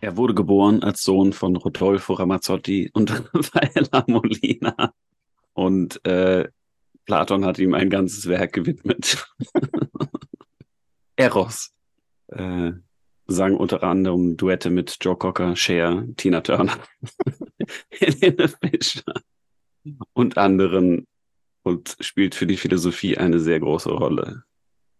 Er 0.00 0.16
wurde 0.16 0.34
geboren 0.34 0.82
als 0.82 1.02
Sohn 1.02 1.32
von 1.32 1.56
Rodolfo 1.56 2.14
Ramazzotti 2.14 2.90
und 2.92 3.10
Raffaella 3.34 4.04
Molina. 4.06 4.92
Und 5.52 6.04
äh, 6.06 6.48
Platon 7.04 7.44
hat 7.44 7.58
ihm 7.58 7.74
ein 7.74 7.90
ganzes 7.90 8.26
Werk 8.26 8.52
gewidmet. 8.52 9.26
Eros 11.16 11.72
äh, 12.28 12.72
sang 13.26 13.56
unter 13.56 13.82
anderem 13.82 14.36
Duette 14.36 14.70
mit 14.70 14.96
Joe 15.00 15.16
Cocker, 15.16 15.54
Cher, 15.54 16.04
Tina 16.16 16.40
Turner, 16.40 16.78
Helene 17.90 18.48
Fischer 18.48 19.12
und 20.14 20.38
anderen 20.38 21.06
und 21.62 21.96
spielt 22.00 22.34
für 22.34 22.46
die 22.46 22.56
Philosophie 22.56 23.18
eine 23.18 23.38
sehr 23.38 23.60
große 23.60 23.90
Rolle. 23.90 24.44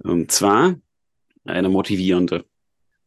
Und 0.02 0.30
zwar 0.30 0.76
eine 1.50 1.68
motivierende. 1.68 2.44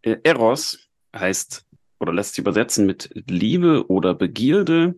Äh, 0.01 0.17
Eros 0.23 0.89
heißt 1.15 1.65
oder 1.99 2.13
lässt 2.13 2.35
sich 2.35 2.39
übersetzen 2.39 2.85
mit 2.85 3.09
Liebe 3.27 3.89
oder 3.89 4.13
Begierde. 4.13 4.95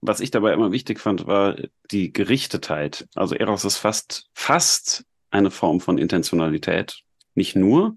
Was 0.00 0.20
ich 0.20 0.30
dabei 0.30 0.52
immer 0.52 0.72
wichtig 0.72 1.00
fand, 1.00 1.26
war 1.26 1.56
die 1.90 2.12
Gerichtetheit. 2.12 3.08
Also 3.14 3.34
Eros 3.34 3.64
ist 3.64 3.78
fast, 3.78 4.28
fast 4.34 5.04
eine 5.30 5.50
Form 5.50 5.80
von 5.80 5.98
Intentionalität. 5.98 7.00
Nicht 7.34 7.56
nur, 7.56 7.96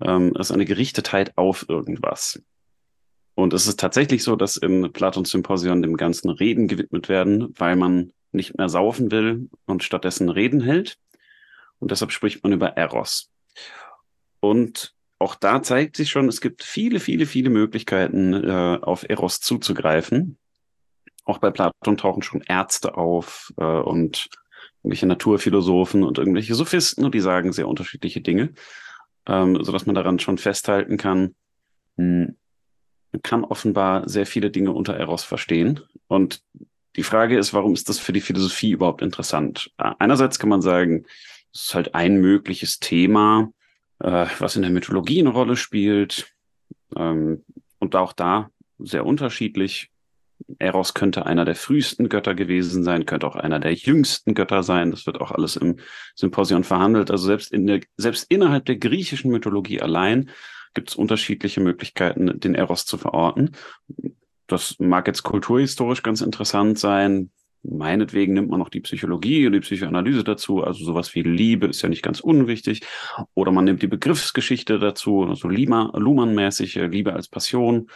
ähm, 0.00 0.34
es 0.38 0.50
ist 0.50 0.52
eine 0.52 0.66
Gerichtetheit 0.66 1.36
auf 1.36 1.66
irgendwas. 1.68 2.42
Und 3.34 3.52
es 3.52 3.66
ist 3.66 3.80
tatsächlich 3.80 4.22
so, 4.24 4.36
dass 4.36 4.56
in 4.56 4.92
Platons 4.92 5.30
Symposion 5.30 5.82
dem 5.82 5.96
ganzen 5.96 6.28
Reden 6.28 6.66
gewidmet 6.68 7.08
werden, 7.08 7.54
weil 7.56 7.76
man 7.76 8.12
nicht 8.32 8.58
mehr 8.58 8.68
saufen 8.68 9.10
will 9.10 9.48
und 9.64 9.82
stattdessen 9.82 10.28
Reden 10.28 10.60
hält. 10.60 10.98
Und 11.78 11.90
deshalb 11.90 12.12
spricht 12.12 12.42
man 12.42 12.52
über 12.52 12.76
Eros. 12.76 13.30
Und 14.40 14.94
auch 15.18 15.34
da 15.34 15.62
zeigt 15.62 15.96
sich 15.96 16.10
schon, 16.10 16.28
es 16.28 16.40
gibt 16.40 16.62
viele, 16.62 17.00
viele, 17.00 17.26
viele 17.26 17.50
Möglichkeiten, 17.50 18.34
äh, 18.34 18.78
auf 18.80 19.08
Eros 19.08 19.40
zuzugreifen. 19.40 20.38
Auch 21.24 21.38
bei 21.38 21.50
Platon 21.50 21.96
tauchen 21.96 22.22
schon 22.22 22.42
Ärzte 22.42 22.96
auf 22.96 23.52
äh, 23.58 23.64
und 23.64 24.28
irgendwelche 24.82 25.06
Naturphilosophen 25.06 26.04
und 26.04 26.18
irgendwelche 26.18 26.54
Sophisten 26.54 27.04
und 27.04 27.14
die 27.14 27.20
sagen 27.20 27.52
sehr 27.52 27.68
unterschiedliche 27.68 28.20
Dinge, 28.20 28.54
ähm, 29.26 29.62
so 29.62 29.72
dass 29.72 29.86
man 29.86 29.94
daran 29.94 30.18
schon 30.20 30.38
festhalten 30.38 30.96
kann, 30.96 31.34
mh, 31.96 32.32
man 33.12 33.22
kann 33.22 33.44
offenbar 33.44 34.08
sehr 34.08 34.26
viele 34.26 34.50
Dinge 34.50 34.72
unter 34.72 34.94
Eros 34.94 35.24
verstehen. 35.24 35.80
Und 36.06 36.42
die 36.96 37.02
Frage 37.02 37.38
ist, 37.38 37.54
warum 37.54 37.72
ist 37.74 37.88
das 37.88 37.98
für 37.98 38.12
die 38.12 38.20
Philosophie 38.20 38.70
überhaupt 38.70 39.02
interessant? 39.02 39.72
Einerseits 39.76 40.38
kann 40.38 40.50
man 40.50 40.62
sagen, 40.62 41.06
es 41.52 41.64
ist 41.64 41.74
halt 41.74 41.94
ein 41.94 42.20
mögliches 42.20 42.80
Thema, 42.80 43.50
äh, 44.00 44.26
was 44.38 44.56
in 44.56 44.62
der 44.62 44.70
Mythologie 44.70 45.20
eine 45.20 45.30
Rolle 45.30 45.56
spielt. 45.56 46.32
Ähm, 46.96 47.44
und 47.78 47.94
auch 47.96 48.12
da 48.12 48.50
sehr 48.78 49.06
unterschiedlich. 49.06 49.90
Eros 50.58 50.94
könnte 50.94 51.26
einer 51.26 51.44
der 51.44 51.56
frühesten 51.56 52.08
Götter 52.08 52.34
gewesen 52.34 52.84
sein, 52.84 53.06
könnte 53.06 53.26
auch 53.26 53.36
einer 53.36 53.58
der 53.58 53.74
jüngsten 53.74 54.34
Götter 54.34 54.62
sein. 54.62 54.90
Das 54.92 55.04
wird 55.06 55.20
auch 55.20 55.32
alles 55.32 55.56
im 55.56 55.76
Symposion 56.14 56.64
verhandelt. 56.64 57.10
Also 57.10 57.26
selbst, 57.26 57.52
in 57.52 57.66
der, 57.66 57.80
selbst 57.96 58.26
innerhalb 58.28 58.64
der 58.66 58.76
griechischen 58.76 59.30
Mythologie 59.30 59.80
allein 59.80 60.30
gibt 60.74 60.90
es 60.90 60.96
unterschiedliche 60.96 61.60
Möglichkeiten, 61.60 62.38
den 62.38 62.54
Eros 62.54 62.86
zu 62.86 62.98
verorten. 62.98 63.50
Das 64.46 64.76
mag 64.78 65.06
jetzt 65.08 65.24
kulturhistorisch 65.24 66.02
ganz 66.02 66.20
interessant 66.20 66.78
sein. 66.78 67.30
Meinetwegen 67.62 68.34
nimmt 68.34 68.50
man 68.50 68.60
noch 68.60 68.68
die 68.68 68.80
Psychologie 68.80 69.46
und 69.46 69.52
die 69.52 69.60
Psychoanalyse 69.60 70.24
dazu, 70.24 70.62
also 70.62 70.84
sowas 70.84 71.14
wie 71.14 71.22
Liebe 71.22 71.66
ist 71.66 71.82
ja 71.82 71.88
nicht 71.88 72.02
ganz 72.02 72.20
unwichtig. 72.20 72.82
Oder 73.34 73.52
man 73.52 73.64
nimmt 73.64 73.82
die 73.82 73.88
Begriffsgeschichte 73.88 74.78
dazu, 74.78 75.24
also 75.24 75.48
Luhmann-mäßig, 75.48 76.76
äh, 76.76 76.86
Liebe 76.86 77.12
als 77.12 77.28
Passion, 77.28 77.90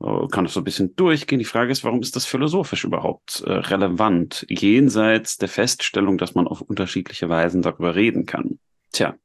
äh, 0.00 0.26
kann 0.30 0.44
das 0.44 0.52
so 0.52 0.60
ein 0.60 0.64
bisschen 0.64 0.94
durchgehen. 0.96 1.38
Die 1.38 1.44
Frage 1.44 1.72
ist, 1.72 1.82
warum 1.82 2.00
ist 2.00 2.14
das 2.14 2.26
philosophisch 2.26 2.84
überhaupt 2.84 3.42
äh, 3.46 3.52
relevant, 3.52 4.46
jenseits 4.48 5.38
der 5.38 5.48
Feststellung, 5.48 6.18
dass 6.18 6.34
man 6.34 6.46
auf 6.46 6.60
unterschiedliche 6.60 7.28
Weisen 7.28 7.62
darüber 7.62 7.94
reden 7.94 8.26
kann? 8.26 8.58
Tja. 8.92 9.16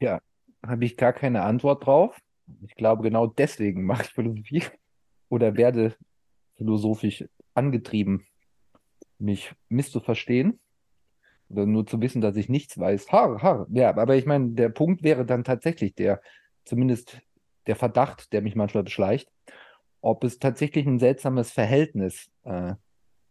Ja, 0.00 0.20
habe 0.64 0.84
ich 0.84 0.96
gar 0.96 1.14
keine 1.14 1.42
Antwort 1.42 1.86
drauf. 1.86 2.18
Ich 2.66 2.74
glaube, 2.74 3.02
genau 3.02 3.26
deswegen 3.26 3.84
mache 3.84 4.02
ich 4.02 4.08
Philosophie 4.10 4.64
oder 5.28 5.56
werde 5.56 5.94
philosophisch 6.56 7.24
angetrieben 7.54 8.26
mich 9.18 9.52
misszuverstehen 9.68 10.60
oder 11.48 11.66
nur 11.66 11.86
zu 11.86 12.00
wissen, 12.00 12.20
dass 12.20 12.36
ich 12.36 12.48
nichts 12.48 12.78
weiß. 12.78 13.10
Ha, 13.12 13.42
ha. 13.42 13.66
Ja, 13.70 13.96
aber 13.96 14.16
ich 14.16 14.26
meine, 14.26 14.50
der 14.50 14.68
Punkt 14.68 15.02
wäre 15.02 15.24
dann 15.24 15.44
tatsächlich 15.44 15.94
der, 15.94 16.20
zumindest 16.64 17.20
der 17.66 17.76
Verdacht, 17.76 18.32
der 18.32 18.42
mich 18.42 18.54
manchmal 18.54 18.84
beschleicht, 18.84 19.30
ob 20.00 20.24
es 20.24 20.38
tatsächlich 20.38 20.86
ein 20.86 20.98
seltsames 20.98 21.50
Verhältnis, 21.50 22.30
äh, 22.44 22.74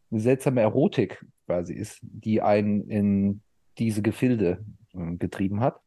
eine 0.10 0.20
seltsame 0.20 0.62
Erotik 0.62 1.26
quasi 1.46 1.74
ist, 1.74 2.00
die 2.02 2.42
einen 2.42 2.90
in 2.90 3.42
diese 3.78 4.02
Gefilde 4.02 4.66
äh, 4.94 5.16
getrieben 5.16 5.60
hat. 5.62 5.80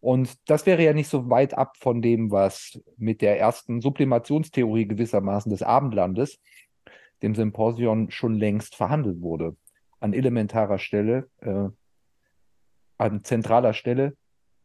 Und 0.00 0.36
das 0.50 0.66
wäre 0.66 0.82
ja 0.82 0.92
nicht 0.92 1.08
so 1.08 1.30
weit 1.30 1.54
ab 1.54 1.76
von 1.78 2.02
dem, 2.02 2.32
was 2.32 2.80
mit 2.96 3.22
der 3.22 3.38
ersten 3.38 3.80
Sublimationstheorie 3.80 4.88
gewissermaßen 4.88 5.50
des 5.50 5.62
Abendlandes 5.62 6.40
dem 7.22 7.34
Symposion 7.34 8.10
schon 8.10 8.34
längst 8.34 8.74
verhandelt 8.74 9.20
wurde. 9.20 9.56
An 10.00 10.12
elementarer 10.12 10.78
Stelle, 10.78 11.28
äh, 11.40 11.68
an 12.98 13.24
zentraler 13.24 13.72
Stelle 13.72 14.16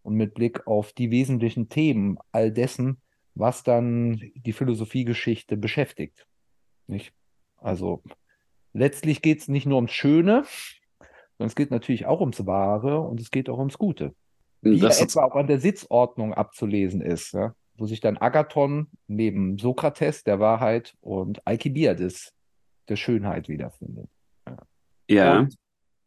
und 0.04 0.16
mit 0.16 0.34
Blick 0.34 0.68
auf 0.68 0.94
die 0.94 1.12
wesentlichen 1.12 1.70
Themen 1.70 2.18
all 2.32 2.52
dessen, 2.52 3.02
was 3.36 3.64
dann 3.64 4.22
die 4.36 4.54
Philosophiegeschichte 4.54 5.58
beschäftigt. 5.58 6.28
Nicht? 6.88 7.14
Also 7.58 8.02
letztlich 8.74 9.22
geht 9.22 9.40
es 9.40 9.48
nicht 9.48 9.66
nur 9.66 9.78
ums 9.78 9.92
Schöne, 9.92 10.46
sondern 11.38 11.50
es 11.50 11.56
geht 11.56 11.72
natürlich 11.72 12.06
auch 12.06 12.22
ums 12.22 12.46
Wahre 12.46 13.02
und 13.02 13.20
es 13.20 13.32
geht 13.32 13.50
auch 13.50 13.60
ums 13.60 13.78
Gute. 13.78 14.16
Wie 14.62 14.80
das 14.80 15.02
etwa 15.02 15.24
auch 15.26 15.36
an 15.36 15.48
der 15.48 15.60
Sitzordnung 15.60 16.34
abzulesen 16.34 17.02
ist, 17.02 17.34
ja? 17.34 17.54
wo 17.76 17.86
sich 17.86 18.00
dann 18.00 18.18
Agathon 18.18 18.88
neben 19.08 19.58
Sokrates 19.58 20.24
der 20.24 20.40
Wahrheit 20.40 20.96
und 21.00 21.46
Alkibiades 21.46 22.34
der 22.90 22.96
Schönheit 22.96 23.50
wiederfindet. 23.50 24.10
Ja. 25.10 25.40
Und 25.40 25.56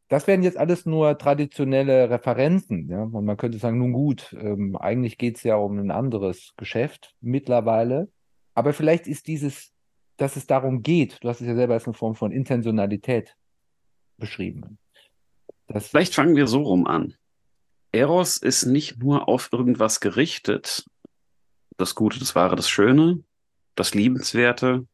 das 0.08 0.26
wären 0.26 0.42
jetzt 0.42 0.56
alles 0.56 0.86
nur 0.86 1.16
traditionelle 1.18 2.10
Referenzen. 2.10 2.88
Ja? 2.88 3.04
Und 3.04 3.24
man 3.24 3.36
könnte 3.36 3.58
sagen, 3.58 3.78
nun 3.78 3.92
gut, 3.92 4.36
ähm, 4.38 4.76
eigentlich 4.76 5.18
geht 5.18 5.36
es 5.36 5.44
ja 5.44 5.56
um 5.56 5.78
ein 5.78 5.90
anderes 5.90 6.52
Geschäft 6.56 7.14
mittlerweile. 7.20 8.10
Aber 8.54 8.72
vielleicht 8.72 9.06
ist 9.06 9.28
dieses, 9.28 9.72
dass 10.16 10.36
es 10.36 10.46
darum 10.46 10.82
geht, 10.82 11.22
du 11.22 11.28
hast 11.28 11.40
es 11.40 11.46
ja 11.46 11.54
selber 11.54 11.74
als 11.74 11.86
eine 11.86 11.94
Form 11.94 12.16
von 12.16 12.32
Intentionalität 12.32 13.36
beschrieben. 14.18 14.78
Das 15.68 15.86
vielleicht 15.86 16.14
fangen 16.14 16.34
wir 16.34 16.48
so 16.48 16.62
rum 16.62 16.86
an. 16.86 17.14
Eros 17.92 18.36
ist 18.36 18.66
nicht 18.66 18.98
nur 18.98 19.28
auf 19.28 19.50
irgendwas 19.52 20.00
gerichtet, 20.00 20.84
das 21.76 21.94
Gute, 21.94 22.18
das 22.18 22.34
Wahre, 22.34 22.56
das 22.56 22.68
Schöne, 22.68 23.22
das 23.76 23.94
Liebenswerte, 23.94 24.86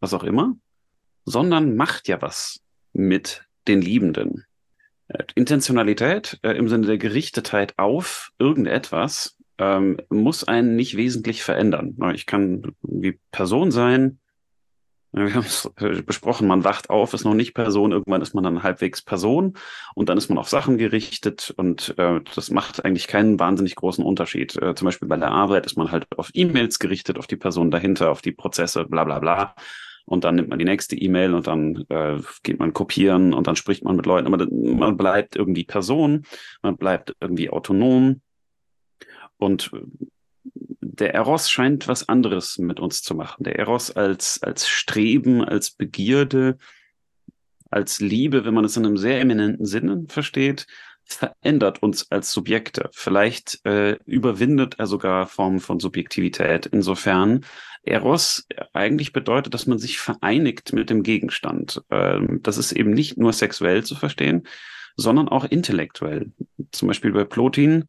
was 0.00 0.14
auch 0.14 0.24
immer, 0.24 0.56
sondern 1.24 1.76
macht 1.76 2.08
ja 2.08 2.20
was 2.22 2.60
mit 2.92 3.44
den 3.68 3.80
Liebenden. 3.80 4.44
Äh, 5.08 5.24
Intentionalität 5.34 6.38
äh, 6.42 6.52
im 6.52 6.68
Sinne 6.68 6.86
der 6.86 6.98
Gerichtetheit 6.98 7.74
auf 7.78 8.32
irgendetwas 8.38 9.36
ähm, 9.58 9.98
muss 10.08 10.44
einen 10.44 10.76
nicht 10.76 10.96
wesentlich 10.96 11.42
verändern. 11.42 11.96
Ich 12.14 12.26
kann 12.26 12.74
wie 12.82 13.18
Person 13.30 13.70
sein. 13.70 14.18
Wir 15.14 15.34
haben 15.34 15.44
es 15.44 15.70
äh, 15.76 16.00
besprochen, 16.00 16.48
man 16.48 16.64
wacht 16.64 16.88
auf, 16.88 17.12
ist 17.12 17.24
noch 17.24 17.34
nicht 17.34 17.52
Person, 17.52 17.92
irgendwann 17.92 18.22
ist 18.22 18.34
man 18.34 18.44
dann 18.44 18.62
halbwegs 18.62 19.02
Person 19.02 19.58
und 19.94 20.08
dann 20.08 20.16
ist 20.16 20.30
man 20.30 20.38
auf 20.38 20.48
Sachen 20.48 20.78
gerichtet 20.78 21.52
und 21.54 21.94
äh, 21.98 22.20
das 22.34 22.50
macht 22.50 22.82
eigentlich 22.82 23.08
keinen 23.08 23.38
wahnsinnig 23.38 23.74
großen 23.74 24.02
Unterschied. 24.02 24.56
Äh, 24.56 24.74
zum 24.74 24.86
Beispiel 24.86 25.08
bei 25.08 25.18
der 25.18 25.30
Arbeit 25.30 25.66
ist 25.66 25.76
man 25.76 25.92
halt 25.92 26.06
auf 26.16 26.30
E-Mails 26.32 26.78
gerichtet, 26.78 27.18
auf 27.18 27.26
die 27.26 27.36
Person 27.36 27.70
dahinter, 27.70 28.10
auf 28.10 28.22
die 28.22 28.32
Prozesse, 28.32 28.86
bla 28.86 29.04
bla 29.04 29.18
bla 29.18 29.54
und 30.04 30.24
dann 30.24 30.34
nimmt 30.34 30.48
man 30.48 30.58
die 30.58 30.64
nächste 30.64 30.96
E-Mail 30.96 31.34
und 31.34 31.46
dann 31.46 31.84
äh, 31.88 32.20
geht 32.42 32.58
man 32.58 32.72
kopieren 32.72 33.32
und 33.32 33.46
dann 33.46 33.56
spricht 33.56 33.84
man 33.84 33.96
mit 33.96 34.06
Leuten. 34.06 34.32
Aber 34.32 34.46
man 34.50 34.96
bleibt 34.96 35.36
irgendwie 35.36 35.64
Person, 35.64 36.24
man 36.62 36.76
bleibt 36.76 37.14
irgendwie 37.20 37.50
autonom 37.50 38.20
und 39.36 39.70
der 40.44 41.14
Eros 41.14 41.50
scheint 41.50 41.88
was 41.88 42.08
anderes 42.08 42.58
mit 42.58 42.78
uns 42.78 43.02
zu 43.02 43.14
machen. 43.14 43.44
Der 43.44 43.58
Eros 43.58 43.90
als, 43.90 44.42
als 44.42 44.68
Streben, 44.68 45.42
als 45.42 45.70
Begierde, 45.70 46.58
als 47.70 48.00
Liebe, 48.00 48.44
wenn 48.44 48.54
man 48.54 48.64
es 48.64 48.76
in 48.76 48.84
einem 48.84 48.98
sehr 48.98 49.20
eminenten 49.20 49.64
Sinne 49.64 50.04
versteht, 50.08 50.66
verändert 51.04 51.82
uns 51.82 52.10
als 52.10 52.32
Subjekte. 52.32 52.90
Vielleicht 52.92 53.64
äh, 53.64 53.98
überwindet 54.04 54.78
er 54.78 54.86
sogar 54.86 55.26
Formen 55.26 55.60
von 55.60 55.80
Subjektivität. 55.80 56.66
Insofern 56.66 57.44
Eros 57.84 58.46
eigentlich 58.72 59.12
bedeutet, 59.12 59.54
dass 59.54 59.66
man 59.66 59.78
sich 59.78 59.98
vereinigt 59.98 60.72
mit 60.72 60.90
dem 60.90 61.02
Gegenstand. 61.02 61.82
Ähm, 61.90 62.40
das 62.42 62.58
ist 62.58 62.72
eben 62.72 62.92
nicht 62.92 63.18
nur 63.18 63.32
sexuell 63.32 63.84
zu 63.84 63.96
verstehen, 63.96 64.46
sondern 64.96 65.28
auch 65.28 65.44
intellektuell. 65.44 66.32
Zum 66.70 66.88
Beispiel 66.88 67.12
bei 67.12 67.24
Plotin 67.24 67.84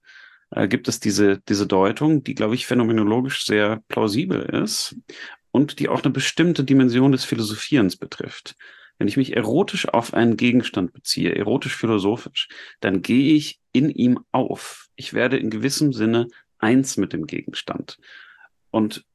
äh, 0.52 0.68
gibt 0.68 0.88
es 0.88 1.00
diese, 1.00 1.40
diese 1.48 1.68
Deutung, 1.68 2.24
die, 2.24 2.34
glaube 2.34 2.56
ich, 2.56 2.66
phänomenologisch 2.66 3.46
sehr 3.46 3.84
plausibel 3.88 4.42
ist 4.42 4.96
und 5.52 5.80
die 5.80 5.90
auch 5.90 6.04
eine 6.04 6.12
bestimmte 6.12 6.64
Dimension 6.64 7.12
des 7.12 7.26
Philosophierens 7.26 7.96
betrifft. 7.96 8.56
Wenn 8.98 9.08
ich 9.08 9.18
mich 9.18 9.36
erotisch 9.36 9.88
auf 9.88 10.14
einen 10.14 10.38
Gegenstand 10.38 10.94
beziehe, 10.94 11.36
erotisch-philosophisch, 11.36 12.48
dann 12.80 13.02
gehe 13.02 13.36
ich 13.36 13.60
in 13.72 13.90
ihm 13.90 14.20
auf. 14.32 14.88
Ich 14.96 15.14
werde 15.14 15.38
in 15.38 15.50
gewissem 15.50 15.94
Sinne 15.94 16.28
eins 16.58 16.98
mit 16.98 17.14
dem 17.14 17.28
Gegenstand. 17.28 17.98
Und 18.72 19.06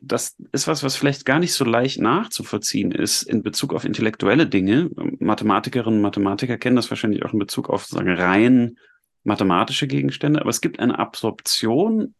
das 0.00 0.36
ist 0.52 0.68
was, 0.68 0.82
was 0.82 0.96
vielleicht 0.96 1.26
gar 1.26 1.38
nicht 1.38 1.52
so 1.52 1.64
leicht 1.64 2.00
nachzuvollziehen 2.00 2.92
ist 2.92 3.22
in 3.22 3.42
Bezug 3.42 3.74
auf 3.74 3.84
intellektuelle 3.84 4.46
Dinge. 4.46 4.90
Mathematikerinnen 5.18 5.98
und 5.98 6.02
Mathematiker 6.02 6.56
kennen 6.56 6.76
das 6.76 6.90
wahrscheinlich 6.90 7.24
auch 7.24 7.32
in 7.32 7.38
Bezug 7.38 7.68
auf 7.68 7.84
sagen, 7.84 8.10
rein 8.10 8.78
mathematische 9.24 9.86
Gegenstände, 9.86 10.40
aber 10.40 10.50
es 10.50 10.60
gibt 10.60 10.78
eine 10.78 10.98
Absorption 10.98 12.14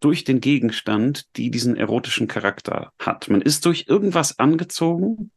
durch 0.00 0.24
den 0.24 0.40
Gegenstand, 0.40 1.26
die 1.36 1.50
diesen 1.50 1.76
erotischen 1.76 2.26
Charakter 2.26 2.92
hat. 2.98 3.28
Man 3.28 3.42
ist 3.42 3.66
durch 3.66 3.84
irgendwas 3.86 4.38
angezogen 4.38 5.30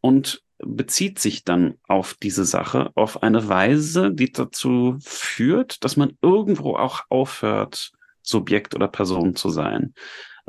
und 0.00 0.42
bezieht 0.58 1.18
sich 1.18 1.44
dann 1.44 1.74
auf 1.86 2.14
diese 2.14 2.44
Sache 2.44 2.92
auf 2.94 3.22
eine 3.22 3.48
Weise, 3.48 4.12
die 4.12 4.32
dazu 4.32 4.96
führt, 5.00 5.84
dass 5.84 5.96
man 5.96 6.16
irgendwo 6.22 6.76
auch 6.76 7.02
aufhört, 7.08 7.92
Subjekt 8.22 8.74
oder 8.74 8.88
Person 8.88 9.34
zu 9.34 9.50
sein. 9.50 9.94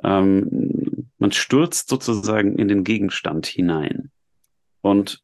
Ähm, 0.03 1.09
man 1.17 1.31
stürzt 1.31 1.89
sozusagen 1.89 2.57
in 2.57 2.67
den 2.67 2.83
Gegenstand 2.83 3.45
hinein. 3.45 4.11
Und 4.81 5.23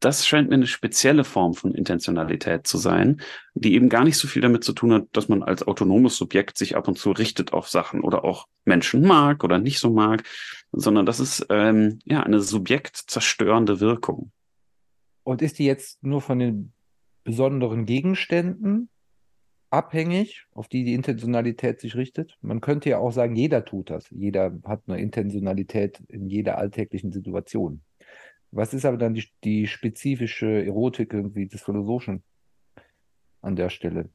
das 0.00 0.26
scheint 0.26 0.48
mir 0.48 0.54
eine 0.54 0.66
spezielle 0.66 1.24
Form 1.24 1.54
von 1.54 1.74
Intentionalität 1.74 2.66
zu 2.66 2.78
sein, 2.78 3.20
die 3.54 3.74
eben 3.74 3.88
gar 3.88 4.04
nicht 4.04 4.16
so 4.16 4.26
viel 4.26 4.42
damit 4.42 4.64
zu 4.64 4.72
tun 4.72 4.92
hat, 4.92 5.08
dass 5.12 5.28
man 5.28 5.42
als 5.42 5.66
autonomes 5.66 6.16
Subjekt 6.16 6.56
sich 6.56 6.76
ab 6.76 6.88
und 6.88 6.98
zu 6.98 7.10
richtet 7.10 7.52
auf 7.52 7.68
Sachen 7.68 8.00
oder 8.00 8.24
auch 8.24 8.46
Menschen 8.64 9.02
mag 9.02 9.44
oder 9.44 9.58
nicht 9.58 9.78
so 9.78 9.90
mag, 9.90 10.24
sondern 10.72 11.06
das 11.06 11.20
ist 11.20 11.46
ähm, 11.50 11.98
ja 12.04 12.22
eine 12.22 12.40
subjektzerstörende 12.40 13.80
Wirkung. 13.80 14.32
Und 15.24 15.42
ist 15.42 15.58
die 15.58 15.66
jetzt 15.66 16.02
nur 16.02 16.20
von 16.20 16.38
den 16.38 16.72
besonderen 17.24 17.86
Gegenständen 17.86 18.88
abhängig, 19.70 20.46
auf 20.52 20.68
die 20.68 20.84
die 20.84 20.94
Intentionalität 20.94 21.80
sich 21.80 21.96
richtet? 21.96 22.38
Man 22.40 22.60
könnte 22.60 22.90
ja 22.90 22.98
auch 22.98 23.10
sagen, 23.10 23.36
jeder 23.36 23.64
tut 23.64 23.90
das. 23.90 24.08
Jeder 24.10 24.58
hat 24.64 24.82
eine 24.86 25.00
Intentionalität 25.00 26.00
in 26.08 26.28
jeder 26.28 26.58
alltäglichen 26.58 27.12
Situation. 27.12 27.82
Was 28.50 28.74
ist 28.74 28.84
aber 28.84 28.96
dann 28.96 29.14
die, 29.14 29.24
die 29.44 29.66
spezifische 29.66 30.64
Erotik 30.64 31.12
irgendwie 31.12 31.46
des 31.46 31.62
Philosophischen 31.62 32.22
an 33.42 33.56
der 33.56 33.70
Stelle? 33.70 34.08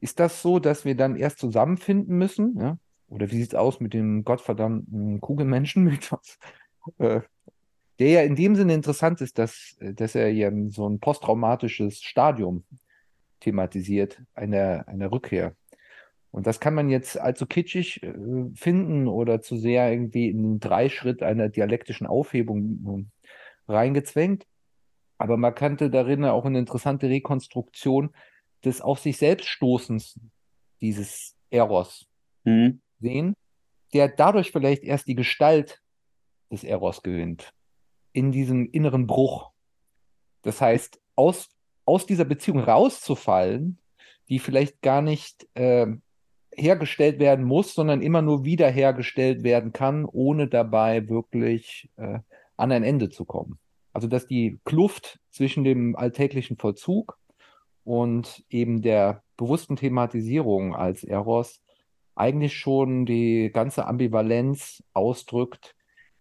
Ist 0.00 0.18
das 0.18 0.42
so, 0.42 0.58
dass 0.58 0.84
wir 0.84 0.96
dann 0.96 1.16
erst 1.16 1.38
zusammenfinden 1.38 2.18
müssen? 2.18 2.58
Ja? 2.58 2.78
Oder 3.08 3.30
wie 3.30 3.36
sieht 3.36 3.52
es 3.52 3.54
aus 3.54 3.78
mit 3.80 3.94
dem 3.94 4.24
gottverdammten 4.24 5.20
Kugelmenschen-Mythos? 5.20 6.38
Äh, 6.98 7.20
der 8.00 8.08
ja 8.08 8.22
in 8.22 8.34
dem 8.34 8.56
Sinne 8.56 8.74
interessant 8.74 9.20
ist, 9.20 9.38
dass, 9.38 9.76
dass 9.78 10.16
er 10.16 10.32
ja 10.32 10.50
so 10.66 10.88
ein 10.88 10.98
posttraumatisches 10.98 12.02
Stadium 12.02 12.64
thematisiert, 13.42 14.22
einer, 14.34 14.86
einer 14.88 15.12
Rückkehr. 15.12 15.54
Und 16.30 16.46
das 16.46 16.60
kann 16.60 16.74
man 16.74 16.88
jetzt 16.88 17.18
allzu 17.18 17.46
kitschig 17.46 18.02
äh, 18.02 18.14
finden 18.54 19.06
oder 19.06 19.42
zu 19.42 19.56
sehr 19.56 19.90
irgendwie 19.92 20.30
in 20.30 20.42
den 20.42 20.60
Dreischritt 20.60 21.22
einer 21.22 21.48
dialektischen 21.48 22.06
Aufhebung 22.06 23.08
äh, 23.68 23.72
reingezwängt. 23.72 24.46
Aber 25.18 25.36
man 25.36 25.54
kannte 25.54 25.90
darin 25.90 26.24
auch 26.24 26.46
eine 26.46 26.58
interessante 26.58 27.08
Rekonstruktion 27.08 28.14
des 28.64 28.80
auf 28.80 28.98
sich 28.98 29.18
selbst 29.18 29.46
Stoßens 29.46 30.18
dieses 30.80 31.36
Eros. 31.50 32.08
Mhm 32.44 32.80
sehen, 33.02 33.36
der 33.92 34.08
dadurch 34.08 34.50
vielleicht 34.50 34.84
erst 34.84 35.06
die 35.08 35.14
Gestalt 35.14 35.82
des 36.50 36.64
Eros 36.64 37.02
gewinnt. 37.02 37.52
In 38.12 38.32
diesem 38.32 38.70
inneren 38.70 39.06
Bruch. 39.06 39.50
Das 40.42 40.60
heißt, 40.60 41.00
aus, 41.14 41.50
aus 41.84 42.06
dieser 42.06 42.24
Beziehung 42.24 42.60
rauszufallen, 42.60 43.78
die 44.28 44.38
vielleicht 44.38 44.82
gar 44.82 45.02
nicht 45.02 45.46
äh, 45.54 45.86
hergestellt 46.54 47.18
werden 47.18 47.44
muss, 47.44 47.74
sondern 47.74 48.02
immer 48.02 48.22
nur 48.22 48.44
wiederhergestellt 48.44 49.42
werden 49.42 49.72
kann, 49.72 50.04
ohne 50.04 50.48
dabei 50.48 51.08
wirklich 51.08 51.90
äh, 51.96 52.18
an 52.56 52.72
ein 52.72 52.82
Ende 52.82 53.08
zu 53.08 53.24
kommen. 53.24 53.58
Also 53.92 54.08
dass 54.08 54.26
die 54.26 54.58
Kluft 54.64 55.20
zwischen 55.30 55.64
dem 55.64 55.96
alltäglichen 55.96 56.56
Vollzug 56.56 57.18
und 57.84 58.44
eben 58.48 58.82
der 58.82 59.22
bewussten 59.36 59.76
Thematisierung 59.76 60.74
als 60.74 61.04
Eros 61.04 61.60
eigentlich 62.14 62.56
schon 62.56 63.06
die 63.06 63.50
ganze 63.52 63.86
Ambivalenz 63.86 64.82
ausdrückt, 64.92 65.74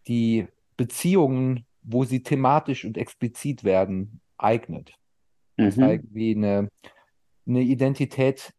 die 0.07 0.48
Beziehungen, 0.78 1.66
wo 1.84 2.06
sie 2.06 2.24
thematisch 2.24 2.86
und 2.86 2.98
explizit 2.98 3.64
werden, 3.64 4.22
eignet. 4.38 4.94
Das 5.57 5.77
mhm. 5.77 5.83
heißt, 5.83 6.03
wie 6.12 6.36
eine, 6.36 6.69
eine 7.48 7.62
Identität 7.62 8.53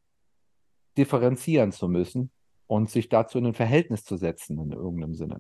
differenzieren 0.96 1.72
zu 1.72 1.88
müssen 1.88 2.30
und 2.66 2.90
sich 2.90 3.08
dazu 3.08 3.38
in 3.38 3.46
ein 3.46 3.54
Verhältnis 3.54 4.04
zu 4.04 4.16
setzen 4.16 4.58
in 4.58 4.72
irgendeinem 4.72 5.14
Sinne. 5.14 5.38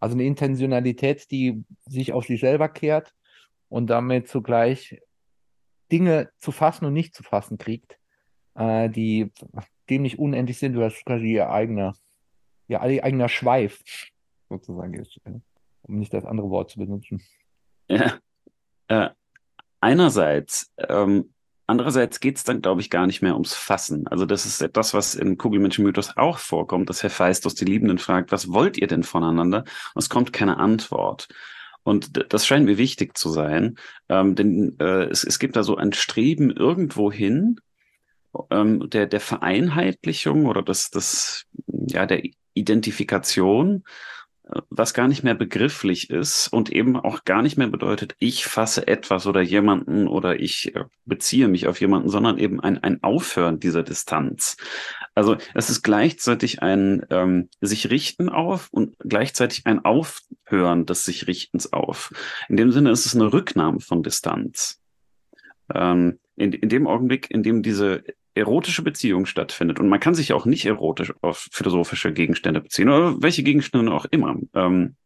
Also 0.00 0.14
eine 0.14 0.24
Intentionalität, 0.24 1.30
die 1.30 1.64
sich 1.86 2.12
auf 2.12 2.26
sich 2.26 2.40
selber 2.40 2.68
kehrt 2.68 3.14
und 3.68 3.88
damit 3.88 4.28
zugleich 4.28 5.00
Dinge 5.90 6.30
zu 6.38 6.52
fassen 6.52 6.86
und 6.86 6.92
nicht 6.92 7.14
zu 7.14 7.22
fassen 7.22 7.58
kriegt, 7.58 7.98
äh, 8.54 8.88
die 8.90 9.32
dem 9.90 10.02
nicht 10.02 10.18
unendlich 10.18 10.58
sind, 10.58 10.74
du 10.74 10.82
hast 10.82 11.04
quasi 11.04 11.32
ihr 11.32 11.50
eigener, 11.50 11.94
ihr 12.68 12.80
eigener 12.80 13.28
Schweif 13.28 13.82
sozusagen 14.48 14.94
ist, 14.94 15.20
um 15.82 15.98
nicht 15.98 16.12
das 16.12 16.24
andere 16.24 16.50
Wort 16.50 16.70
zu 16.70 16.78
benutzen. 16.78 17.22
Ja. 17.88 18.18
Äh, 18.88 19.10
einerseits, 19.84 20.72
ähm, 20.88 21.34
andererseits 21.66 22.18
geht 22.18 22.38
es 22.38 22.44
dann, 22.44 22.62
glaube 22.62 22.80
ich, 22.80 22.88
gar 22.88 23.06
nicht 23.06 23.20
mehr 23.20 23.34
ums 23.34 23.52
Fassen. 23.52 24.08
Also 24.08 24.24
das 24.24 24.46
ist 24.46 24.62
etwas, 24.62 24.94
was 24.94 25.14
in 25.14 25.36
Kugelmenschen-Mythos 25.36 26.16
auch 26.16 26.38
vorkommt, 26.38 26.88
dass 26.88 27.02
Hephaistos 27.02 27.54
die 27.54 27.66
Liebenden 27.66 27.98
fragt, 27.98 28.32
was 28.32 28.50
wollt 28.50 28.78
ihr 28.78 28.86
denn 28.86 29.02
voneinander? 29.02 29.64
Und 29.94 30.02
es 30.02 30.08
kommt 30.08 30.32
keine 30.32 30.56
Antwort. 30.56 31.28
Und 31.82 32.32
das 32.32 32.46
scheint 32.46 32.64
mir 32.64 32.78
wichtig 32.78 33.16
zu 33.18 33.28
sein, 33.28 33.76
ähm, 34.08 34.34
denn 34.34 34.74
äh, 34.80 35.04
es, 35.04 35.22
es 35.22 35.38
gibt 35.38 35.54
da 35.54 35.62
so 35.62 35.76
ein 35.76 35.92
Streben 35.92 36.50
irgendwo 36.50 37.12
hin, 37.12 37.60
ähm, 38.50 38.88
der, 38.88 39.06
der 39.06 39.20
Vereinheitlichung 39.20 40.46
oder 40.46 40.62
das, 40.62 40.88
das, 40.88 41.44
ja, 41.66 42.06
der 42.06 42.22
Identifikation, 42.54 43.84
was 44.68 44.92
gar 44.92 45.08
nicht 45.08 45.24
mehr 45.24 45.34
begrifflich 45.34 46.10
ist 46.10 46.48
und 46.48 46.70
eben 46.70 46.96
auch 46.96 47.24
gar 47.24 47.40
nicht 47.40 47.56
mehr 47.56 47.68
bedeutet, 47.68 48.14
ich 48.18 48.44
fasse 48.44 48.86
etwas 48.86 49.26
oder 49.26 49.40
jemanden 49.40 50.06
oder 50.06 50.38
ich 50.38 50.74
äh, 50.74 50.84
beziehe 51.06 51.48
mich 51.48 51.66
auf 51.66 51.80
jemanden, 51.80 52.10
sondern 52.10 52.38
eben 52.38 52.60
ein, 52.60 52.82
ein 52.82 53.02
Aufhören 53.02 53.58
dieser 53.58 53.82
Distanz. 53.82 54.56
Also 55.14 55.36
es 55.54 55.70
ist 55.70 55.82
gleichzeitig 55.82 56.62
ein 56.62 57.06
ähm, 57.10 57.48
sich 57.60 57.90
richten 57.90 58.28
auf 58.28 58.68
und 58.70 58.96
gleichzeitig 58.98 59.66
ein 59.66 59.84
Aufhören 59.84 60.84
des 60.84 61.04
sich 61.04 61.26
Richtens 61.26 61.72
auf. 61.72 62.12
In 62.48 62.56
dem 62.56 62.70
Sinne 62.70 62.90
ist 62.90 63.06
es 63.06 63.14
eine 63.14 63.32
Rücknahme 63.32 63.80
von 63.80 64.02
Distanz. 64.02 64.80
Ähm, 65.72 66.18
in, 66.36 66.52
in 66.52 66.68
dem 66.68 66.86
Augenblick, 66.86 67.30
in 67.30 67.42
dem 67.42 67.62
diese 67.62 68.04
erotische 68.34 68.82
Beziehung 68.82 69.26
stattfindet. 69.26 69.80
Und 69.80 69.88
man 69.88 70.00
kann 70.00 70.14
sich 70.14 70.32
auch 70.32 70.46
nicht 70.46 70.66
erotisch 70.66 71.12
auf 71.20 71.48
philosophische 71.52 72.12
Gegenstände 72.12 72.60
beziehen 72.60 72.88
oder 72.88 73.22
welche 73.22 73.42
Gegenstände 73.42 73.92
auch 73.92 74.06
immer. 74.06 74.36
Ähm, 74.54 74.96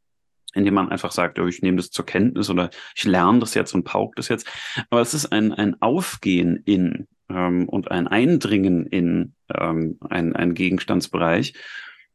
indem 0.54 0.74
man 0.74 0.88
einfach 0.88 1.12
sagt, 1.12 1.38
oh, 1.38 1.46
ich 1.46 1.62
nehme 1.62 1.76
das 1.76 1.90
zur 1.90 2.06
Kenntnis 2.06 2.48
oder 2.48 2.70
ich 2.96 3.04
lerne 3.04 3.38
das 3.38 3.54
jetzt 3.54 3.74
und 3.74 3.84
pauk 3.84 4.16
das 4.16 4.28
jetzt. 4.28 4.48
Aber 4.90 5.00
es 5.00 5.12
ist 5.14 5.26
ein, 5.26 5.52
ein 5.52 5.80
Aufgehen 5.82 6.62
in 6.64 7.06
ähm, 7.28 7.68
und 7.68 7.90
ein 7.90 8.08
Eindringen 8.08 8.86
in 8.86 9.34
ähm, 9.54 9.98
ein, 10.08 10.34
ein 10.34 10.54
Gegenstandsbereich 10.54 11.54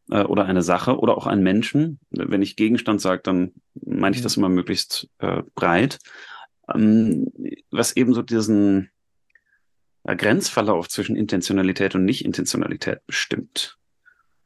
äh, 0.09 0.23
oder 0.23 0.45
eine 0.45 0.61
Sache 0.61 0.97
oder 0.97 1.17
auch 1.17 1.27
einen 1.27 1.43
Menschen. 1.43 1.99
Wenn 2.09 2.41
ich 2.41 2.55
Gegenstand 2.55 3.01
sage, 3.01 3.21
dann 3.23 3.53
meine 3.75 4.15
ich 4.15 4.21
mhm. 4.21 4.23
das 4.23 4.37
immer 4.37 4.49
möglichst 4.49 5.09
äh, 5.19 5.43
breit. 5.55 5.99
Ähm, 6.73 7.31
was 7.71 7.95
eben 7.95 8.13
so 8.13 8.21
diesen, 8.21 8.89
Grenzverlauf 10.05 10.89
zwischen 10.89 11.15
Intentionalität 11.15 11.95
und 11.95 12.05
Nicht-Intentionalität 12.05 13.05
bestimmt. 13.05 13.77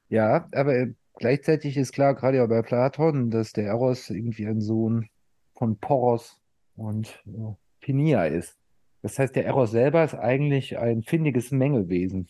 Ja, 0.09 0.47
aber 0.53 0.87
gleichzeitig 1.15 1.77
ist 1.77 1.93
klar, 1.93 2.15
gerade 2.15 2.37
ja 2.37 2.45
bei 2.45 2.61
Platon, 2.61 3.31
dass 3.31 3.53
der 3.53 3.65
Eros 3.65 4.09
irgendwie 4.09 4.47
ein 4.47 4.61
Sohn 4.61 5.09
von 5.55 5.77
Poros 5.77 6.39
und 6.75 7.07
äh, 7.25 7.55
Pinia 7.81 8.25
ist. 8.25 8.57
Das 9.01 9.19
heißt, 9.19 9.35
der 9.35 9.45
Eros 9.45 9.71
selber 9.71 10.03
ist 10.03 10.15
eigentlich 10.15 10.77
ein 10.77 11.03
findiges 11.03 11.51
Mängelwesen, 11.51 12.27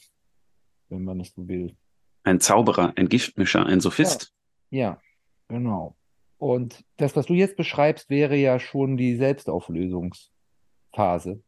wenn 0.89 1.03
man 1.03 1.19
es 1.19 1.33
so 1.33 1.47
will. 1.47 1.75
Ein 2.23 2.39
Zauberer, 2.39 2.93
ein 2.95 3.09
Giftmischer, 3.09 3.65
ein 3.65 3.81
Sophist. 3.81 4.33
Ja, 4.69 4.79
ja, 4.79 5.01
genau. 5.47 5.95
Und 6.37 6.85
das, 6.97 7.15
was 7.15 7.25
du 7.25 7.33
jetzt 7.33 7.57
beschreibst, 7.57 8.09
wäre 8.09 8.35
ja 8.35 8.59
schon 8.59 8.97
die 8.97 9.15
Selbstauflösungsphase 9.15 11.41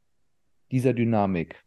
dieser 0.71 0.93
Dynamik. 0.93 1.63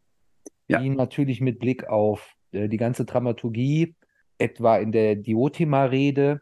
Ja. 0.73 0.81
die 0.81 0.91
natürlich 0.91 1.41
mit 1.41 1.59
Blick 1.59 1.89
auf 1.89 2.35
äh, 2.53 2.69
die 2.69 2.77
ganze 2.77 3.05
Dramaturgie, 3.05 3.95
etwa 4.39 4.79
in 4.79 4.93
der 4.93 5.17
Diotima-Rede, 5.17 6.41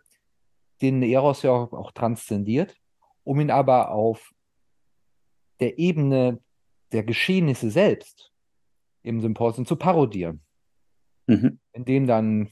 den 0.81 1.03
Eros 1.03 1.43
ja 1.43 1.51
auch, 1.51 1.73
auch 1.73 1.93
transzendiert, 1.93 2.77
um 3.25 3.41
ihn 3.41 3.51
aber 3.51 3.91
auf 3.91 4.33
der 5.61 5.79
Ebene 5.79 6.41
der 6.93 7.05
Geschehnisse 7.05 7.71
selbst 7.71 8.33
im 9.03 9.21
Symposium 9.21 9.67
zu 9.67 9.77
parodieren, 9.77 10.41
Mhm. 11.27 11.61
indem 11.73 12.07
dann 12.07 12.51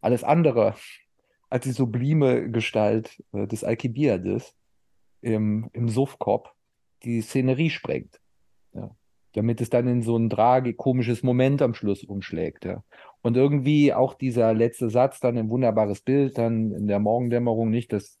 alles 0.00 0.22
andere 0.24 0.74
als 1.48 1.64
die 1.64 1.72
sublime 1.72 2.50
Gestalt 2.50 3.22
äh, 3.32 3.46
des 3.46 3.64
Alkibiades 3.64 4.54
im, 5.22 5.70
im 5.72 5.88
Suffkopf 5.88 6.50
die 7.04 7.22
Szenerie 7.22 7.70
sprengt. 7.70 8.20
Damit 9.38 9.60
es 9.60 9.70
dann 9.70 9.86
in 9.86 10.02
so 10.02 10.16
ein 10.16 10.30
tragikomisches 10.30 11.22
Moment 11.22 11.62
am 11.62 11.72
Schluss 11.72 12.02
umschlägt. 12.02 12.64
Ja. 12.64 12.82
Und 13.22 13.36
irgendwie 13.36 13.94
auch 13.94 14.14
dieser 14.14 14.52
letzte 14.52 14.90
Satz, 14.90 15.20
dann 15.20 15.38
ein 15.38 15.48
wunderbares 15.48 16.00
Bild, 16.00 16.38
dann 16.38 16.72
in 16.72 16.88
der 16.88 16.98
Morgendämmerung 16.98 17.70
nicht, 17.70 17.92
dass 17.92 18.18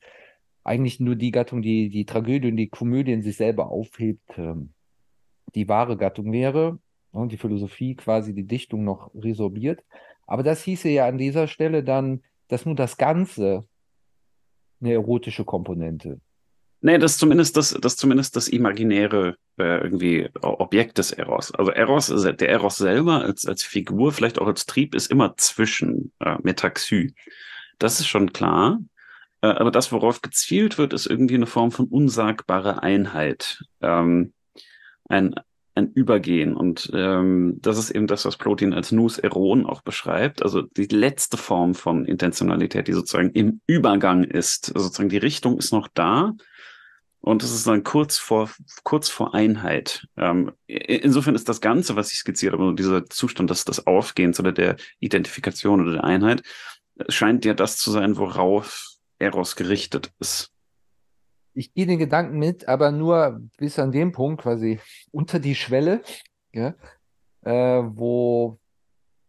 eigentlich 0.62 1.00
nur 1.00 1.16
die 1.16 1.32
Gattung, 1.32 1.60
die 1.60 1.88
die 1.88 2.04
Tragödie 2.04 2.50
und 2.52 2.56
die 2.56 2.68
Komödie 2.68 3.14
in 3.14 3.22
sich 3.22 3.36
selber 3.36 3.68
aufhebt, 3.68 4.38
ähm, 4.38 4.74
die 5.56 5.68
wahre 5.68 5.96
Gattung 5.96 6.30
wäre 6.30 6.78
und 7.10 7.32
die 7.32 7.36
Philosophie 7.36 7.96
quasi 7.96 8.32
die 8.32 8.46
Dichtung 8.46 8.84
noch 8.84 9.10
resorbiert. 9.12 9.82
Aber 10.28 10.44
das 10.44 10.62
hieße 10.62 10.88
ja 10.88 11.08
an 11.08 11.18
dieser 11.18 11.48
Stelle 11.48 11.82
dann, 11.82 12.22
dass 12.46 12.64
nur 12.64 12.76
das 12.76 12.96
Ganze 12.96 13.66
eine 14.80 14.92
erotische 14.92 15.44
Komponente. 15.44 16.20
Nee, 16.80 16.98
das 16.98 17.12
ist 17.12 17.18
zumindest 17.18 17.56
das, 17.56 17.76
das 17.80 17.94
ist 17.94 17.98
zumindest 17.98 18.36
das 18.36 18.46
imaginäre 18.48 19.36
äh, 19.58 19.82
irgendwie 19.82 20.28
Objekt 20.40 20.98
des 20.98 21.10
Eros. 21.10 21.52
Also 21.52 21.72
Eros, 21.72 22.06
der 22.06 22.48
Eros 22.48 22.76
selber 22.76 23.22
als, 23.22 23.46
als 23.46 23.64
Figur, 23.64 24.12
vielleicht 24.12 24.38
auch 24.38 24.46
als 24.46 24.66
Trieb, 24.66 24.94
ist 24.94 25.10
immer 25.10 25.36
zwischen 25.36 26.12
äh, 26.20 26.36
Metaxy. 26.42 27.14
Das 27.78 27.98
ist 27.98 28.06
schon 28.06 28.32
klar. 28.32 28.78
Äh, 29.40 29.48
aber 29.48 29.72
das, 29.72 29.90
worauf 29.90 30.22
gezielt 30.22 30.78
wird, 30.78 30.92
ist 30.92 31.06
irgendwie 31.06 31.34
eine 31.34 31.46
Form 31.46 31.72
von 31.72 31.86
unsagbarer 31.86 32.82
Einheit. 32.82 33.64
Ähm, 33.80 34.32
ein, 35.08 35.34
ein 35.74 35.92
Übergehen. 35.92 36.54
Und 36.54 36.90
ähm, 36.94 37.58
das 37.60 37.78
ist 37.78 37.90
eben 37.90 38.06
das, 38.06 38.24
was 38.24 38.36
Plotin 38.36 38.72
als 38.72 38.92
Nus 38.92 39.18
Eron 39.18 39.66
auch 39.66 39.80
beschreibt. 39.82 40.42
Also 40.42 40.62
die 40.62 40.86
letzte 40.86 41.36
Form 41.36 41.74
von 41.74 42.04
Intentionalität, 42.04 42.86
die 42.86 42.92
sozusagen 42.92 43.30
im 43.30 43.60
Übergang 43.66 44.24
ist. 44.24 44.72
Also 44.74 44.86
sozusagen 44.86 45.08
die 45.08 45.18
Richtung 45.18 45.58
ist 45.58 45.72
noch 45.72 45.88
da. 45.92 46.34
Und 47.20 47.42
es 47.42 47.52
ist 47.52 47.66
dann 47.66 47.84
kurz 47.84 48.16
vor, 48.16 48.48
kurz 48.84 49.08
vor 49.08 49.34
Einheit. 49.34 50.06
Ähm, 50.16 50.52
insofern 50.66 51.34
ist 51.34 51.48
das 51.48 51.60
Ganze, 51.60 51.96
was 51.96 52.12
ich 52.12 52.18
skizziert 52.18 52.52
habe, 52.52 52.74
dieser 52.74 53.06
Zustand 53.06 53.50
des, 53.50 53.64
des 53.64 53.86
Aufgehens 53.86 54.38
oder 54.40 54.52
der 54.52 54.76
Identifikation 55.00 55.80
oder 55.80 55.92
der 55.92 56.04
Einheit, 56.04 56.42
scheint 57.08 57.44
ja 57.44 57.54
das 57.54 57.76
zu 57.76 57.90
sein, 57.90 58.16
worauf 58.16 58.86
Eros 59.18 59.56
gerichtet 59.56 60.12
ist. 60.20 60.52
Ich 61.54 61.74
gehe 61.74 61.86
den 61.86 61.98
Gedanken 61.98 62.38
mit, 62.38 62.68
aber 62.68 62.92
nur 62.92 63.40
bis 63.56 63.78
an 63.78 63.90
dem 63.90 64.12
Punkt, 64.12 64.42
quasi 64.42 64.78
unter 65.10 65.40
die 65.40 65.54
Schwelle, 65.54 66.02
ja, 66.52 66.74
äh, 67.42 67.82
wo 67.84 68.58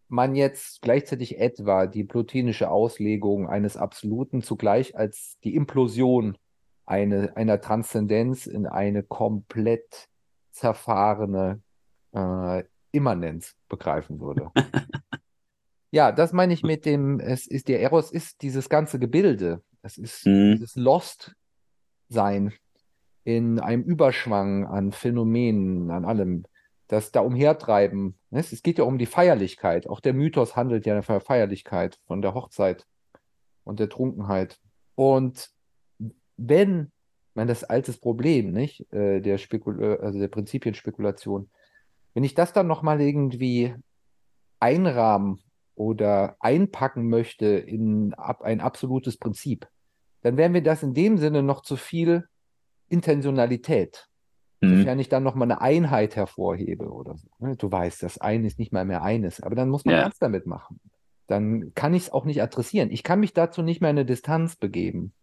man 0.07 0.35
jetzt 0.35 0.81
gleichzeitig 0.81 1.39
etwa 1.39 1.85
die 1.87 2.03
plotinische 2.03 2.69
Auslegung 2.69 3.47
eines 3.47 3.77
Absoluten 3.77 4.41
zugleich 4.41 4.95
als 4.95 5.37
die 5.43 5.55
Implosion 5.55 6.37
eine, 6.89 7.35
einer 7.37 7.61
Transzendenz 7.61 8.47
in 8.47 8.65
eine 8.65 9.03
komplett 9.03 10.09
zerfahrene 10.51 11.61
äh, 12.13 12.63
Immanenz 12.91 13.55
begreifen 13.69 14.19
würde. 14.19 14.51
Ja, 15.91 16.11
das 16.11 16.33
meine 16.33 16.53
ich 16.53 16.61
mit 16.61 16.85
dem, 16.85 17.19
es 17.19 17.47
ist, 17.47 17.67
der 17.67 17.81
Eros 17.81 18.11
ist 18.11 18.43
dieses 18.43 18.69
ganze 18.69 18.99
Gebilde. 18.99 19.63
Es 19.81 19.97
ist 19.97 20.23
Mhm. 20.23 20.51
dieses 20.53 20.75
Lost-Sein 20.75 22.53
in 23.23 23.59
einem 23.59 23.81
Überschwang 23.81 24.67
an 24.67 24.91
Phänomenen, 24.91 25.89
an 25.89 26.05
allem, 26.05 26.45
das 26.89 27.11
da 27.11 27.21
umhertreiben. 27.21 28.19
ne? 28.29 28.39
Es 28.39 28.51
es 28.53 28.61
geht 28.61 28.77
ja 28.77 28.83
um 28.83 28.99
die 28.99 29.07
Feierlichkeit. 29.07 29.89
Auch 29.89 29.99
der 29.99 30.13
Mythos 30.13 30.55
handelt 30.55 30.85
ja 30.85 31.01
von 31.01 31.13
der 31.15 31.21
Feierlichkeit, 31.21 31.99
von 32.05 32.21
der 32.21 32.35
Hochzeit 32.35 32.85
und 33.63 33.79
der 33.79 33.89
Trunkenheit. 33.89 34.59
Und 34.93 35.49
wenn, 36.39 36.91
ich 37.29 37.35
meine, 37.35 37.49
das 37.49 37.63
ist 37.63 37.69
altes 37.69 37.99
Problem, 37.99 38.51
nicht? 38.51 38.91
Äh, 38.93 39.21
Der 39.21 39.37
Spekul 39.37 39.97
also 40.01 40.19
der 40.19 40.27
Prinzipienspekulation. 40.29 41.49
Wenn 42.13 42.23
ich 42.23 42.33
das 42.33 42.53
dann 42.53 42.67
nochmal 42.67 43.01
irgendwie 43.01 43.75
einrahmen 44.59 45.39
oder 45.75 46.35
einpacken 46.39 47.07
möchte 47.07 47.45
in 47.45 48.13
ab, 48.15 48.41
ein 48.41 48.61
absolutes 48.61 49.17
Prinzip, 49.17 49.67
dann 50.21 50.35
wären 50.35 50.53
wir 50.53 50.63
das 50.63 50.83
in 50.83 50.93
dem 50.93 51.17
Sinne 51.17 51.43
noch 51.43 51.61
zu 51.61 51.77
viel 51.77 52.27
Intentionalität. 52.89 54.07
Mhm. 54.61 54.77
Sofern 54.79 54.99
ich 54.99 55.07
dann 55.07 55.23
nochmal 55.23 55.49
eine 55.49 55.61
Einheit 55.61 56.15
hervorhebe 56.15 56.89
oder 56.91 57.15
so. 57.15 57.27
ne? 57.39 57.55
Du 57.55 57.71
weißt, 57.71 58.03
das 58.03 58.17
eine 58.17 58.47
ist 58.47 58.59
nicht 58.59 58.73
mal 58.73 58.83
mehr 58.85 59.03
eines, 59.03 59.41
aber 59.41 59.55
dann 59.55 59.69
muss 59.69 59.85
man 59.85 59.95
Ja. 59.95 60.01
ernst 60.01 60.21
damit 60.21 60.45
machen. 60.45 60.81
Dann 61.27 61.73
kann 61.75 61.93
ich 61.93 62.03
es 62.03 62.11
auch 62.11 62.25
nicht 62.25 62.41
adressieren. 62.41 62.91
Ich 62.91 63.03
kann 63.03 63.19
mich 63.19 63.33
dazu 63.33 63.61
nicht 63.61 63.79
mehr 63.81 63.91
in 63.91 63.97
eine 63.99 64.05
Distanz 64.05 64.55
begeben. 64.55 65.13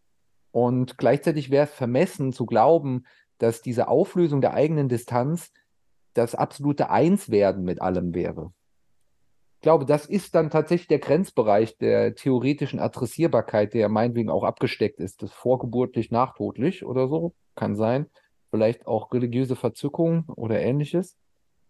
Und 0.56 0.96
gleichzeitig 0.96 1.50
wäre 1.50 1.66
es 1.66 1.74
vermessen 1.74 2.32
zu 2.32 2.46
glauben, 2.46 3.04
dass 3.36 3.60
diese 3.60 3.88
Auflösung 3.88 4.40
der 4.40 4.54
eigenen 4.54 4.88
Distanz 4.88 5.52
das 6.14 6.34
absolute 6.34 6.88
Einswerden 6.88 7.62
mit 7.62 7.82
allem 7.82 8.14
wäre. 8.14 8.54
Ich 9.56 9.60
glaube, 9.60 9.84
das 9.84 10.06
ist 10.06 10.34
dann 10.34 10.48
tatsächlich 10.48 10.88
der 10.88 11.00
Grenzbereich 11.00 11.76
der 11.76 12.14
theoretischen 12.14 12.80
Adressierbarkeit, 12.80 13.74
der 13.74 13.90
meinetwegen 13.90 14.30
auch 14.30 14.44
abgesteckt 14.44 14.98
ist. 14.98 15.20
Das 15.20 15.30
vorgeburtlich, 15.30 16.10
nachtodlich 16.10 16.86
oder 16.86 17.06
so, 17.06 17.34
kann 17.54 17.76
sein. 17.76 18.06
Vielleicht 18.48 18.86
auch 18.86 19.12
religiöse 19.12 19.56
Verzückung 19.56 20.24
oder 20.36 20.58
ähnliches. 20.58 21.18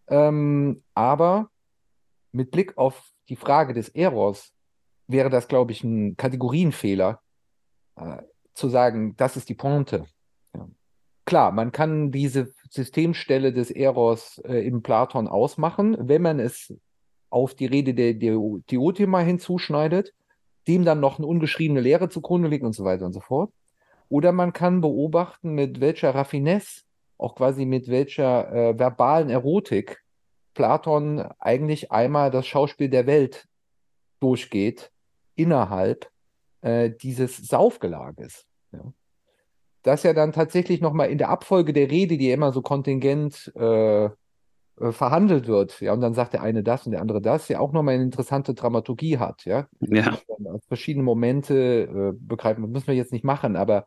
Ähm, 0.07 0.85
aber 0.95 1.50
mit 2.31 2.52
Blick 2.52 2.78
auf 2.78 3.11
die 3.31 3.35
Frage 3.35 3.75
des 3.75 3.88
Eros 3.88 4.52
wäre 5.09 5.28
das, 5.28 5.49
glaube 5.49 5.73
ich, 5.73 5.83
ein 5.83 6.16
Kategorienfehler, 6.16 7.21
äh, 7.97 8.23
zu 8.57 8.69
sagen, 8.69 9.15
das 9.17 9.37
ist 9.37 9.49
die 9.49 9.55
Pointe. 9.55 10.07
Ja. 10.55 10.69
Klar, 11.25 11.53
man 11.53 11.73
kann 11.73 12.11
diese 12.11 12.53
Systemstelle 12.71 13.53
des 13.53 13.71
Eros 13.71 14.39
äh, 14.39 14.67
im 14.67 14.83
Platon 14.83 15.29
ausmachen, 15.29 15.97
wenn 16.01 16.23
man 16.23 16.41
es 16.41 16.75
auf 17.31 17.55
die 17.55 17.67
Rede 17.67 17.95
der, 17.95 18.15
der 18.15 18.39
Diotima 18.71 19.21
hinzuschneidet, 19.21 20.15
dem 20.67 20.85
dann 20.85 21.01
noch 21.01 21.19
eine 21.19 21.27
ungeschriebene 21.27 21.81
Lehre 21.81 22.09
zugrunde 22.09 22.49
liegt 22.49 22.65
und 22.65 22.73
so 22.73 22.85
weiter 22.85 23.07
und 23.07 23.13
so 23.13 23.21
fort. 23.21 23.53
Oder 24.09 24.33
man 24.33 24.53
kann 24.53 24.81
beobachten, 24.81 25.55
mit 25.55 25.81
welcher 25.81 26.15
Raffinesse, 26.15 26.83
auch 27.19 27.35
quasi 27.35 27.65
mit 27.65 27.89
welcher 27.89 28.53
äh, 28.53 28.79
verbalen 28.79 29.31
Erotik 29.31 30.03
Platon 30.55 31.21
eigentlich 31.39 31.93
einmal 31.93 32.31
das 32.31 32.47
Schauspiel 32.47 32.89
der 32.89 33.07
Welt 33.07 33.47
durchgeht 34.21 34.91
innerhalb 35.35 36.11
äh, 36.67 36.91
dieses 36.91 37.37
Saufgelages. 37.37 38.45
Ja. 38.73 38.93
Das 39.83 40.03
ja 40.03 40.13
dann 40.13 40.33
tatsächlich 40.33 40.81
nochmal 40.81 41.11
in 41.11 41.19
der 41.19 41.29
Abfolge 41.29 41.73
der 41.73 41.91
Rede, 41.91 42.19
die 42.19 42.29
ja 42.29 42.35
immer 42.35 42.53
so 42.53 42.61
kontingent 42.61 43.53
äh, 43.55 44.07
äh, 44.07 44.11
verhandelt 44.91 45.47
wird, 45.47 45.81
ja, 45.81 45.93
und 45.93 46.01
dann 46.01 46.15
sagt 46.15 46.33
der 46.33 46.43
eine 46.43 46.65
das 46.65 46.85
und 46.85 46.93
der 46.93 47.01
andere 47.01 47.23
das, 47.23 47.49
ja 47.49 47.61
auch 47.61 47.73
nochmal 47.73 47.95
eine 47.95 48.03
interessante 48.03 48.53
Dramaturgie 48.53 49.19
hat, 49.19 49.45
ja. 49.45 49.69
Ja. 49.81 50.19
Verschiedene 50.67 51.05
Momente 51.05 51.85
äh, 51.85 52.19
begreifen, 52.19 52.63
das 52.63 52.73
müssen 52.73 52.89
wir 52.89 52.95
jetzt 52.95 53.13
nicht 53.13 53.25
machen, 53.25 53.55
aber 53.55 53.87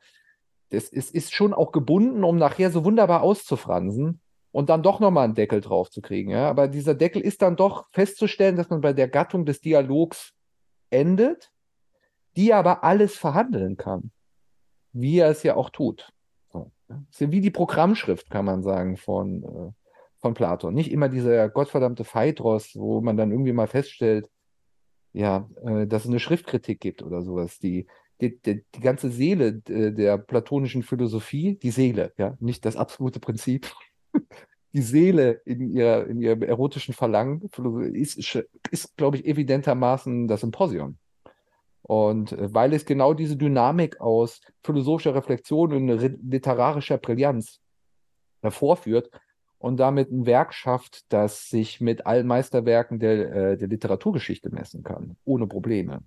es, 0.69 0.89
es 0.91 1.11
ist 1.11 1.33
schon 1.33 1.53
auch 1.53 1.73
gebunden, 1.73 2.23
um 2.23 2.37
nachher 2.37 2.71
so 2.71 2.85
wunderbar 2.85 3.21
auszufransen 3.23 4.21
und 4.51 4.69
dann 4.69 4.83
doch 4.83 5.01
nochmal 5.01 5.25
einen 5.25 5.35
Deckel 5.35 5.59
drauf 5.59 5.89
zu 5.89 6.01
kriegen, 6.01 6.31
ja. 6.31 6.49
Aber 6.49 6.69
dieser 6.69 6.95
Deckel 6.95 7.21
ist 7.21 7.41
dann 7.41 7.57
doch 7.57 7.87
festzustellen, 7.91 8.55
dass 8.55 8.69
man 8.69 8.79
bei 8.79 8.93
der 8.93 9.09
Gattung 9.09 9.45
des 9.45 9.59
Dialogs 9.59 10.33
endet, 10.91 11.51
die 12.39 12.53
aber 12.53 12.85
alles 12.85 13.17
verhandeln 13.17 13.75
kann, 13.75 14.11
wie 14.93 15.19
er 15.19 15.29
es 15.29 15.43
ja 15.43 15.57
auch 15.57 15.69
tut. 15.69 16.13
So, 16.53 16.71
ja 16.87 17.31
wie 17.31 17.41
die 17.41 17.51
Programmschrift, 17.51 18.29
kann 18.29 18.45
man 18.45 18.63
sagen, 18.63 18.95
von, 18.95 19.43
äh, 19.43 19.71
von 20.19 20.33
Platon. 20.35 20.73
Nicht 20.73 20.89
immer 20.89 21.09
dieser 21.09 21.49
gottverdammte 21.49 22.05
Phaedros, 22.05 22.77
wo 22.77 23.01
man 23.01 23.17
dann 23.17 23.31
irgendwie 23.31 23.51
mal 23.51 23.67
feststellt, 23.67 24.29
ja, 25.11 25.49
äh, 25.65 25.85
dass 25.85 26.05
es 26.05 26.09
eine 26.09 26.21
Schriftkritik 26.21 26.79
gibt 26.79 27.03
oder 27.03 27.23
sowas. 27.23 27.59
Die, 27.59 27.87
die, 28.21 28.39
die, 28.39 28.63
die 28.73 28.79
ganze 28.79 29.09
Seele 29.09 29.61
äh, 29.67 29.91
der 29.91 30.17
platonischen 30.17 30.81
Philosophie, 30.81 31.59
die 31.61 31.71
Seele, 31.71 32.13
ja, 32.17 32.37
nicht 32.39 32.63
das 32.63 32.77
absolute 32.77 33.19
Prinzip, 33.19 33.67
die 34.73 34.81
Seele 34.81 35.41
in, 35.43 35.73
ihrer, 35.75 36.07
in 36.07 36.21
ihrem 36.21 36.43
erotischen 36.43 36.93
Verlangen 36.93 37.41
ist, 37.91 38.17
ist 38.71 38.95
glaube 38.95 39.17
ich, 39.17 39.25
evidentermaßen 39.25 40.29
das 40.29 40.39
Symposion. 40.39 40.97
Und 41.89 42.33
äh, 42.33 42.53
weil 42.53 42.73
es 42.73 42.85
genau 42.85 43.15
diese 43.15 43.35
Dynamik 43.35 43.99
aus 43.99 44.41
philosophischer 44.61 45.15
Reflexion 45.15 45.73
und 45.73 45.87
literarischer 46.21 46.99
Brillanz 46.99 47.61
hervorführt 48.43 49.09
und 49.57 49.77
damit 49.77 50.11
ein 50.11 50.27
Werk 50.27 50.53
schafft, 50.53 51.11
das 51.11 51.49
sich 51.49 51.81
mit 51.81 52.05
allen 52.05 52.27
Meisterwerken 52.27 52.99
der, 52.99 53.33
äh, 53.33 53.57
der 53.57 53.67
Literaturgeschichte 53.67 54.51
messen 54.51 54.83
kann, 54.83 55.17
ohne 55.25 55.47
Probleme. 55.47 56.03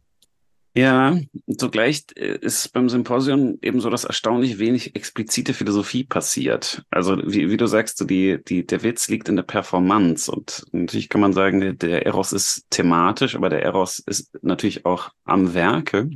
Ja, 0.74 1.18
zugleich 1.58 2.06
äh, 2.16 2.38
ist 2.38 2.72
beim 2.72 2.88
Symposium 2.88 3.58
eben 3.60 3.80
so, 3.80 3.90
dass 3.90 4.04
erstaunlich 4.04 4.58
wenig 4.58 4.96
explizite 4.96 5.52
Philosophie 5.52 6.04
passiert. 6.04 6.82
Also 6.90 7.18
wie, 7.18 7.50
wie 7.50 7.58
du 7.58 7.66
sagst, 7.66 7.98
so 7.98 8.06
die, 8.06 8.42
die, 8.42 8.66
der 8.66 8.82
Witz 8.82 9.08
liegt 9.08 9.28
in 9.28 9.36
der 9.36 9.42
Performance 9.42 10.32
und 10.32 10.64
natürlich 10.72 11.10
kann 11.10 11.20
man 11.20 11.34
sagen, 11.34 11.76
der, 11.78 12.06
Eros 12.06 12.32
ist 12.32 12.70
thematisch, 12.70 13.36
aber 13.36 13.50
der 13.50 13.62
Eros 13.62 13.98
ist 13.98 14.30
natürlich 14.42 14.86
auch 14.86 15.10
am 15.24 15.52
Werke. 15.52 16.08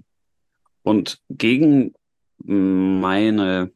Und 0.83 1.21
gegen 1.29 1.93
meine 2.39 3.73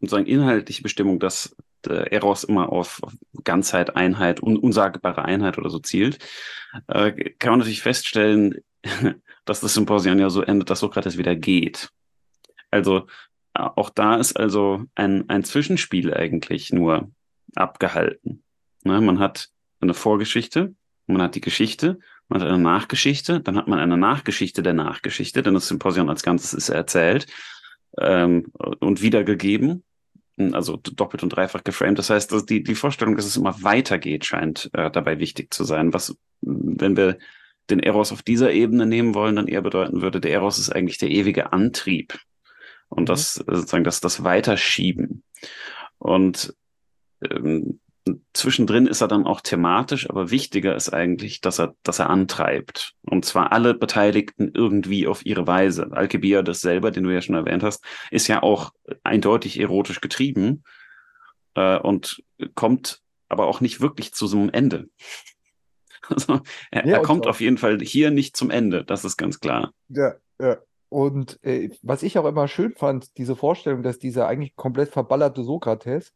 sozusagen 0.00 0.26
inhaltliche 0.26 0.82
Bestimmung, 0.82 1.20
dass 1.20 1.54
der 1.84 2.12
Eros 2.12 2.42
immer 2.42 2.72
auf 2.72 3.00
Ganzheit, 3.44 3.94
Einheit, 3.94 4.42
un 4.42 4.56
unsagbare 4.56 5.24
Einheit 5.24 5.56
oder 5.56 5.70
so 5.70 5.78
zielt, 5.78 6.18
äh, 6.88 7.12
kann 7.38 7.50
man 7.50 7.60
natürlich 7.60 7.82
feststellen, 7.82 8.56
dass 9.46 9.60
das 9.60 9.74
Symposium 9.74 10.18
ja 10.18 10.28
so 10.28 10.42
endet, 10.42 10.68
dass 10.68 10.80
Sokrates 10.80 11.16
wieder 11.16 11.34
geht. 11.34 11.90
Also 12.70 13.06
äh, 13.54 13.60
auch 13.60 13.90
da 13.90 14.16
ist 14.16 14.38
also 14.38 14.84
ein, 14.94 15.28
ein 15.30 15.44
Zwischenspiel 15.44 16.12
eigentlich 16.12 16.72
nur 16.72 17.10
abgehalten. 17.54 18.42
Ne, 18.84 19.00
man 19.00 19.18
hat 19.18 19.48
eine 19.80 19.94
Vorgeschichte, 19.94 20.74
man 21.06 21.22
hat 21.22 21.34
die 21.34 21.40
Geschichte, 21.40 21.98
man 22.28 22.40
hat 22.40 22.48
eine 22.48 22.62
Nachgeschichte, 22.62 23.40
dann 23.40 23.56
hat 23.56 23.68
man 23.68 23.78
eine 23.78 23.96
Nachgeschichte 23.96 24.62
der 24.62 24.74
Nachgeschichte, 24.74 25.42
denn 25.42 25.54
das 25.54 25.68
Symposium 25.68 26.08
als 26.08 26.22
Ganzes 26.22 26.52
ist 26.52 26.68
erzählt 26.68 27.26
ähm, 27.98 28.52
und 28.80 29.00
wiedergegeben, 29.00 29.84
also 30.52 30.76
doppelt 30.76 31.22
und 31.22 31.30
dreifach 31.30 31.64
geframed. 31.64 31.98
Das 31.98 32.10
heißt, 32.10 32.32
dass 32.32 32.44
die, 32.44 32.62
die 32.62 32.74
Vorstellung, 32.74 33.16
dass 33.16 33.26
es 33.26 33.36
immer 33.36 33.62
weitergeht, 33.62 34.24
scheint 34.24 34.70
äh, 34.74 34.90
dabei 34.90 35.18
wichtig 35.18 35.54
zu 35.54 35.64
sein. 35.64 35.94
Was, 35.94 36.16
wenn 36.40 36.96
wir 36.96 37.18
den 37.70 37.80
Eros 37.80 38.12
auf 38.12 38.22
dieser 38.22 38.52
Ebene 38.52 38.86
nehmen 38.86 39.14
wollen, 39.14 39.36
dann 39.36 39.48
eher 39.48 39.62
bedeuten 39.62 40.02
würde, 40.02 40.20
der 40.20 40.32
Eros 40.32 40.58
ist 40.58 40.70
eigentlich 40.70 40.98
der 40.98 41.10
ewige 41.10 41.52
Antrieb 41.52 42.18
und 42.88 43.04
mhm. 43.04 43.06
das 43.06 43.34
sozusagen 43.34 43.84
das, 43.84 44.00
das 44.00 44.24
Weiterschieben. 44.24 45.22
Und 45.98 46.54
ähm, 47.22 47.80
zwischendrin 48.32 48.86
ist 48.86 49.00
er 49.00 49.08
dann 49.08 49.26
auch 49.26 49.40
thematisch, 49.40 50.08
aber 50.08 50.30
wichtiger 50.30 50.76
ist 50.76 50.90
eigentlich, 50.90 51.40
dass 51.40 51.58
er, 51.58 51.74
dass 51.82 51.98
er 51.98 52.10
antreibt. 52.10 52.92
Und 53.02 53.24
zwar 53.24 53.52
alle 53.52 53.74
Beteiligten 53.74 54.52
irgendwie 54.54 55.06
auf 55.06 55.26
ihre 55.26 55.46
Weise. 55.46 55.90
Alcibiades 55.92 56.60
selber, 56.60 56.90
den 56.90 57.04
du 57.04 57.10
ja 57.12 57.20
schon 57.20 57.34
erwähnt 57.34 57.62
hast, 57.62 57.84
ist 58.10 58.28
ja 58.28 58.42
auch 58.42 58.70
eindeutig 59.02 59.58
erotisch 59.58 60.00
getrieben 60.00 60.62
äh, 61.54 61.78
und 61.78 62.22
kommt 62.54 63.00
aber 63.28 63.46
auch 63.46 63.60
nicht 63.60 63.80
wirklich 63.80 64.12
zu 64.12 64.26
so 64.26 64.38
einem 64.38 64.50
Ende. 64.50 64.88
Also 66.16 66.40
er, 66.70 66.86
ja, 66.86 66.96
er 66.96 67.02
kommt 67.02 67.26
auf 67.26 67.40
jeden 67.40 67.58
Fall 67.58 67.78
hier 67.80 68.10
nicht 68.10 68.36
zum 68.36 68.50
Ende, 68.50 68.84
das 68.84 69.04
ist 69.04 69.16
ganz 69.16 69.40
klar. 69.40 69.72
Ja, 69.88 70.14
ja. 70.40 70.58
Und 70.88 71.42
äh, 71.44 71.70
was 71.82 72.02
ich 72.02 72.18
auch 72.18 72.26
immer 72.26 72.48
schön 72.48 72.74
fand, 72.74 73.16
diese 73.18 73.34
Vorstellung, 73.34 73.82
dass 73.82 73.98
dieser 73.98 74.28
eigentlich 74.28 74.54
komplett 74.54 74.90
verballerte 74.90 75.42
Sokrates, 75.42 76.12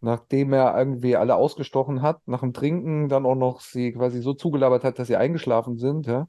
nachdem 0.00 0.52
er 0.52 0.78
irgendwie 0.78 1.16
alle 1.16 1.34
ausgestochen 1.34 2.00
hat, 2.00 2.20
nach 2.26 2.40
dem 2.40 2.52
Trinken 2.52 3.08
dann 3.08 3.26
auch 3.26 3.34
noch 3.34 3.60
sie 3.60 3.92
quasi 3.92 4.22
so 4.22 4.34
zugelabert 4.34 4.84
hat, 4.84 4.98
dass 4.98 5.08
sie 5.08 5.16
eingeschlafen 5.16 5.78
sind, 5.78 6.06
ja, 6.06 6.28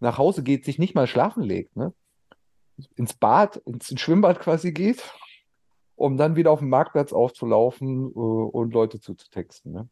nach 0.00 0.18
Hause 0.18 0.42
geht, 0.42 0.64
sich 0.64 0.78
nicht 0.78 0.94
mal 0.94 1.06
schlafen 1.06 1.42
legt, 1.42 1.76
ne? 1.76 1.92
ins 2.96 3.14
Bad, 3.14 3.56
ins 3.64 3.98
Schwimmbad 3.98 4.40
quasi 4.40 4.72
geht, 4.72 5.02
um 5.94 6.16
dann 6.16 6.36
wieder 6.36 6.50
auf 6.50 6.58
dem 6.58 6.68
Marktplatz 6.68 7.12
aufzulaufen 7.12 8.10
äh, 8.10 8.18
und 8.18 8.74
Leute 8.74 9.00
zuzutexten. 9.00 9.72
Ne? 9.72 9.88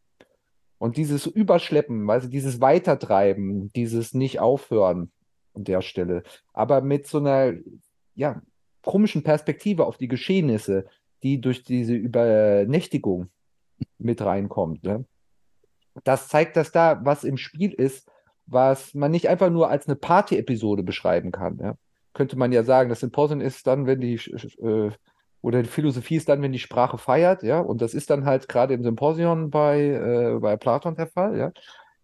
Und 0.78 0.96
dieses 0.96 1.26
Überschleppen, 1.26 2.08
also 2.10 2.28
dieses 2.28 2.60
Weitertreiben, 2.60 3.72
dieses 3.72 4.14
Nicht-Aufhören 4.14 5.10
an 5.54 5.64
der 5.64 5.82
Stelle, 5.82 6.22
aber 6.52 6.80
mit 6.80 7.06
so 7.06 7.18
einer, 7.18 7.54
ja, 8.14 8.42
komischen 8.82 9.22
Perspektive 9.22 9.86
auf 9.86 9.96
die 9.96 10.08
Geschehnisse, 10.08 10.86
die 11.22 11.40
durch 11.40 11.64
diese 11.64 11.94
Übernächtigung 11.94 13.30
mit 13.98 14.20
reinkommt. 14.20 14.84
Ne? 14.84 15.04
Das 16.04 16.28
zeigt, 16.28 16.56
dass 16.56 16.70
da 16.70 17.00
was 17.04 17.24
im 17.24 17.38
Spiel 17.38 17.72
ist, 17.72 18.10
was 18.46 18.94
man 18.94 19.10
nicht 19.10 19.28
einfach 19.28 19.50
nur 19.50 19.70
als 19.70 19.88
eine 19.88 19.96
Party-Episode 19.96 20.82
beschreiben 20.82 21.32
kann. 21.32 21.58
Ja? 21.58 21.76
Könnte 22.12 22.36
man 22.36 22.52
ja 22.52 22.62
sagen, 22.62 22.90
das 22.90 23.00
Symposium 23.00 23.40
ist 23.40 23.66
dann, 23.66 23.86
wenn 23.86 24.00
die 24.00 24.14
äh, 24.14 24.90
oder 25.44 25.62
die 25.62 25.68
Philosophie 25.68 26.16
ist 26.16 26.30
dann, 26.30 26.40
wenn 26.40 26.52
die 26.52 26.58
Sprache 26.58 26.96
feiert, 26.96 27.42
ja, 27.42 27.60
und 27.60 27.82
das 27.82 27.92
ist 27.92 28.08
dann 28.08 28.24
halt 28.24 28.48
gerade 28.48 28.72
im 28.72 28.82
Symposion 28.82 29.50
bei, 29.50 29.78
äh, 29.78 30.38
bei 30.40 30.56
Platon 30.56 30.96
der 30.96 31.06
Fall, 31.06 31.36
ja. 31.36 31.52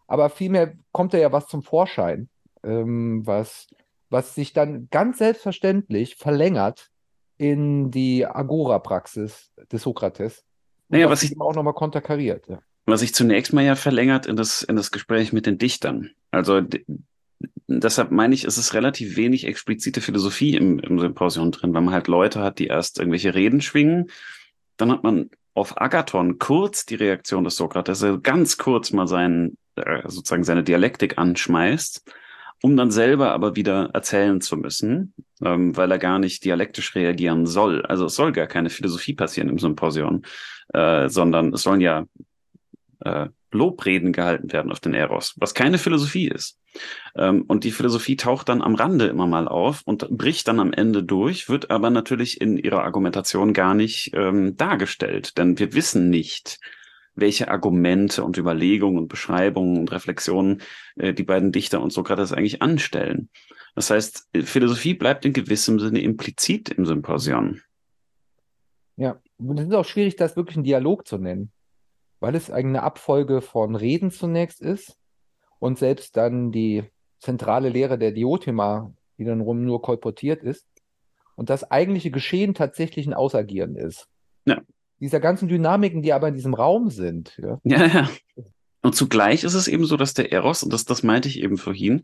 Aber 0.06 0.28
vielmehr 0.28 0.74
kommt 0.92 1.14
da 1.14 1.18
ja 1.18 1.32
was 1.32 1.46
zum 1.46 1.62
Vorschein, 1.62 2.28
ähm, 2.62 3.26
was, 3.26 3.68
was 4.10 4.34
sich 4.34 4.52
dann 4.52 4.88
ganz 4.90 5.16
selbstverständlich 5.16 6.16
verlängert 6.16 6.90
in 7.38 7.90
die 7.90 8.26
Agora-Praxis 8.26 9.50
des 9.72 9.80
Sokrates. 9.80 10.44
Naja, 10.90 11.08
was 11.08 11.20
sich 11.20 11.40
auch 11.40 11.54
nochmal 11.54 11.72
konterkariert, 11.72 12.46
ja. 12.46 12.58
Was 12.84 13.00
sich 13.00 13.14
zunächst 13.14 13.54
mal 13.54 13.64
ja 13.64 13.74
verlängert 13.74 14.26
in 14.26 14.36
das, 14.36 14.62
in 14.62 14.76
das 14.76 14.90
Gespräch 14.90 15.32
mit 15.32 15.46
den 15.46 15.56
Dichtern. 15.56 16.10
Also 16.30 16.60
deshalb 17.78 18.10
meine 18.10 18.34
ich, 18.34 18.44
es 18.44 18.58
ist 18.58 18.74
relativ 18.74 19.16
wenig 19.16 19.46
explizite 19.46 20.00
Philosophie 20.00 20.56
im, 20.56 20.80
im 20.80 20.98
Symposium 20.98 21.52
drin, 21.52 21.72
weil 21.72 21.82
man 21.82 21.94
halt 21.94 22.08
Leute 22.08 22.40
hat, 22.40 22.58
die 22.58 22.66
erst 22.66 22.98
irgendwelche 22.98 23.34
Reden 23.34 23.60
schwingen. 23.60 24.10
Dann 24.76 24.90
hat 24.90 25.04
man 25.04 25.30
auf 25.54 25.80
Agathon 25.80 26.38
kurz 26.38 26.84
die 26.86 26.96
Reaktion 26.96 27.44
des 27.44 27.56
Sokrates, 27.56 28.02
also 28.02 28.20
ganz 28.20 28.58
kurz 28.58 28.92
mal 28.92 29.06
seinen, 29.06 29.56
äh, 29.76 30.02
sozusagen 30.06 30.44
seine 30.44 30.64
Dialektik 30.64 31.18
anschmeißt, 31.18 32.12
um 32.62 32.76
dann 32.76 32.90
selber 32.90 33.30
aber 33.32 33.56
wieder 33.56 33.90
erzählen 33.92 34.40
zu 34.40 34.56
müssen, 34.56 35.14
ähm, 35.42 35.76
weil 35.76 35.90
er 35.90 35.98
gar 35.98 36.18
nicht 36.18 36.44
dialektisch 36.44 36.94
reagieren 36.94 37.46
soll. 37.46 37.84
Also 37.86 38.06
es 38.06 38.14
soll 38.14 38.32
gar 38.32 38.46
keine 38.46 38.70
Philosophie 38.70 39.14
passieren 39.14 39.48
im 39.48 39.58
Symposium, 39.58 40.22
äh, 40.74 41.08
sondern 41.08 41.54
es 41.54 41.62
sollen 41.62 41.80
ja 41.80 42.04
äh, 43.00 43.28
Lobreden 43.52 44.12
gehalten 44.12 44.52
werden 44.52 44.70
auf 44.70 44.80
den 44.80 44.94
Eros, 44.94 45.34
was 45.36 45.54
keine 45.54 45.78
Philosophie 45.78 46.28
ist. 46.28 46.58
Ähm, 47.16 47.44
und 47.48 47.64
die 47.64 47.72
Philosophie 47.72 48.16
taucht 48.16 48.48
dann 48.48 48.62
am 48.62 48.74
Rande 48.74 49.06
immer 49.06 49.26
mal 49.26 49.48
auf 49.48 49.82
und 49.84 50.08
bricht 50.16 50.48
dann 50.48 50.60
am 50.60 50.72
Ende 50.72 51.02
durch, 51.02 51.48
wird 51.48 51.70
aber 51.70 51.90
natürlich 51.90 52.40
in 52.40 52.56
ihrer 52.56 52.84
Argumentation 52.84 53.52
gar 53.52 53.74
nicht 53.74 54.12
ähm, 54.14 54.56
dargestellt, 54.56 55.36
denn 55.38 55.58
wir 55.58 55.74
wissen 55.74 56.10
nicht, 56.10 56.60
welche 57.14 57.50
Argumente 57.50 58.22
und 58.22 58.38
Überlegungen 58.38 58.98
und 58.98 59.08
Beschreibungen 59.08 59.78
und 59.78 59.90
Reflexionen 59.90 60.62
äh, 60.96 61.12
die 61.12 61.24
beiden 61.24 61.50
Dichter 61.50 61.82
und 61.82 61.92
Sokrates 61.92 62.32
eigentlich 62.32 62.62
anstellen. 62.62 63.30
Das 63.74 63.90
heißt, 63.90 64.28
Philosophie 64.44 64.94
bleibt 64.94 65.24
in 65.24 65.32
gewissem 65.32 65.78
Sinne 65.78 66.00
implizit 66.00 66.70
im 66.70 66.86
Symposion. 66.86 67.62
Ja, 68.96 69.20
und 69.38 69.58
es 69.58 69.68
ist 69.68 69.74
auch 69.74 69.84
schwierig, 69.84 70.16
das 70.16 70.36
wirklich 70.36 70.56
einen 70.56 70.64
Dialog 70.64 71.06
zu 71.06 71.18
nennen 71.18 71.50
weil 72.20 72.34
es 72.34 72.50
eine 72.50 72.82
Abfolge 72.82 73.40
von 73.40 73.74
Reden 73.74 74.10
zunächst 74.10 74.60
ist 74.60 74.96
und 75.58 75.78
selbst 75.78 76.16
dann 76.16 76.52
die 76.52 76.84
zentrale 77.18 77.68
Lehre 77.68 77.98
der 77.98 78.12
Diotima 78.12 78.92
wiederum 79.16 79.64
nur 79.64 79.82
kolportiert 79.82 80.42
ist 80.42 80.66
und 81.36 81.50
das 81.50 81.70
eigentliche 81.70 82.10
Geschehen 82.10 82.54
tatsächlich 82.54 83.06
ein 83.06 83.14
Ausagieren 83.14 83.76
ist. 83.76 84.08
Ja. 84.44 84.60
Dieser 85.00 85.20
ganzen 85.20 85.48
Dynamiken, 85.48 86.02
die 86.02 86.12
aber 86.12 86.28
in 86.28 86.34
diesem 86.34 86.54
Raum 86.54 86.90
sind. 86.90 87.38
Ja, 87.38 87.58
ja. 87.64 87.86
ja. 87.86 88.10
Und 88.82 88.94
zugleich 88.94 89.44
ist 89.44 89.54
es 89.54 89.68
eben 89.68 89.84
so, 89.84 89.96
dass 89.96 90.14
der 90.14 90.32
Eros, 90.32 90.62
und 90.62 90.72
das, 90.72 90.84
das 90.84 91.02
meinte 91.02 91.28
ich 91.28 91.42
eben 91.42 91.58
vorhin, 91.58 92.02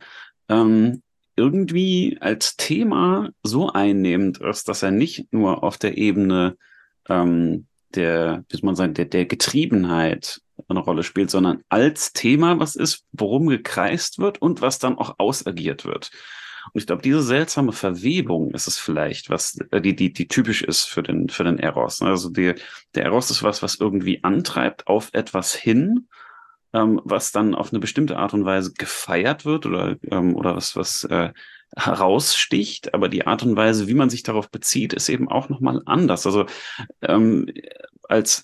ähm, 0.49 1.03
irgendwie 1.37 2.17
als 2.21 2.57
Thema 2.57 3.31
so 3.43 3.71
einnehmend 3.71 4.39
ist, 4.39 4.69
dass 4.69 4.83
er 4.83 4.91
nicht 4.91 5.33
nur 5.33 5.63
auf 5.63 5.79
der 5.79 5.97
Ebene 5.99 6.57
ähm, 7.09 7.67
der, 7.94 8.44
wie 8.49 8.57
soll 8.57 8.66
man 8.66 8.77
sagen, 8.77 8.94
der, 8.94 9.07
der 9.07 9.27
Getriebenheit 9.27 10.40
eine 10.68 10.81
Rolle 10.81 11.03
spielt, 11.03 11.31
sondern 11.31 11.62
als 11.68 12.12
Thema 12.12 12.59
was 12.59 12.77
ist, 12.77 13.05
worum 13.12 13.46
gekreist 13.46 14.18
wird 14.18 14.40
und 14.40 14.61
was 14.61 14.79
dann 14.79 14.99
auch 14.99 15.14
ausagiert 15.18 15.85
wird. 15.85 16.11
Und 16.72 16.81
ich 16.81 16.87
glaube, 16.87 17.03
diese 17.03 17.22
seltsame 17.22 17.72
Verwebung 17.72 18.51
ist 18.53 18.66
es 18.66 18.79
vielleicht, 18.79 19.31
was 19.31 19.59
äh, 19.70 19.81
die, 19.81 19.94
die, 19.94 20.12
die 20.12 20.27
typisch 20.27 20.62
ist 20.62 20.85
für 20.85 21.03
den, 21.03 21.29
für 21.29 21.44
den 21.44 21.59
Eros. 21.59 22.03
Also 22.03 22.29
der, 22.31 22.57
der 22.94 23.05
Eros 23.05 23.31
ist 23.31 23.42
was, 23.42 23.62
was 23.62 23.77
irgendwie 23.77 24.25
antreibt 24.25 24.87
auf 24.88 25.11
etwas 25.12 25.55
hin, 25.55 26.09
ähm, 26.72 27.01
was 27.05 27.31
dann 27.31 27.55
auf 27.55 27.72
eine 27.72 27.79
bestimmte 27.79 28.16
Art 28.16 28.35
und 28.35 28.44
Weise 28.44 28.72
gefeiert 28.72 29.44
wird 29.44 29.66
oder, 29.66 29.96
ähm, 30.11 30.35
oder 30.35 30.57
was, 30.57 30.75
was 30.75 31.05
äh, 31.05 31.33
heraussticht, 31.77 32.95
aber 32.95 33.09
die 33.09 33.27
Art 33.27 33.43
und 33.43 33.57
Weise, 33.57 33.87
wie 33.87 33.95
man 33.95 34.11
sich 34.11 34.23
darauf 34.23 34.51
bezieht, 34.51 34.93
ist 34.93 35.09
eben 35.09 35.29
auch 35.29 35.49
nochmal 35.49 35.83
anders. 35.85 36.27
Also 36.27 36.47
ähm, 37.03 37.47
als, 38.09 38.43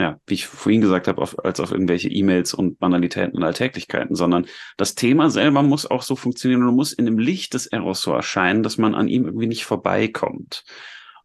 ja, 0.00 0.18
wie 0.26 0.34
ich 0.34 0.46
vorhin 0.46 0.80
gesagt 0.80 1.06
habe, 1.06 1.22
auf, 1.22 1.42
als 1.44 1.60
auf 1.60 1.70
irgendwelche 1.70 2.08
E-Mails 2.08 2.54
und 2.54 2.78
Banalitäten 2.78 3.36
und 3.36 3.44
Alltäglichkeiten, 3.44 4.16
sondern 4.16 4.46
das 4.76 4.94
Thema 4.94 5.30
selber 5.30 5.62
muss 5.62 5.86
auch 5.86 6.02
so 6.02 6.16
funktionieren 6.16 6.66
und 6.66 6.74
muss 6.74 6.92
in 6.92 7.06
dem 7.06 7.18
Licht 7.18 7.54
des 7.54 7.66
Eros 7.66 8.02
so 8.02 8.12
erscheinen, 8.12 8.62
dass 8.62 8.78
man 8.78 8.94
an 8.94 9.08
ihm 9.08 9.26
irgendwie 9.26 9.46
nicht 9.46 9.64
vorbeikommt. 9.64 10.64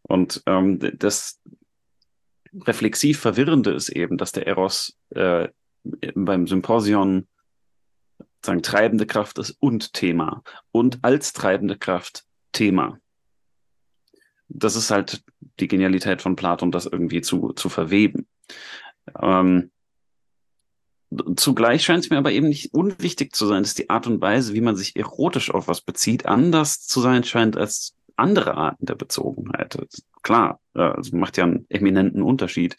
Und 0.03 0.43
ähm, 0.45 0.79
das, 0.97 1.41
reflexiv 2.65 3.19
Verwirrende 3.19 3.71
ist 3.71 3.89
eben, 3.89 4.17
dass 4.17 4.31
der 4.31 4.47
Eros 4.47 4.97
äh, 5.09 5.49
beim 6.15 6.47
Symposion 6.47 7.27
sagen, 8.45 8.61
treibende 8.61 9.05
Kraft 9.05 9.37
ist 9.39 9.51
und 9.59 9.93
Thema. 9.93 10.43
Und 10.71 10.99
als 11.03 11.33
treibende 11.33 11.77
Kraft 11.77 12.25
Thema. 12.51 12.99
Das 14.47 14.75
ist 14.75 14.91
halt 14.91 15.23
die 15.59 15.67
Genialität 15.67 16.21
von 16.21 16.35
Platon, 16.35 16.71
das 16.71 16.85
irgendwie 16.85 17.21
zu, 17.21 17.53
zu 17.53 17.69
verweben. 17.69 18.27
Ähm, 19.21 19.71
zugleich 21.35 21.83
scheint 21.83 22.03
es 22.03 22.09
mir 22.09 22.17
aber 22.17 22.31
eben 22.31 22.49
nicht 22.49 22.73
unwichtig 22.73 23.35
zu 23.35 23.45
sein, 23.45 23.63
dass 23.63 23.73
die 23.73 23.89
Art 23.89 24.07
und 24.07 24.21
Weise, 24.21 24.53
wie 24.53 24.61
man 24.61 24.75
sich 24.75 24.95
erotisch 24.95 25.51
auf 25.51 25.67
was 25.67 25.81
bezieht, 25.81 26.25
anders 26.25 26.81
zu 26.81 27.01
sein 27.01 27.23
scheint 27.23 27.57
als 27.57 27.95
andere 28.15 28.55
Arten 28.55 28.85
der 28.85 28.95
Bezogenheit. 28.95 29.77
Klar, 30.21 30.59
es 30.73 31.11
macht 31.11 31.37
ja 31.37 31.43
einen 31.43 31.65
eminenten 31.69 32.21
Unterschied, 32.21 32.77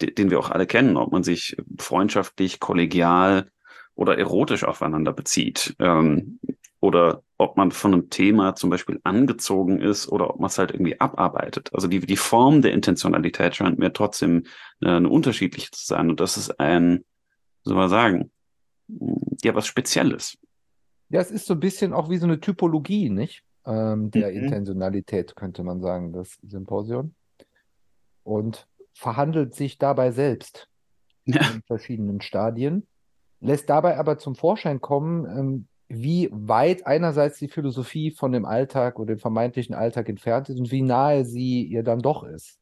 den 0.00 0.30
wir 0.30 0.38
auch 0.38 0.50
alle 0.50 0.66
kennen, 0.66 0.96
ob 0.96 1.12
man 1.12 1.22
sich 1.22 1.56
freundschaftlich, 1.78 2.58
kollegial 2.60 3.50
oder 3.94 4.18
erotisch 4.18 4.64
aufeinander 4.64 5.12
bezieht. 5.12 5.74
Ähm, 5.78 6.38
oder 6.80 7.22
ob 7.38 7.56
man 7.56 7.70
von 7.70 7.92
einem 7.92 8.10
Thema 8.10 8.56
zum 8.56 8.68
Beispiel 8.68 9.00
angezogen 9.04 9.80
ist 9.80 10.08
oder 10.08 10.30
ob 10.30 10.40
man 10.40 10.48
es 10.48 10.58
halt 10.58 10.72
irgendwie 10.72 11.00
abarbeitet. 11.00 11.70
Also 11.72 11.86
die, 11.86 12.00
die 12.00 12.16
Form 12.16 12.60
der 12.60 12.72
Intentionalität 12.72 13.54
scheint 13.54 13.78
mir 13.78 13.92
trotzdem 13.92 14.44
äh, 14.80 14.88
eine 14.88 15.08
unterschiedliche 15.08 15.70
zu 15.70 15.86
sein. 15.86 16.10
Und 16.10 16.18
das 16.18 16.36
ist 16.36 16.58
ein, 16.58 17.04
soll 17.62 17.76
man 17.76 17.88
sagen, 17.88 18.32
ja, 19.42 19.54
was 19.54 19.66
Spezielles. 19.66 20.38
Ja, 21.08 21.20
es 21.20 21.30
ist 21.30 21.46
so 21.46 21.54
ein 21.54 21.60
bisschen 21.60 21.92
auch 21.92 22.10
wie 22.10 22.18
so 22.18 22.26
eine 22.26 22.40
Typologie, 22.40 23.10
nicht? 23.10 23.44
Ähm, 23.64 24.10
der 24.10 24.30
mhm. 24.30 24.44
Intentionalität, 24.44 25.36
könnte 25.36 25.62
man 25.62 25.80
sagen, 25.80 26.12
das 26.12 26.38
Symposium. 26.42 27.14
Und 28.24 28.66
verhandelt 28.92 29.54
sich 29.54 29.78
dabei 29.78 30.10
selbst 30.10 30.68
ja. 31.24 31.40
in 31.54 31.62
verschiedenen 31.62 32.20
Stadien, 32.20 32.86
lässt 33.42 33.68
dabei 33.68 33.98
aber 33.98 34.18
zum 34.18 34.34
Vorschein 34.34 34.80
kommen, 34.80 35.26
ähm, 35.26 35.66
wie 35.88 36.30
weit 36.32 36.86
einerseits 36.86 37.38
die 37.38 37.48
Philosophie 37.48 38.12
von 38.12 38.32
dem 38.32 38.46
Alltag 38.46 38.98
oder 38.98 39.14
dem 39.14 39.18
vermeintlichen 39.18 39.74
Alltag 39.74 40.08
entfernt 40.08 40.48
ist 40.48 40.58
und 40.58 40.70
wie 40.70 40.80
nahe 40.80 41.24
sie 41.26 41.64
ihr 41.64 41.82
dann 41.82 42.00
doch 42.00 42.24
ist. 42.24 42.58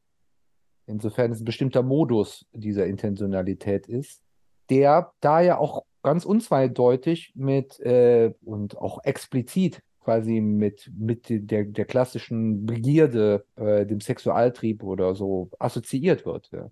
Insofern 0.87 1.31
es 1.31 1.39
ein 1.39 1.45
bestimmter 1.45 1.83
Modus 1.83 2.45
dieser 2.51 2.87
Intentionalität 2.87 3.87
ist, 3.87 4.21
der 4.69 5.13
da 5.21 5.39
ja 5.39 5.57
auch 5.57 5.85
ganz 6.03 6.25
unzweideutig 6.25 7.31
mit 7.35 7.79
äh, 7.79 8.33
und 8.43 8.77
auch 8.77 9.03
explizit 9.03 9.81
quasi 10.03 10.41
mit, 10.41 10.91
mit 10.97 11.25
der, 11.29 11.65
der 11.65 11.85
klassischen 11.85 12.65
Begierde, 12.65 13.45
äh, 13.55 13.85
dem 13.85 14.01
Sexualtrieb 14.01 14.83
oder 14.83 15.13
so 15.15 15.49
assoziiert 15.59 16.25
wird. 16.25 16.49
Ja. 16.51 16.71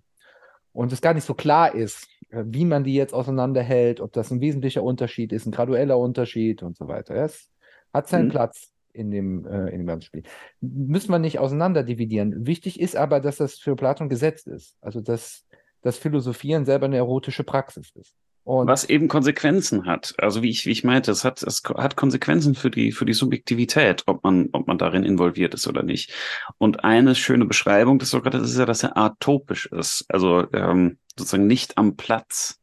Und 0.72 0.92
es 0.92 1.00
gar 1.00 1.14
nicht 1.14 1.24
so 1.24 1.34
klar 1.34 1.74
ist, 1.74 2.08
wie 2.32 2.64
man 2.64 2.84
die 2.84 2.94
jetzt 2.94 3.14
auseinanderhält, 3.14 4.00
ob 4.00 4.12
das 4.12 4.30
ein 4.30 4.40
wesentlicher 4.40 4.82
Unterschied 4.82 5.32
ist, 5.32 5.46
ein 5.46 5.52
gradueller 5.52 5.98
Unterschied 5.98 6.62
und 6.62 6.76
so 6.76 6.88
weiter. 6.88 7.14
Es 7.14 7.48
hat 7.92 8.08
seinen 8.08 8.26
mhm. 8.26 8.30
Platz 8.30 8.72
in 8.92 9.10
dem, 9.10 9.46
äh, 9.46 9.68
in 9.70 9.78
dem 9.78 9.86
ganzen 9.86 10.06
Spiel. 10.06 10.22
Müssen 10.60 11.10
wir 11.10 11.18
nicht 11.18 11.38
auseinanderdividieren. 11.38 12.46
Wichtig 12.46 12.80
ist 12.80 12.96
aber, 12.96 13.20
dass 13.20 13.36
das 13.36 13.54
für 13.54 13.76
Platon 13.76 14.08
gesetzt 14.08 14.46
ist. 14.46 14.76
Also, 14.80 15.00
dass 15.00 15.46
das 15.82 15.98
Philosophieren 15.98 16.64
selber 16.64 16.86
eine 16.86 16.96
erotische 16.96 17.44
Praxis 17.44 17.90
ist. 17.94 18.14
Und 18.44 18.66
was 18.66 18.84
eben 18.84 19.08
Konsequenzen 19.08 19.86
hat. 19.86 20.14
Also 20.18 20.42
wie 20.42 20.50
ich, 20.50 20.66
wie 20.66 20.70
ich 20.70 20.82
meinte, 20.82 21.10
es 21.10 21.24
hat, 21.24 21.42
es 21.42 21.62
hat 21.76 21.96
Konsequenzen 21.96 22.54
für 22.54 22.70
die, 22.70 22.90
für 22.90 23.04
die 23.04 23.12
Subjektivität, 23.12 24.02
ob 24.06 24.24
man, 24.24 24.48
ob 24.52 24.66
man 24.66 24.78
darin 24.78 25.04
involviert 25.04 25.54
ist 25.54 25.68
oder 25.68 25.82
nicht. 25.82 26.12
Und 26.58 26.82
eine 26.82 27.14
schöne 27.14 27.44
Beschreibung 27.44 27.98
des 27.98 28.10
Sokrates 28.10 28.50
ist 28.50 28.58
ja, 28.58 28.66
dass 28.66 28.82
er 28.82 28.96
atopisch 28.96 29.66
ist. 29.66 30.06
Also 30.08 30.46
ähm, 30.52 30.98
sozusagen 31.16 31.46
nicht 31.46 31.76
am 31.76 31.96
Platz. 31.96 32.58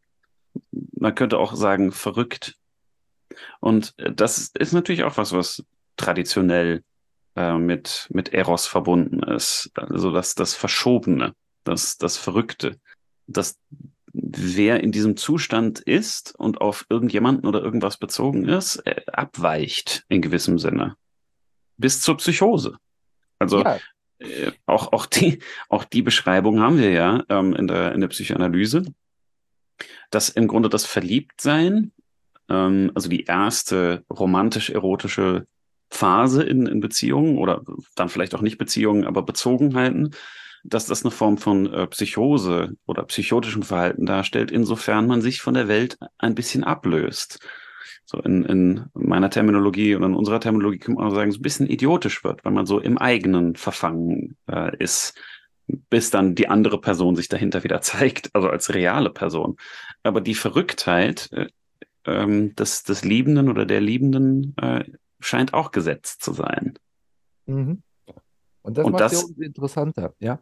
Man 0.71 1.13
könnte 1.13 1.37
auch 1.37 1.53
sagen, 1.53 1.91
verrückt. 1.91 2.55
Und 3.59 3.93
das 3.97 4.51
ist 4.57 4.73
natürlich 4.73 5.03
auch 5.03 5.17
was, 5.17 5.31
was 5.31 5.63
traditionell 5.95 6.83
äh, 7.35 7.57
mit, 7.57 8.07
mit 8.09 8.33
Eros 8.33 8.65
verbunden 8.65 9.21
ist. 9.21 9.71
Also 9.75 10.11
das, 10.11 10.33
das 10.33 10.55
Verschobene, 10.55 11.33
das, 11.63 11.97
das 11.97 12.17
Verrückte. 12.17 12.79
Das 13.27 13.59
wer 14.19 14.81
in 14.81 14.91
diesem 14.91 15.15
Zustand 15.15 15.79
ist 15.79 16.33
und 16.37 16.59
auf 16.61 16.85
irgendjemanden 16.89 17.47
oder 17.47 17.61
irgendwas 17.61 17.97
bezogen 17.97 18.47
ist, 18.47 18.77
äh, 18.85 19.01
abweicht 19.07 20.05
in 20.09 20.21
gewissem 20.21 20.57
Sinne. 20.57 20.95
Bis 21.77 22.01
zur 22.01 22.17
Psychose. 22.17 22.77
Also 23.39 23.63
ja. 23.63 23.79
äh, 24.19 24.51
auch, 24.65 24.91
auch, 24.93 25.05
die, 25.05 25.39
auch 25.69 25.83
die 25.83 26.01
Beschreibung 26.01 26.59
haben 26.59 26.79
wir 26.79 26.91
ja 26.91 27.23
ähm, 27.29 27.53
in, 27.53 27.67
der, 27.67 27.93
in 27.93 28.01
der 28.01 28.07
Psychoanalyse, 28.07 28.85
dass 30.09 30.29
im 30.29 30.47
Grunde 30.47 30.69
das 30.69 30.85
Verliebtsein, 30.85 31.91
ähm, 32.49 32.91
also 32.95 33.09
die 33.09 33.25
erste 33.25 34.03
romantisch-erotische 34.09 35.45
Phase 35.89 36.43
in, 36.43 36.65
in 36.65 36.79
Beziehungen 36.79 37.37
oder 37.37 37.61
dann 37.95 38.09
vielleicht 38.09 38.33
auch 38.35 38.41
nicht 38.41 38.57
Beziehungen, 38.57 39.05
aber 39.05 39.21
Bezogenheiten, 39.21 40.15
dass 40.67 40.85
das 40.85 41.03
eine 41.03 41.11
Form 41.11 41.37
von 41.37 41.71
äh, 41.73 41.87
Psychose 41.87 42.73
oder 42.85 43.03
psychotischem 43.03 43.63
Verhalten 43.63 44.05
darstellt, 44.05 44.51
insofern 44.51 45.07
man 45.07 45.21
sich 45.21 45.41
von 45.41 45.53
der 45.53 45.67
Welt 45.67 45.97
ein 46.17 46.35
bisschen 46.35 46.63
ablöst. 46.63 47.39
So 48.05 48.19
in, 48.19 48.43
in 48.45 48.85
meiner 48.93 49.29
Terminologie 49.29 49.95
oder 49.95 50.05
in 50.05 50.15
unserer 50.15 50.39
Terminologie 50.39 50.79
kann 50.79 50.95
man 50.95 51.07
auch 51.07 51.13
sagen, 51.13 51.31
so 51.31 51.39
ein 51.39 51.41
bisschen 51.41 51.67
idiotisch 51.67 52.23
wird, 52.23 52.43
weil 52.43 52.53
man 52.53 52.65
so 52.65 52.79
im 52.79 52.97
eigenen 52.97 53.55
verfangen 53.55 54.37
äh, 54.49 54.75
ist, 54.77 55.17
bis 55.89 56.09
dann 56.09 56.35
die 56.35 56.47
andere 56.47 56.79
Person 56.79 57.15
sich 57.15 57.29
dahinter 57.29 57.63
wieder 57.63 57.81
zeigt, 57.81 58.33
also 58.33 58.49
als 58.49 58.73
reale 58.73 59.09
Person. 59.09 59.57
Aber 60.03 60.21
die 60.21 60.35
Verrücktheit 60.35 61.29
äh, 61.31 61.47
ähm, 62.05 62.55
des, 62.55 62.83
des 62.83 63.03
Liebenden 63.03 63.49
oder 63.49 63.65
der 63.65 63.81
Liebenden 63.81 64.55
äh, 64.57 64.83
scheint 65.19 65.53
auch 65.53 65.71
gesetzt 65.71 66.23
zu 66.23 66.33
sein. 66.33 66.77
Mhm. 67.45 67.83
Und 68.61 68.77
das 68.77 68.85
und 68.85 68.91
macht 68.91 69.01
das, 69.01 69.29
ja 69.37 69.45
interessanter, 69.45 70.13
ja. 70.19 70.39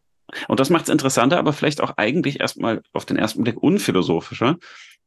Und 0.48 0.60
das 0.60 0.70
macht 0.70 0.84
es 0.84 0.90
interessanter, 0.90 1.38
aber 1.38 1.54
vielleicht 1.54 1.82
auch 1.82 1.94
eigentlich 1.98 2.40
erstmal 2.40 2.82
auf 2.94 3.06
den 3.06 3.18
ersten 3.18 3.44
Blick 3.44 3.62
unphilosophischer. 3.62 4.58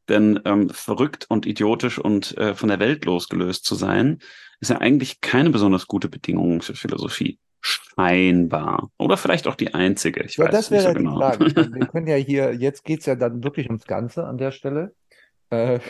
Denn 0.08 0.40
ähm, 0.44 0.70
verrückt 0.70 1.26
und 1.28 1.44
idiotisch 1.44 1.98
und 1.98 2.36
äh, 2.38 2.54
von 2.54 2.68
der 2.68 2.78
Welt 2.78 3.04
losgelöst 3.04 3.64
zu 3.64 3.74
sein, 3.74 4.20
ist 4.60 4.70
ja 4.70 4.78
eigentlich 4.78 5.20
keine 5.20 5.50
besonders 5.50 5.86
gute 5.86 6.08
Bedingung 6.08 6.62
für 6.62 6.74
Philosophie. 6.74 7.38
Scheinbar. 7.60 8.90
Oder 8.98 9.16
vielleicht 9.16 9.46
auch 9.46 9.56
die 9.56 9.74
einzige. 9.74 10.22
Ich 10.22 10.36
ja, 10.36 10.46
weiß 10.46 10.52
das 10.52 10.70
wäre 10.70 10.88
so 10.88 10.94
genau. 10.94 11.18
Frage. 11.18 11.54
Wir 11.54 11.86
können 11.92 12.06
ja 12.06 12.16
hier, 12.16 12.54
jetzt 12.54 12.84
geht 12.84 13.00
es 13.00 13.06
ja 13.06 13.16
dann 13.16 13.42
wirklich 13.44 13.66
ums 13.66 13.86
Ganze 13.86 14.24
an 14.24 14.38
der 14.38 14.52
Stelle. 14.52 14.94
Äh, 15.50 15.80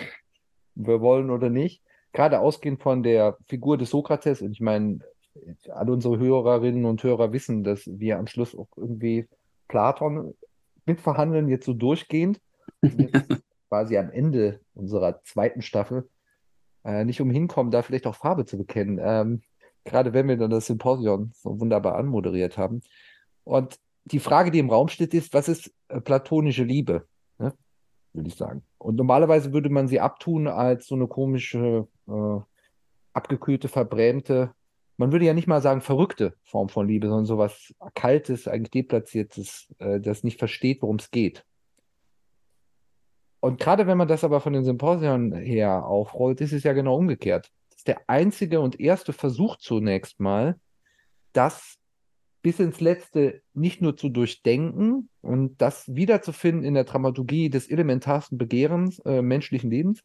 wir 0.75 1.01
wollen 1.01 1.31
oder 1.31 1.51
nicht. 1.51 1.83
Gerade 2.13 2.41
ausgehend 2.41 2.83
von 2.83 3.03
der 3.03 3.37
Figur 3.47 3.77
des 3.77 3.91
Sokrates, 3.91 4.41
und 4.41 4.53
ich 4.53 4.61
meine, 4.61 5.01
alle 5.71 5.93
unsere 5.93 6.19
Hörerinnen 6.19 6.85
und 6.85 7.03
Hörer 7.03 7.33
wissen, 7.33 7.65
dass 7.65 7.87
wir 7.87 8.19
am 8.19 8.27
Schluss 8.27 8.57
auch 8.57 8.69
irgendwie 8.77 9.29
Platon 9.69 10.35
mitverhandeln, 10.87 11.49
jetzt 11.49 11.67
so 11.67 11.75
durchgehend. 11.75 12.41
Jetzt 12.83 13.43
quasi 13.69 13.99
am 13.99 14.11
Ende 14.11 14.61
unserer 14.75 15.23
zweiten 15.23 15.63
Staffel 15.63 16.09
äh, 16.85 17.05
nicht 17.05 17.21
umhin 17.21 17.49
kommen, 17.49 17.71
da 17.71 17.83
vielleicht 17.83 18.07
auch 18.07 18.15
Farbe 18.15 18.47
zu 18.47 18.57
bekennen. 18.57 18.99
Ähm, 19.01 19.43
gerade 19.85 20.13
wenn 20.13 20.29
wir 20.29 20.37
dann 20.37 20.51
das 20.51 20.67
Symposion 20.67 21.33
so 21.35 21.61
wunderbar 21.61 21.97
anmoderiert 21.97 22.59
haben. 22.59 22.83
Und 23.45 23.79
die 24.05 24.21
Frage, 24.21 24.51
die 24.51 24.59
im 24.59 24.71
Raum 24.71 24.89
steht, 24.89 25.15
ist, 25.15 25.35
was 25.35 25.49
ist 25.49 25.73
äh, 25.89 26.01
platonische 26.01 26.65
Liebe? 26.65 27.07
Ne? 27.39 27.55
Würde 28.13 28.29
ich 28.29 28.37
sagen. 28.37 28.63
Und 28.79 28.97
normalerweise 28.97 29.53
würde 29.53 29.71
man 29.71 29.89
sie 29.89 30.01
abtun 30.01 30.49
als 30.49 30.87
so 30.87 30.95
eine 30.95 31.07
komische, 31.07 31.87
äh, 32.09 32.41
abgekühlte, 33.13 33.69
verbrämte 33.69 34.55
man 34.99 35.13
würde 35.13 35.25
ja 35.25 35.33
nicht 35.33 35.47
mal 35.47 35.63
sagen 35.63 35.81
verrückte 35.81 36.35
Form 36.43 36.69
von 36.69 36.87
Liebe, 36.87 37.09
sondern 37.09 37.25
sowas 37.25 37.75
Kaltes, 37.95 38.49
eigentlich 38.49 38.73
Deplatziertes, 38.73 39.69
äh, 39.79 40.01
das 40.01 40.25
nicht 40.25 40.39
versteht, 40.39 40.83
worum 40.83 40.97
es 40.97 41.11
geht. 41.11 41.45
Und 43.41 43.61
gerade 43.61 43.87
wenn 43.87 43.97
man 43.97 44.09
das 44.09 44.25
aber 44.25 44.41
von 44.41 44.53
den 44.53 44.65
Symposion 44.65 45.33
her 45.33 45.87
aufrollt, 45.87 46.41
ist 46.41 46.53
es 46.53 46.65
ja 46.65 46.73
genau 46.73 46.97
umgekehrt. 46.97 47.53
Das 47.71 47.79
ist 47.79 47.89
der 47.89 48.01
einzige 48.09 48.61
und 48.61 48.81
erste 48.81 49.13
Versuch 49.13 49.57
zunächst 49.57 50.19
mal, 50.19 50.59
das 51.33 51.79
bis 52.43 52.59
ins 52.59 52.81
Letzte 52.81 53.43
nicht 53.55 53.81
nur 53.81 53.97
zu 53.97 54.09
durchdenken 54.09 55.09
und 55.21 55.61
das 55.61 55.95
wiederzufinden 55.95 56.65
in 56.65 56.75
der 56.75 56.85
Dramaturgie 56.85 57.51
des 57.51 57.71
elementarsten 57.71 58.37
Begehrens 58.37 58.99
äh, 59.01 59.23
menschlichen 59.23 59.71
Lebens, 59.71 60.03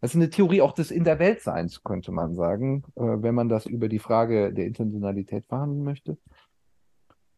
das 0.00 0.10
ist 0.10 0.16
eine 0.16 0.30
Theorie 0.30 0.60
auch 0.60 0.72
des 0.72 0.90
In 0.90 1.04
der 1.04 1.18
Weltseins, 1.18 1.82
könnte 1.82 2.12
man 2.12 2.34
sagen, 2.34 2.84
äh, 2.96 3.02
wenn 3.02 3.34
man 3.34 3.48
das 3.48 3.66
über 3.66 3.88
die 3.88 3.98
Frage 3.98 4.52
der 4.52 4.66
Intentionalität 4.66 5.46
verhandeln 5.46 5.84
möchte, 5.84 6.18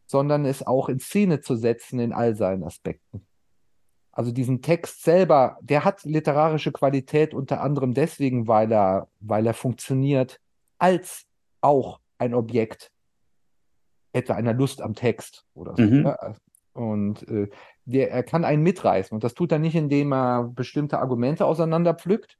sondern 0.05 0.45
es 0.45 0.65
auch 0.65 0.89
in 0.89 0.99
Szene 0.99 1.39
zu 1.39 1.55
setzen 1.55 1.99
in 1.99 2.13
all 2.13 2.35
seinen 2.35 2.63
Aspekten. 2.63 3.25
Also 4.11 4.31
diesen 4.31 4.61
Text 4.61 5.03
selber, 5.03 5.57
der 5.61 5.85
hat 5.85 6.03
literarische 6.03 6.71
Qualität 6.71 7.33
unter 7.33 7.61
anderem 7.61 7.93
deswegen, 7.93 8.47
weil 8.47 8.71
er, 8.71 9.07
weil 9.19 9.45
er 9.45 9.53
funktioniert 9.53 10.41
als 10.77 11.25
auch 11.61 11.99
ein 12.17 12.33
Objekt 12.33 12.91
etwa 14.11 14.33
einer 14.33 14.53
Lust 14.53 14.81
am 14.81 14.95
Text 14.95 15.45
oder 15.53 15.75
so. 15.75 15.83
Mhm. 15.83 16.05
Ja? 16.05 16.35
Und 16.73 17.27
äh, 17.29 17.49
der, 17.85 18.11
er 18.11 18.23
kann 18.23 18.45
einen 18.45 18.63
mitreißen. 18.63 19.15
Und 19.15 19.23
das 19.23 19.35
tut 19.35 19.51
er 19.51 19.59
nicht, 19.59 19.75
indem 19.75 20.11
er 20.13 20.43
bestimmte 20.43 20.99
Argumente 20.99 21.45
auseinanderpflückt, 21.45 22.37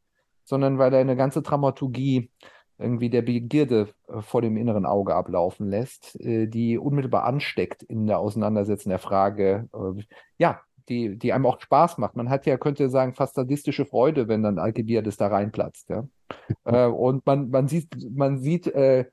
sondern 0.50 0.80
weil 0.80 0.92
er 0.94 1.00
eine 1.00 1.16
ganze 1.16 1.44
Dramaturgie 1.44 2.32
irgendwie 2.80 3.12
der 3.12 3.22
Begierde 3.22 3.90
äh, 4.08 4.22
vor 4.22 4.42
dem 4.42 4.58
inneren 4.58 4.86
Auge 4.86 5.14
ablaufen 5.14 5.70
lässt, 5.70 6.20
äh, 6.20 6.48
die 6.48 6.80
unmittelbar 6.80 7.26
ansteckt 7.26 7.84
in 7.84 8.08
der 8.08 8.18
Auseinandersetzung 8.18 8.90
der 8.90 9.00
Frage, 9.00 9.70
äh, 9.74 10.02
ja, 10.40 10.62
die, 10.88 11.20
die 11.20 11.34
einem 11.34 11.46
auch 11.46 11.62
Spaß 11.62 12.00
macht. 12.00 12.16
Man 12.16 12.32
hat 12.32 12.48
ja, 12.48 12.58
könnte 12.58 12.90
sagen, 12.90 13.14
fast 13.14 13.36
sadistische 13.36 13.86
Freude, 13.86 14.28
wenn 14.28 14.42
dann 14.42 14.58
Alcibiades 14.58 15.18
da 15.18 15.28
reinplatzt, 15.28 15.90
ja. 15.90 16.08
Äh, 16.66 16.86
und 16.86 17.26
man, 17.26 17.50
man 17.52 17.68
sieht, 17.68 17.88
man 18.12 18.40
sieht, 18.40 18.68
äh, 18.68 19.06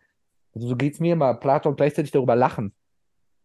also 0.55 0.69
so 0.69 0.77
geht's 0.77 1.01
mir 1.01 1.13
immer, 1.13 1.35
Platon 1.35 1.77
gleichzeitig 1.77 2.13
darüber 2.13 2.37
lachen, 2.37 2.75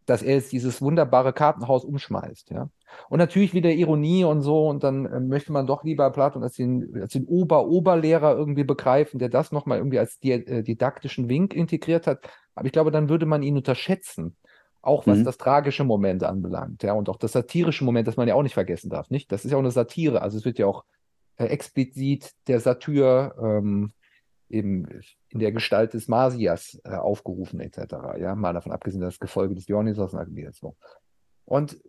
dass 0.05 0.23
er 0.23 0.35
jetzt 0.35 0.51
dieses 0.53 0.81
wunderbare 0.81 1.33
Kartenhaus 1.33 1.83
umschmeißt, 1.83 2.51
ja. 2.51 2.69
Und 3.09 3.19
natürlich 3.19 3.53
wieder 3.53 3.71
Ironie 3.71 4.23
und 4.23 4.41
so, 4.41 4.67
und 4.67 4.83
dann 4.83 5.05
äh, 5.05 5.19
möchte 5.19 5.51
man 5.51 5.67
doch 5.67 5.83
lieber 5.83 6.09
Platon 6.11 6.43
als 6.43 6.55
den, 6.55 6.99
als 7.01 7.13
den 7.13 7.25
Ober-Oberlehrer 7.25 8.35
irgendwie 8.35 8.63
begreifen, 8.63 9.19
der 9.19 9.29
das 9.29 9.51
nochmal 9.51 9.77
irgendwie 9.77 9.99
als 9.99 10.19
di 10.19 10.31
äh, 10.31 10.63
didaktischen 10.63 11.29
Wink 11.29 11.53
integriert 11.53 12.07
hat. 12.07 12.29
Aber 12.55 12.65
ich 12.65 12.71
glaube, 12.71 12.91
dann 12.91 13.09
würde 13.09 13.25
man 13.25 13.43
ihn 13.43 13.57
unterschätzen. 13.57 14.35
Auch 14.83 15.05
was 15.05 15.19
Mhm. 15.19 15.25
das 15.25 15.37
tragische 15.37 15.83
Moment 15.83 16.23
anbelangt, 16.23 16.81
ja, 16.81 16.93
und 16.93 17.07
auch 17.07 17.17
das 17.17 17.33
satirische 17.33 17.83
Moment, 17.83 18.07
das 18.07 18.17
man 18.17 18.27
ja 18.27 18.33
auch 18.33 18.41
nicht 18.41 18.55
vergessen 18.55 18.89
darf, 18.89 19.11
nicht? 19.11 19.31
Das 19.31 19.45
ist 19.45 19.51
ja 19.51 19.57
auch 19.57 19.61
eine 19.61 19.69
Satire, 19.69 20.23
also 20.23 20.39
es 20.39 20.45
wird 20.45 20.57
ja 20.57 20.65
auch 20.65 20.85
äh, 21.37 21.45
explizit 21.45 22.31
der 22.47 22.59
Satyr 22.59 23.35
ähm, 23.39 23.91
eben 24.49 24.87
in 25.29 25.39
der 25.39 25.51
Gestalt 25.51 25.93
des 25.93 26.07
Masias 26.07 26.81
äh, 26.83 26.95
aufgerufen, 26.95 27.59
etc. 27.59 28.17
Ja, 28.19 28.35
mal 28.35 28.53
davon 28.53 28.71
abgesehen, 28.71 29.01
dass 29.01 29.13
das 29.13 29.19
Gefolge 29.19 29.53
des 29.55 29.65
Dionysos 29.65 30.15
Alcibiades 30.15 30.57
so. 30.57 30.75
Und 31.45 31.79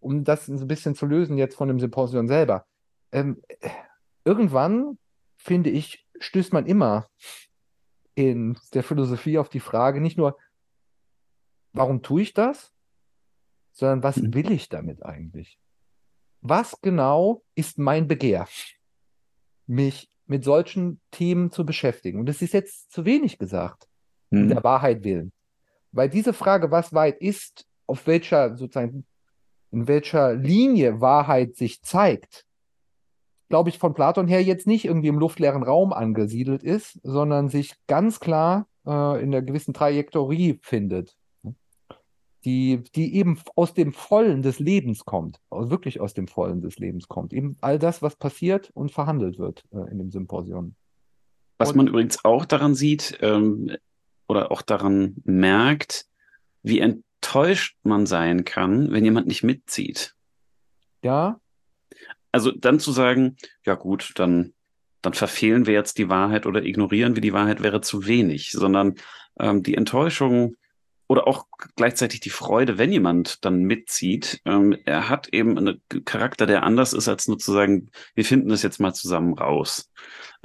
um 0.00 0.24
das 0.24 0.48
ein 0.48 0.66
bisschen 0.66 0.94
zu 0.94 1.06
lösen 1.06 1.38
jetzt 1.38 1.56
von 1.56 1.68
dem 1.68 1.78
Symposion 1.78 2.26
selber, 2.28 2.66
ähm, 3.12 3.42
irgendwann, 4.24 4.98
finde 5.36 5.70
ich, 5.70 6.06
stößt 6.18 6.52
man 6.52 6.66
immer 6.66 7.08
in 8.14 8.58
der 8.74 8.82
Philosophie 8.82 9.38
auf 9.38 9.48
die 9.48 9.60
Frage, 9.60 10.00
nicht 10.00 10.18
nur, 10.18 10.36
warum 11.72 12.02
tue 12.02 12.22
ich 12.22 12.34
das, 12.34 12.72
sondern 13.72 14.02
was 14.02 14.16
Mhm. 14.16 14.34
will 14.34 14.50
ich 14.50 14.68
damit 14.68 15.02
eigentlich? 15.02 15.58
Was 16.42 16.80
genau 16.80 17.42
ist 17.54 17.78
mein 17.78 18.08
Begehr, 18.08 18.48
mich 19.66 20.10
mit 20.26 20.44
solchen 20.44 21.00
Themen 21.10 21.50
zu 21.50 21.64
beschäftigen? 21.64 22.18
Und 22.20 22.26
das 22.26 22.42
ist 22.42 22.52
jetzt 22.54 22.90
zu 22.90 23.04
wenig 23.04 23.38
gesagt, 23.38 23.86
Mhm. 24.30 24.48
der 24.48 24.64
Wahrheit 24.64 25.04
willen. 25.04 25.32
Weil 25.92 26.08
diese 26.08 26.32
Frage, 26.32 26.70
was 26.70 26.92
Wahrheit 26.92 27.20
ist, 27.20 27.66
auf 27.86 28.06
welcher 28.06 28.56
sozusagen, 28.56 29.04
in 29.72 29.88
welcher 29.88 30.34
Linie 30.34 31.00
Wahrheit 31.00 31.56
sich 31.56 31.82
zeigt, 31.82 32.44
glaube 33.48 33.68
ich, 33.68 33.78
von 33.78 33.94
Platon 33.94 34.28
her 34.28 34.42
jetzt 34.42 34.66
nicht 34.66 34.84
irgendwie 34.84 35.08
im 35.08 35.18
luftleeren 35.18 35.62
Raum 35.62 35.92
angesiedelt 35.92 36.62
ist, 36.62 37.00
sondern 37.02 37.48
sich 37.48 37.74
ganz 37.86 38.20
klar 38.20 38.66
äh, 38.86 39.22
in 39.22 39.34
einer 39.34 39.42
gewissen 39.42 39.74
Trajektorie 39.74 40.58
findet, 40.62 41.16
die, 42.44 42.82
die 42.94 43.16
eben 43.16 43.38
aus 43.56 43.74
dem 43.74 43.92
Vollen 43.92 44.42
des 44.42 44.60
Lebens 44.60 45.04
kommt, 45.04 45.40
aus, 45.50 45.68
wirklich 45.68 46.00
aus 46.00 46.14
dem 46.14 46.28
Vollen 46.28 46.62
des 46.62 46.78
Lebens 46.78 47.08
kommt. 47.08 47.32
Eben 47.32 47.56
all 47.60 47.78
das, 47.78 48.02
was 48.02 48.16
passiert 48.16 48.70
und 48.74 48.92
verhandelt 48.92 49.38
wird 49.38 49.64
äh, 49.72 49.90
in 49.90 49.98
dem 49.98 50.10
Symposium. 50.10 50.74
Was 51.58 51.70
Und- 51.70 51.76
man 51.76 51.86
übrigens 51.88 52.24
auch 52.24 52.44
daran 52.44 52.74
sieht 52.74 53.18
ähm, 53.20 53.76
oder 54.28 54.52
auch 54.52 54.62
daran 54.62 55.16
merkt, 55.24 56.06
wie 56.62 56.78
enttäuscht 57.30 57.76
man 57.84 58.06
sein 58.06 58.44
kann, 58.44 58.90
wenn 58.90 59.04
jemand 59.04 59.28
nicht 59.28 59.44
mitzieht. 59.44 60.14
Ja, 61.02 61.40
Also 62.32 62.50
dann 62.50 62.80
zu 62.80 62.90
sagen, 62.90 63.36
ja 63.64 63.74
gut, 63.74 64.12
dann, 64.16 64.52
dann 65.00 65.14
verfehlen 65.14 65.66
wir 65.66 65.74
jetzt 65.74 65.98
die 65.98 66.08
Wahrheit 66.08 66.44
oder 66.44 66.64
ignorieren 66.64 67.14
wir 67.14 67.22
die 67.22 67.32
Wahrheit, 67.32 67.62
wäre 67.62 67.80
zu 67.82 68.06
wenig, 68.06 68.50
sondern 68.50 68.96
ähm, 69.38 69.62
die 69.62 69.76
Enttäuschung 69.76 70.56
oder 71.10 71.26
auch 71.26 71.46
gleichzeitig 71.74 72.20
die 72.20 72.30
Freude, 72.30 72.78
wenn 72.78 72.92
jemand 72.92 73.44
dann 73.44 73.64
mitzieht. 73.64 74.40
Ähm, 74.44 74.76
er 74.84 75.08
hat 75.08 75.26
eben 75.30 75.58
einen 75.58 75.82
Charakter, 76.04 76.46
der 76.46 76.62
anders 76.62 76.92
ist, 76.92 77.08
als 77.08 77.26
nur 77.26 77.36
zu 77.36 77.50
sagen, 77.50 77.90
wir 78.14 78.24
finden 78.24 78.48
das 78.48 78.62
jetzt 78.62 78.78
mal 78.78 78.94
zusammen 78.94 79.34
raus. 79.34 79.90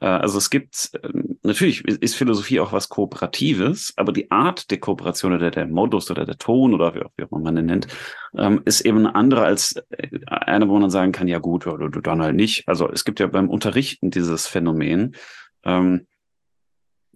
Äh, 0.02 0.08
also 0.08 0.40
es 0.40 0.50
gibt, 0.50 0.90
ähm, 1.04 1.38
natürlich 1.44 1.86
ist 1.86 2.16
Philosophie 2.16 2.60
auch 2.60 2.74
was 2.74 2.90
Kooperatives, 2.90 3.94
aber 3.96 4.12
die 4.12 4.32
Art 4.32 4.72
der 4.72 4.80
Kooperation 4.80 5.34
oder 5.34 5.52
der 5.52 5.68
Modus 5.68 6.10
oder 6.10 6.26
der 6.26 6.40
Ton 6.40 6.74
oder 6.74 6.96
wie 6.96 7.04
auch, 7.04 7.12
immer 7.16 7.42
man 7.42 7.58
den 7.58 7.68
nennt, 7.68 7.88
ähm, 8.36 8.64
ist 8.66 8.82
eben 8.82 8.98
eine 8.98 9.14
andere 9.14 9.44
als 9.44 9.76
äh, 9.92 10.10
eine, 10.26 10.68
wo 10.68 10.80
man 10.80 10.90
sagen 10.90 11.12
kann, 11.12 11.28
ja 11.28 11.38
gut, 11.38 11.68
du, 11.68 11.78
du 11.78 12.02
dann 12.02 12.24
halt 12.24 12.36
nicht. 12.36 12.68
Also 12.68 12.90
es 12.90 13.06
gibt 13.06 13.20
ja 13.20 13.28
beim 13.28 13.52
Unterrichten 13.52 14.10
dieses 14.10 14.48
Phänomen, 14.48 15.16
ähm, 15.64 16.08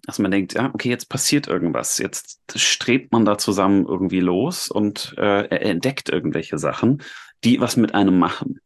dass 0.04 0.18
man 0.18 0.30
denkt, 0.30 0.54
ja, 0.54 0.70
okay, 0.72 0.88
jetzt 0.88 1.08
passiert 1.08 1.46
irgendwas. 1.46 1.98
Jetzt 1.98 2.40
strebt 2.54 3.12
man 3.12 3.24
da 3.24 3.38
zusammen 3.38 3.86
irgendwie 3.86 4.20
los 4.20 4.70
und 4.70 5.14
äh, 5.18 5.46
entdeckt 5.46 6.08
irgendwelche 6.08 6.58
Sachen, 6.58 7.02
die 7.44 7.60
was 7.60 7.76
mit 7.76 7.94
einem 7.94 8.18
machen. 8.18 8.60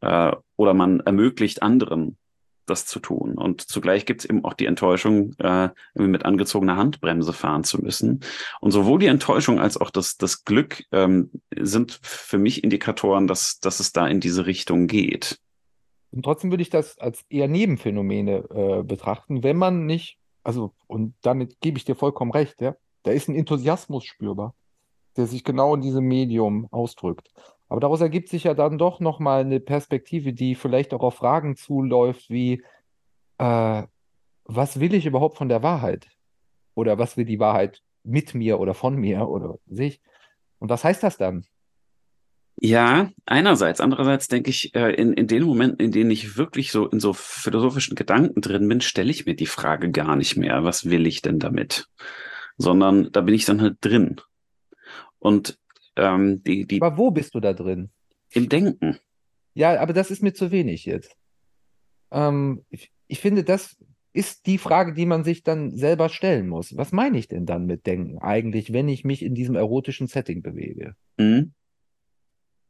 Äh, 0.00 0.32
oder 0.56 0.74
man 0.74 1.00
ermöglicht 1.00 1.62
anderen 1.62 2.16
das 2.68 2.86
zu 2.86 3.00
tun. 3.00 3.36
Und 3.36 3.62
zugleich 3.62 4.06
gibt 4.06 4.20
es 4.20 4.30
eben 4.30 4.44
auch 4.44 4.54
die 4.54 4.66
Enttäuschung, 4.66 5.34
äh, 5.38 5.70
mit 5.94 6.24
angezogener 6.24 6.76
Handbremse 6.76 7.32
fahren 7.32 7.64
zu 7.64 7.80
müssen. 7.80 8.20
Und 8.60 8.70
sowohl 8.70 8.98
die 8.98 9.06
Enttäuschung 9.06 9.58
als 9.58 9.76
auch 9.76 9.90
das, 9.90 10.16
das 10.16 10.44
Glück 10.44 10.84
ähm, 10.92 11.30
sind 11.56 11.98
für 12.02 12.38
mich 12.38 12.62
Indikatoren, 12.62 13.26
dass, 13.26 13.58
dass 13.60 13.80
es 13.80 13.92
da 13.92 14.06
in 14.06 14.20
diese 14.20 14.46
Richtung 14.46 14.86
geht. 14.86 15.38
Und 16.10 16.24
trotzdem 16.24 16.50
würde 16.50 16.62
ich 16.62 16.70
das 16.70 16.98
als 16.98 17.24
eher 17.28 17.48
Nebenphänomene 17.48 18.44
äh, 18.50 18.82
betrachten, 18.82 19.42
wenn 19.42 19.56
man 19.56 19.86
nicht, 19.86 20.17
also, 20.48 20.72
und 20.86 21.14
damit 21.20 21.60
gebe 21.60 21.76
ich 21.76 21.84
dir 21.84 21.94
vollkommen 21.94 22.30
recht, 22.30 22.62
ja, 22.62 22.74
da 23.02 23.10
ist 23.10 23.28
ein 23.28 23.34
Enthusiasmus 23.34 24.06
spürbar, 24.06 24.54
der 25.18 25.26
sich 25.26 25.44
genau 25.44 25.74
in 25.74 25.82
diesem 25.82 26.06
Medium 26.06 26.68
ausdrückt. 26.70 27.30
Aber 27.68 27.80
daraus 27.80 28.00
ergibt 28.00 28.30
sich 28.30 28.44
ja 28.44 28.54
dann 28.54 28.78
doch 28.78 28.98
nochmal 28.98 29.42
eine 29.42 29.60
Perspektive, 29.60 30.32
die 30.32 30.54
vielleicht 30.54 30.94
auch 30.94 31.02
auf 31.02 31.16
Fragen 31.16 31.54
zuläuft, 31.54 32.30
wie, 32.30 32.64
äh, 33.36 33.82
was 34.44 34.80
will 34.80 34.94
ich 34.94 35.04
überhaupt 35.04 35.36
von 35.36 35.50
der 35.50 35.62
Wahrheit? 35.62 36.08
Oder 36.74 36.98
was 36.98 37.18
will 37.18 37.26
die 37.26 37.40
Wahrheit 37.40 37.82
mit 38.02 38.32
mir 38.34 38.58
oder 38.58 38.72
von 38.72 38.96
mir 38.96 39.28
oder 39.28 39.58
sich? 39.66 40.00
Und 40.60 40.70
was 40.70 40.82
heißt 40.82 41.02
das 41.02 41.18
dann? 41.18 41.44
Ja, 42.60 43.10
einerseits. 43.24 43.80
Andererseits 43.80 44.26
denke 44.26 44.50
ich, 44.50 44.74
äh, 44.74 44.90
in, 44.94 45.12
in 45.12 45.28
den 45.28 45.44
Momenten, 45.44 45.80
in 45.80 45.92
denen 45.92 46.10
ich 46.10 46.36
wirklich 46.36 46.72
so 46.72 46.88
in 46.88 46.98
so 46.98 47.12
philosophischen 47.12 47.94
Gedanken 47.94 48.40
drin 48.40 48.68
bin, 48.68 48.80
stelle 48.80 49.10
ich 49.10 49.26
mir 49.26 49.36
die 49.36 49.46
Frage 49.46 49.90
gar 49.90 50.16
nicht 50.16 50.36
mehr, 50.36 50.64
was 50.64 50.90
will 50.90 51.06
ich 51.06 51.22
denn 51.22 51.38
damit? 51.38 51.88
Sondern 52.56 53.10
da 53.12 53.20
bin 53.20 53.34
ich 53.34 53.44
dann 53.44 53.62
halt 53.62 53.76
drin. 53.80 54.20
Und 55.20 55.58
ähm, 55.96 56.42
die, 56.42 56.66
die 56.66 56.82
Aber 56.82 56.96
wo 56.98 57.10
bist 57.12 57.34
du 57.34 57.40
da 57.40 57.52
drin? 57.52 57.90
im 58.30 58.48
Denken. 58.48 58.98
Ja, 59.54 59.80
aber 59.80 59.92
das 59.92 60.10
ist 60.10 60.22
mir 60.22 60.32
zu 60.34 60.50
wenig 60.50 60.84
jetzt. 60.84 61.16
Ähm, 62.10 62.64
ich, 62.68 62.90
ich 63.06 63.20
finde, 63.20 63.44
das 63.44 63.76
ist 64.12 64.46
die 64.46 64.58
Frage, 64.58 64.94
die 64.94 65.06
man 65.06 65.24
sich 65.24 65.42
dann 65.42 65.70
selber 65.70 66.08
stellen 66.08 66.48
muss. 66.48 66.76
Was 66.76 66.92
meine 66.92 67.18
ich 67.18 67.28
denn 67.28 67.46
dann 67.46 67.66
mit 67.66 67.86
Denken 67.86 68.18
eigentlich, 68.18 68.72
wenn 68.72 68.88
ich 68.88 69.04
mich 69.04 69.22
in 69.22 69.34
diesem 69.34 69.54
erotischen 69.54 70.06
Setting 70.06 70.42
bewege? 70.42 70.94
Mhm. 71.18 71.52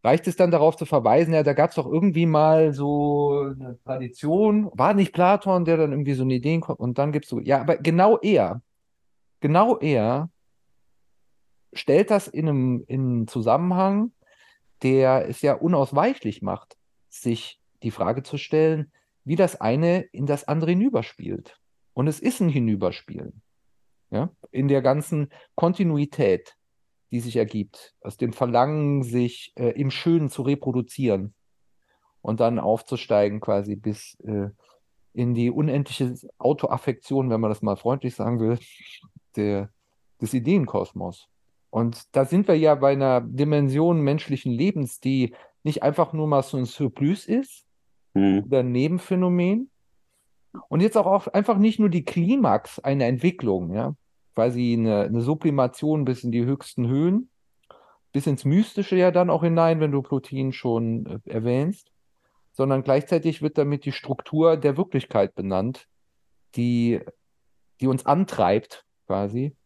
Reicht 0.08 0.26
es 0.26 0.36
dann 0.36 0.50
darauf 0.50 0.74
zu 0.74 0.86
verweisen, 0.86 1.34
ja, 1.34 1.42
da 1.42 1.52
gab 1.52 1.68
es 1.68 1.76
doch 1.76 1.86
irgendwie 1.86 2.24
mal 2.24 2.72
so 2.72 3.52
eine 3.54 3.78
Tradition, 3.84 4.70
war 4.72 4.94
nicht 4.94 5.12
Platon, 5.12 5.66
der 5.66 5.76
dann 5.76 5.92
irgendwie 5.92 6.14
so 6.14 6.22
eine 6.22 6.32
Ideen 6.32 6.62
kommt 6.62 6.80
und 6.80 6.96
dann 6.96 7.12
gibt 7.12 7.26
es 7.26 7.30
so, 7.30 7.40
ja, 7.40 7.60
aber 7.60 7.76
genau 7.76 8.16
er, 8.16 8.62
genau 9.40 9.76
er 9.76 10.30
stellt 11.74 12.10
das 12.10 12.26
in 12.26 12.48
einem, 12.48 12.84
in 12.86 13.00
einem 13.00 13.28
Zusammenhang, 13.28 14.12
der 14.82 15.28
es 15.28 15.42
ja 15.42 15.52
unausweichlich 15.52 16.40
macht, 16.40 16.78
sich 17.10 17.60
die 17.82 17.90
Frage 17.90 18.22
zu 18.22 18.38
stellen, 18.38 18.90
wie 19.24 19.36
das 19.36 19.60
eine 19.60 20.00
in 20.12 20.24
das 20.24 20.48
andere 20.48 20.70
hinüberspielt. 20.70 21.60
Und 21.92 22.06
es 22.06 22.18
ist 22.18 22.40
ein 22.40 22.48
Hinüberspielen. 22.48 23.42
Ja, 24.08 24.30
in 24.50 24.68
der 24.68 24.80
ganzen 24.80 25.28
Kontinuität, 25.54 26.56
die 27.10 27.20
sich 27.20 27.36
ergibt, 27.36 27.94
aus 28.02 28.16
dem 28.16 28.32
Verlangen, 28.32 29.02
sich 29.02 29.52
äh, 29.56 29.70
im 29.80 29.90
Schönen 29.90 30.28
zu 30.28 30.42
reproduzieren 30.42 31.34
und 32.22 32.40
dann 32.40 32.58
aufzusteigen 32.58 33.40
quasi 33.40 33.76
bis 33.76 34.18
äh, 34.20 34.48
in 35.14 35.34
die 35.34 35.50
unendliche 35.50 36.14
Autoaffektion, 36.38 37.30
wenn 37.30 37.40
man 37.40 37.50
das 37.50 37.62
mal 37.62 37.76
freundlich 37.76 38.14
sagen 38.14 38.40
will, 38.40 38.58
der, 39.36 39.70
des 40.20 40.34
Ideenkosmos. 40.34 41.28
Und 41.70 42.04
da 42.12 42.24
sind 42.24 42.48
wir 42.48 42.56
ja 42.56 42.74
bei 42.74 42.92
einer 42.92 43.20
Dimension 43.20 44.00
menschlichen 44.00 44.52
Lebens, 44.52 45.00
die 45.00 45.34
nicht 45.64 45.82
einfach 45.82 46.12
nur 46.12 46.26
mal 46.26 46.42
so 46.42 46.56
ein 46.56 46.66
Surplus 46.66 47.26
ist 47.26 47.68
Mhm. 48.18 48.44
oder 48.46 48.60
ein 48.60 48.72
Nebenphänomen. 48.72 49.70
Und 50.68 50.80
jetzt 50.80 50.96
auch, 50.96 51.06
auch 51.06 51.26
einfach 51.28 51.58
nicht 51.58 51.78
nur 51.78 51.88
die 51.88 52.04
Klimax 52.04 52.78
einer 52.78 53.06
Entwicklung, 53.06 53.72
ja, 53.72 53.94
quasi 54.38 54.72
eine, 54.78 55.00
eine 55.00 55.20
Sublimation 55.20 56.04
bis 56.04 56.22
in 56.22 56.30
die 56.30 56.44
höchsten 56.44 56.86
Höhen, 56.86 57.28
bis 58.12 58.28
ins 58.28 58.44
Mystische 58.44 58.94
ja 58.94 59.10
dann 59.10 59.30
auch 59.30 59.42
hinein, 59.42 59.80
wenn 59.80 59.90
du 59.90 60.00
Plotin 60.00 60.52
schon 60.52 61.06
äh, 61.06 61.18
erwähnst, 61.28 61.90
sondern 62.52 62.84
gleichzeitig 62.84 63.42
wird 63.42 63.58
damit 63.58 63.84
die 63.84 63.90
Struktur 63.90 64.56
der 64.56 64.76
Wirklichkeit 64.76 65.34
benannt, 65.34 65.88
die, 66.54 67.00
die 67.80 67.88
uns 67.88 68.06
antreibt 68.06 68.84
quasi 69.08 69.56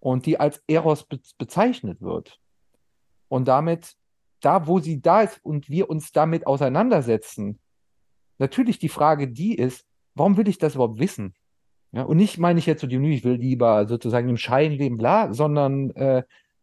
und 0.00 0.24
die 0.24 0.40
als 0.40 0.62
Eros 0.66 1.04
be 1.04 1.20
bezeichnet 1.36 2.00
wird. 2.00 2.40
Und 3.28 3.48
damit, 3.48 3.96
da 4.40 4.66
wo 4.66 4.78
sie 4.78 5.02
da 5.02 5.20
ist 5.20 5.44
und 5.44 5.68
wir 5.68 5.90
uns 5.90 6.10
damit 6.10 6.46
auseinandersetzen, 6.46 7.60
natürlich 8.38 8.78
die 8.78 8.88
Frage, 8.88 9.28
die 9.28 9.54
ist, 9.56 9.86
warum 10.14 10.38
will 10.38 10.48
ich 10.48 10.56
das 10.56 10.76
überhaupt 10.76 11.00
wissen? 11.00 11.34
Ja, 11.92 12.02
und 12.04 12.16
nicht 12.16 12.38
meine 12.38 12.58
ich 12.58 12.66
jetzt 12.66 12.80
so, 12.80 12.86
die, 12.86 12.96
ich 13.12 13.22
will 13.24 13.34
lieber 13.34 13.86
sozusagen 13.86 14.28
im 14.28 14.38
Schein 14.38 14.72
leben, 14.72 14.96
bla, 14.96 15.32
sondern 15.32 15.90
äh, 15.90 16.22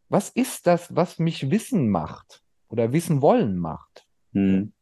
was 0.09 0.29
ist 0.29 0.65
das, 0.65 0.95
was 0.95 1.19
mich 1.19 1.51
wissen 1.51 1.89
macht 1.89 2.41
oder 2.67 2.93
wissen 2.93 3.21
wollen 3.21 3.57
macht? 3.59 4.07
Hm. 4.33 4.73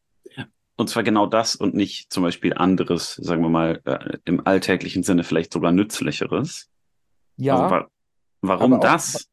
Und 0.77 0.89
zwar 0.89 1.03
genau 1.03 1.25
das 1.25 1.55
und 1.55 1.73
nicht 1.73 2.13
zum 2.13 2.23
Beispiel 2.23 2.53
anderes, 2.53 3.15
sagen 3.15 3.41
wir 3.41 3.49
mal, 3.49 3.81
äh, 3.85 4.19
im 4.25 4.45
alltäglichen 4.45 5.03
Sinne 5.03 5.23
vielleicht 5.23 5.51
sogar 5.51 5.71
nützlicheres. 5.71 6.69
Ja, 7.35 7.55
Also, 7.57 7.75
wa 7.75 7.87
warum 8.41 8.73
auch- 8.73 8.79
das? 8.79 9.27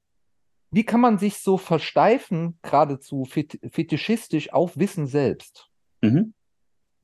wie 0.71 0.85
kann 0.85 1.01
man 1.01 1.19
sich 1.19 1.39
so 1.39 1.59
versteifen, 1.59 2.59
geradezu 2.63 3.25
fet 3.25 3.61
fetischistisch 3.71 4.53
auf 4.53 4.77
Wissen 4.79 5.07
selbst? 5.07 5.69
Mhm. 6.03 6.35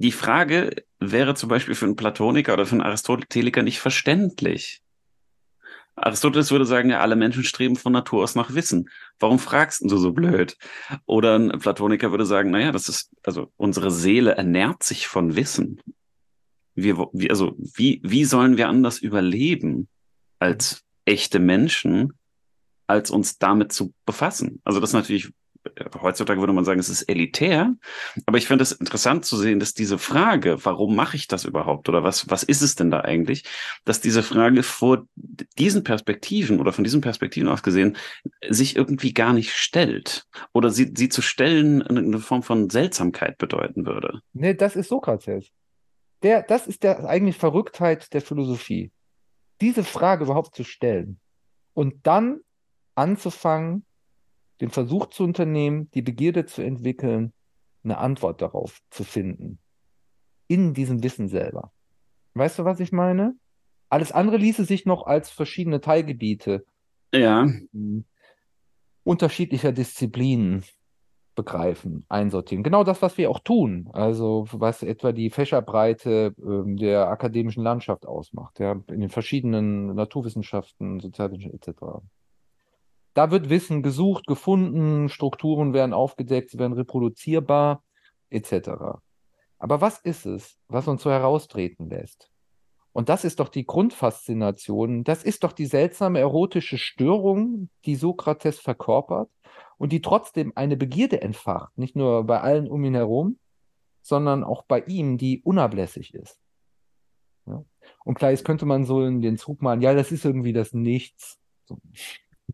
Die 0.01 0.13
Frage 0.13 0.77
wäre 0.99 1.35
zum 1.35 1.51
Beispiel 1.51 1.75
für 1.75 1.85
einen 1.85 1.95
Platoniker 1.95 2.55
oder 2.55 2.65
für 2.65 2.73
einen 2.73 2.81
Aristoteliker 2.81 3.63
nicht 3.63 3.81
verständlich. 3.81 4.81
Aristoteles 5.95 6.51
würde 6.51 6.65
sagen, 6.65 6.89
ja, 6.89 7.01
alle 7.01 7.17
Menschen 7.17 7.45
streben 7.45 7.77
von 7.77 7.93
Natur 7.93 8.23
aus 8.23 8.35
nach 8.35 8.55
Wissen. 8.55 8.89
Warum 9.19 9.39
fragst 9.39 9.83
du 9.83 9.99
so 9.99 10.13
blöd? 10.13 10.57
Oder 11.05 11.39
ein 11.39 11.51
Platoniker 11.59 12.13
würde 12.13 12.25
sagen, 12.25 12.51
naja, 12.51 12.73
das 12.73 12.89
ist, 12.89 13.11
also 13.23 13.53
unsere 13.59 13.91
Seele 13.91 14.33
ernährt 14.37 14.83
sich 14.83 15.07
von 15.07 15.37
Wissen. 15.37 15.83
Wir, 16.75 16.97
also, 17.29 17.55
wie, 17.59 18.01
wie 18.03 18.25
sollen 18.25 18.57
wir 18.57 18.69
anders 18.69 19.01
überleben 19.01 19.87
als 20.39 20.83
echte 21.05 21.41
Menschen, 21.41 22.15
als 22.87 23.11
uns 23.11 23.37
damit 23.37 23.71
zu 23.71 23.93
befassen? 24.07 24.63
Also 24.65 24.81
das 24.81 24.91
ist 24.91 24.95
natürlich, 24.95 25.31
heutzutage 26.01 26.41
würde 26.41 26.53
man 26.53 26.65
sagen, 26.65 26.81
es 26.81 26.89
ist 26.89 27.03
elitär, 27.03 27.75
aber 28.27 28.39
ich 28.39 28.47
finde 28.47 28.63
es 28.63 28.73
interessant 28.73 29.25
zu 29.25 29.37
sehen, 29.37 29.61
dass 29.61 29.75
diese 29.75 29.99
Frage, 29.99 30.65
warum 30.65 30.97
mache 30.97 31.17
ich 31.17 31.29
das 31.29 31.45
überhaupt 31.45 31.89
oder 31.89 32.03
was, 32.03 32.31
was 32.31 32.43
ist 32.43 32.63
es 32.63 32.75
denn 32.77 32.91
da 32.91 33.01
eigentlich, 33.01 33.45
dass 33.85 34.01
diese 34.01 34.23
Frage 34.23 34.63
vor 34.63 35.07
diesen 35.59 35.85
Perspektiven 35.85 36.61
oder 36.61 36.73
von 36.73 36.85
diesen 36.85 37.01
Perspektiven 37.01 37.49
aus 37.49 37.63
gesehen 37.63 37.97
sich 38.49 38.77
irgendwie 38.77 39.13
gar 39.13 39.33
nicht 39.33 39.53
stellt 39.53 40.27
oder 40.53 40.71
sie, 40.71 40.93
sie 40.97 41.09
zu 41.09 41.23
stellen 41.23 41.83
eine 41.83 42.19
Form 42.19 42.43
von 42.43 42.71
Seltsamkeit 42.71 43.39
bedeuten 43.39 43.87
würde. 43.87 44.21
Nee, 44.33 44.55
das 44.55 44.77
ist 44.77 44.89
Sokrates. 44.89 45.51
Der, 46.23 46.43
das 46.43 46.67
ist 46.67 46.83
der 46.83 47.09
eigentlich 47.09 47.37
Verrücktheit 47.37 48.13
der 48.13 48.21
Philosophie. 48.21 48.93
Diese 49.61 49.85
Frage 49.85 50.25
überhaupt 50.25 50.55
zu 50.55 50.65
stellen 50.65 51.21
und 51.75 52.07
dann 52.07 52.41
anzufangen, 52.95 53.85
den 54.61 54.71
Versuch 54.71 55.07
zu 55.07 55.25
unternehmen, 55.25 55.91
die 55.93 56.03
Begierde 56.03 56.47
zu 56.47 56.63
entwickeln, 56.63 57.33
eine 57.83 57.99
Antwort 57.99 58.43
darauf 58.43 58.81
zu 58.91 59.05
finden. 59.05 59.59
In 60.49 60.75
diesem 60.75 61.03
Wissen 61.03 61.29
selber. 61.29 61.73
Weißt 62.35 62.59
du, 62.59 62.65
was 62.65 62.81
ich 62.81 62.93
meine? 62.93 63.35
Alles 63.89 64.13
andere 64.13 64.37
ließe 64.37 64.65
sich 64.65 64.87
noch 64.87 65.07
als 65.07 65.31
verschiedene 65.31 65.81
Teilgebiete 65.81 66.65
Ja, 67.13 67.49
mh, 67.73 68.05
unterschiedlicher 69.03 69.73
Disziplinen 69.73 70.65
begreifen, 71.35 72.05
einsortieren. 72.09 72.63
Genau 72.63 72.85
das, 72.85 73.03
was 73.03 73.17
wir 73.17 73.31
auch 73.31 73.41
tun. 73.41 73.89
Also 73.93 74.47
was 74.53 74.83
etwa 74.83 75.13
die 75.13 75.31
Fächerbreite 75.31 76.35
ähm, 76.39 76.77
der 76.77 77.09
akademischen 77.09 77.63
Landschaft 77.63 78.07
ausmacht, 78.07 78.61
ja, 78.61 78.73
in 78.89 79.01
den 79.01 79.09
verschiedenen 79.09 79.95
Naturwissenschaften, 79.95 81.01
Sozialwissenschaften 81.01 81.75
etc. 81.75 82.05
Da 83.15 83.31
wird 83.31 83.51
Wissen 83.51 83.83
gesucht, 83.83 84.27
gefunden, 84.27 85.09
Strukturen 85.09 85.73
werden 85.73 85.93
aufgedeckt, 85.93 86.51
sie 86.51 86.59
werden 86.59 86.75
reproduzierbar 86.75 87.83
etc. 88.31 88.71
Aber 89.59 89.81
was 89.81 89.99
ist 89.99 90.27
es, 90.27 90.57
was 90.69 90.89
uns 90.89 91.03
so 91.03 91.11
heraustreten 91.11 91.91
lässt? 91.91 92.31
Und 92.93 93.09
das 93.09 93.25
ist 93.25 93.39
doch 93.39 93.49
die 93.49 93.67
Grundfaszination, 93.67 95.05
das 95.05 95.23
ist 95.23 95.45
doch 95.45 95.53
die 95.53 95.67
seltsame 95.67 96.19
erotische 96.19 96.77
Störung, 96.77 97.71
die 97.85 97.95
Sokrates 97.95 98.59
verkörpert 98.59 99.31
und 99.79 99.93
die 99.93 100.03
trotzdem 100.03 100.53
eine 100.57 100.77
Begierde 100.77 101.21
entfacht, 101.23 101.77
nicht 101.79 101.95
nur 101.95 102.25
bei 102.25 102.41
allen 102.41 102.69
um 102.69 102.85
ihn 102.85 102.95
herum, 102.95 103.39
sondern 104.03 104.43
auch 104.43 104.65
bei 104.65 104.81
ihm, 104.81 105.19
die 105.19 105.41
unablässig 105.43 106.15
ist. 106.15 106.41
Ja? 107.47 107.65
Und 108.05 108.15
klar, 108.15 108.33
jetzt 108.33 108.45
könnte 108.45 108.67
man 108.67 108.85
so 108.85 109.05
in 109.05 109.21
den 109.21 109.39
Zug 109.39 109.63
malen, 109.63 109.83
ja, 109.83 109.95
das 109.95 110.11
ist 110.11 110.25
irgendwie 110.25 110.53
das 110.53 110.73
Nichts. 110.73 111.39
So. 111.67 111.79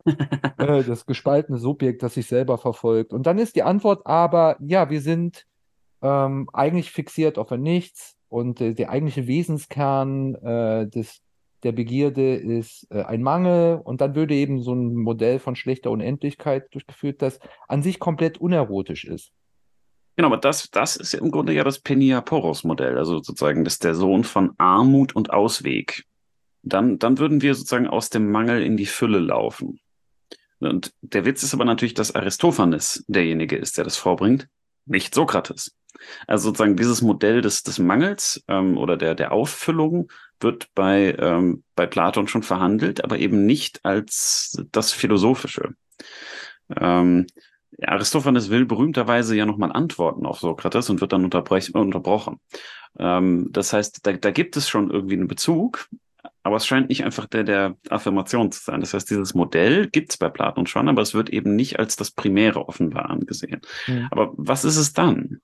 Äh, 0.58 0.84
das 0.84 1.04
gespaltene 1.04 1.58
Subjekt, 1.58 2.02
das 2.02 2.14
sich 2.14 2.26
selber 2.26 2.56
verfolgt. 2.56 3.12
Und 3.12 3.26
dann 3.26 3.38
ist 3.38 3.56
die 3.56 3.62
Antwort 3.62 4.06
aber, 4.06 4.56
ja, 4.60 4.88
wir 4.88 5.00
sind 5.02 5.46
ähm, 6.02 6.48
eigentlich 6.52 6.90
fixiert 6.90 7.38
auf 7.38 7.52
ein 7.52 7.62
Nichts 7.62 8.16
und 8.28 8.60
äh, 8.60 8.74
der 8.74 8.90
eigentliche 8.90 9.26
Wesenskern 9.26 10.34
äh, 10.36 10.88
des, 10.88 11.20
der 11.62 11.72
Begierde 11.72 12.36
ist 12.36 12.86
äh, 12.90 13.02
ein 13.02 13.22
Mangel 13.22 13.80
und 13.84 14.00
dann 14.00 14.14
würde 14.14 14.34
eben 14.34 14.62
so 14.62 14.74
ein 14.74 14.94
Modell 14.94 15.38
von 15.38 15.56
schlechter 15.56 15.90
Unendlichkeit 15.90 16.72
durchgeführt, 16.72 17.22
das 17.22 17.38
an 17.68 17.82
sich 17.82 17.98
komplett 17.98 18.38
unerotisch 18.38 19.04
ist. 19.04 19.32
Genau, 20.16 20.28
aber 20.28 20.38
das, 20.38 20.70
das 20.70 20.96
ist 20.96 21.12
ja 21.12 21.20
im 21.20 21.30
Grunde 21.30 21.52
ja 21.52 21.62
das 21.62 21.78
Penia-Poros-Modell, 21.80 22.96
also 22.96 23.20
sozusagen, 23.20 23.64
das 23.64 23.74
ist 23.74 23.84
der 23.84 23.94
Sohn 23.94 24.24
von 24.24 24.54
Armut 24.56 25.14
und 25.14 25.30
Ausweg. 25.30 26.04
Dann, 26.62 26.98
dann 26.98 27.18
würden 27.18 27.42
wir 27.42 27.54
sozusagen 27.54 27.86
aus 27.86 28.08
dem 28.08 28.30
Mangel 28.30 28.62
in 28.62 28.78
die 28.78 28.86
Fülle 28.86 29.18
laufen. 29.18 29.78
Und 30.60 30.92
der 31.02 31.24
Witz 31.24 31.42
ist 31.42 31.54
aber 31.54 31.64
natürlich, 31.64 31.94
dass 31.94 32.14
Aristophanes 32.14 33.04
derjenige 33.08 33.56
ist, 33.56 33.76
der 33.76 33.84
das 33.84 33.96
vorbringt, 33.96 34.48
nicht 34.86 35.14
Sokrates. 35.14 35.74
Also 36.26 36.48
sozusagen 36.48 36.76
dieses 36.76 37.02
Modell 37.02 37.40
des, 37.40 37.62
des 37.62 37.78
Mangels 37.78 38.42
ähm, 38.48 38.76
oder 38.78 38.96
der, 38.96 39.14
der 39.14 39.32
Auffüllung 39.32 40.10
wird 40.40 40.68
bei, 40.74 41.16
ähm, 41.18 41.64
bei 41.74 41.86
Platon 41.86 42.28
schon 42.28 42.42
verhandelt, 42.42 43.02
aber 43.02 43.18
eben 43.18 43.46
nicht 43.46 43.84
als 43.84 44.62
das 44.72 44.92
Philosophische. 44.92 45.74
Ähm, 46.74 47.26
Aristophanes 47.82 48.50
will 48.50 48.64
berühmterweise 48.64 49.36
ja 49.36 49.46
nochmal 49.46 49.72
antworten 49.72 50.26
auf 50.26 50.40
Sokrates 50.40 50.88
und 50.90 51.00
wird 51.00 51.12
dann 51.12 51.28
unterbrech- 51.28 51.72
unterbrochen. 51.72 52.40
Ähm, 52.98 53.48
das 53.50 53.72
heißt, 53.72 54.06
da, 54.06 54.12
da 54.12 54.30
gibt 54.30 54.56
es 54.56 54.68
schon 54.68 54.90
irgendwie 54.90 55.14
einen 55.14 55.28
Bezug, 55.28 55.88
aber 56.46 56.56
es 56.56 56.66
scheint 56.66 56.88
nicht 56.88 57.04
einfach 57.04 57.26
der 57.26 57.44
der 57.44 57.76
Affirmation 57.90 58.52
zu 58.52 58.62
sein. 58.62 58.80
Das 58.80 58.94
heißt, 58.94 59.10
dieses 59.10 59.34
Modell 59.34 59.88
gibt 59.88 60.10
es 60.12 60.16
bei 60.16 60.28
Platon 60.28 60.66
schon, 60.66 60.88
aber 60.88 61.02
es 61.02 61.12
wird 61.12 61.28
eben 61.30 61.56
nicht 61.56 61.78
als 61.78 61.96
das 61.96 62.10
Primäre 62.10 62.68
offenbar 62.68 63.10
angesehen. 63.10 63.60
Hm. 63.86 64.08
Aber 64.10 64.32
was 64.36 64.64
ist 64.64 64.76
es 64.76 64.92
dann? 64.92 65.40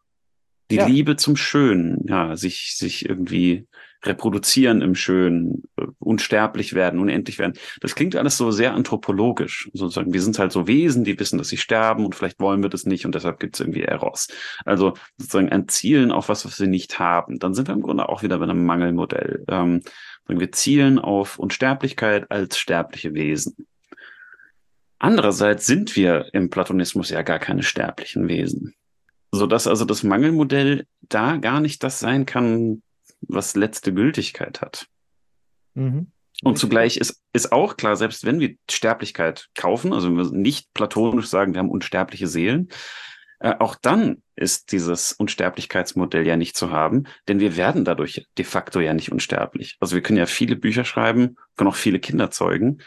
Die 0.70 0.76
Ja. 0.76 0.86
Liebe 0.86 1.16
zum 1.16 1.36
Schönen, 1.36 2.06
ja, 2.08 2.36
sich, 2.36 2.76
sich 2.76 3.06
irgendwie 3.08 3.66
reproduzieren 4.04 4.82
im 4.82 4.94
Schönen, 4.94 5.64
äh, 5.76 5.86
unsterblich 5.98 6.74
werden, 6.74 6.98
unendlich 6.98 7.38
werden. 7.38 7.54
Das 7.80 7.94
klingt 7.94 8.16
alles 8.16 8.36
so 8.36 8.50
sehr 8.50 8.74
anthropologisch. 8.74 9.70
Sozusagen, 9.72 10.12
wir 10.12 10.22
sind 10.22 10.38
halt 10.38 10.52
so 10.52 10.66
Wesen, 10.66 11.04
die 11.04 11.18
wissen, 11.18 11.38
dass 11.38 11.48
sie 11.48 11.56
sterben 11.56 12.04
und 12.04 12.14
vielleicht 12.14 12.40
wollen 12.40 12.62
wir 12.62 12.70
das 12.70 12.84
nicht 12.84 13.06
und 13.06 13.14
deshalb 13.14 13.38
gibt 13.38 13.56
es 13.56 13.60
irgendwie 13.60 13.82
Eros. 13.82 14.28
Also 14.64 14.94
sozusagen 15.18 15.50
ein 15.50 15.68
Zielen 15.68 16.10
auf 16.10 16.28
was, 16.28 16.44
was 16.44 16.58
wir 16.58 16.66
nicht 16.66 16.98
haben. 16.98 17.38
Dann 17.38 17.54
sind 17.54 17.68
wir 17.68 17.74
im 17.74 17.82
Grunde 17.82 18.08
auch 18.08 18.22
wieder 18.22 18.38
bei 18.38 18.44
einem 18.44 18.64
Mangelmodell. 18.64 19.44
Ähm, 19.48 19.82
wir 20.26 20.52
zielen 20.52 20.98
auf 20.98 21.38
Unsterblichkeit 21.38 22.30
als 22.30 22.58
sterbliche 22.58 23.14
Wesen. 23.14 23.66
Andererseits 24.98 25.66
sind 25.66 25.96
wir 25.96 26.26
im 26.32 26.48
Platonismus 26.48 27.10
ja 27.10 27.22
gar 27.22 27.38
keine 27.38 27.62
sterblichen 27.62 28.28
Wesen 28.28 28.74
sodass 29.32 29.66
also 29.66 29.84
das 29.84 30.02
Mangelmodell 30.02 30.86
da 31.00 31.38
gar 31.38 31.60
nicht 31.60 31.82
das 31.82 31.98
sein 31.98 32.26
kann, 32.26 32.82
was 33.22 33.56
letzte 33.56 33.92
Gültigkeit 33.92 34.60
hat. 34.60 34.86
Mhm. 35.74 36.12
Und 36.44 36.58
zugleich 36.58 36.96
ist, 36.98 37.22
ist 37.32 37.52
auch 37.52 37.76
klar, 37.76 37.96
selbst 37.96 38.24
wenn 38.24 38.40
wir 38.40 38.56
Sterblichkeit 38.70 39.48
kaufen, 39.54 39.92
also 39.92 40.08
wenn 40.08 40.16
wir 40.16 40.30
nicht 40.32 40.72
platonisch 40.74 41.26
sagen, 41.26 41.54
wir 41.54 41.60
haben 41.60 41.70
unsterbliche 41.70 42.26
Seelen, 42.26 42.68
äh, 43.42 43.56
auch 43.58 43.74
dann 43.74 44.22
ist 44.36 44.70
dieses 44.70 45.12
Unsterblichkeitsmodell 45.12 46.24
ja 46.24 46.36
nicht 46.36 46.56
zu 46.56 46.70
haben, 46.70 47.04
denn 47.26 47.40
wir 47.40 47.56
werden 47.56 47.84
dadurch 47.84 48.24
de 48.38 48.44
facto 48.44 48.78
ja 48.78 48.94
nicht 48.94 49.10
unsterblich. 49.10 49.76
Also 49.80 49.96
wir 49.96 50.02
können 50.02 50.18
ja 50.18 50.26
viele 50.26 50.54
Bücher 50.54 50.84
schreiben, 50.84 51.36
können 51.56 51.68
auch 51.68 51.74
viele 51.74 51.98
Kinder 51.98 52.30
zeugen. 52.30 52.78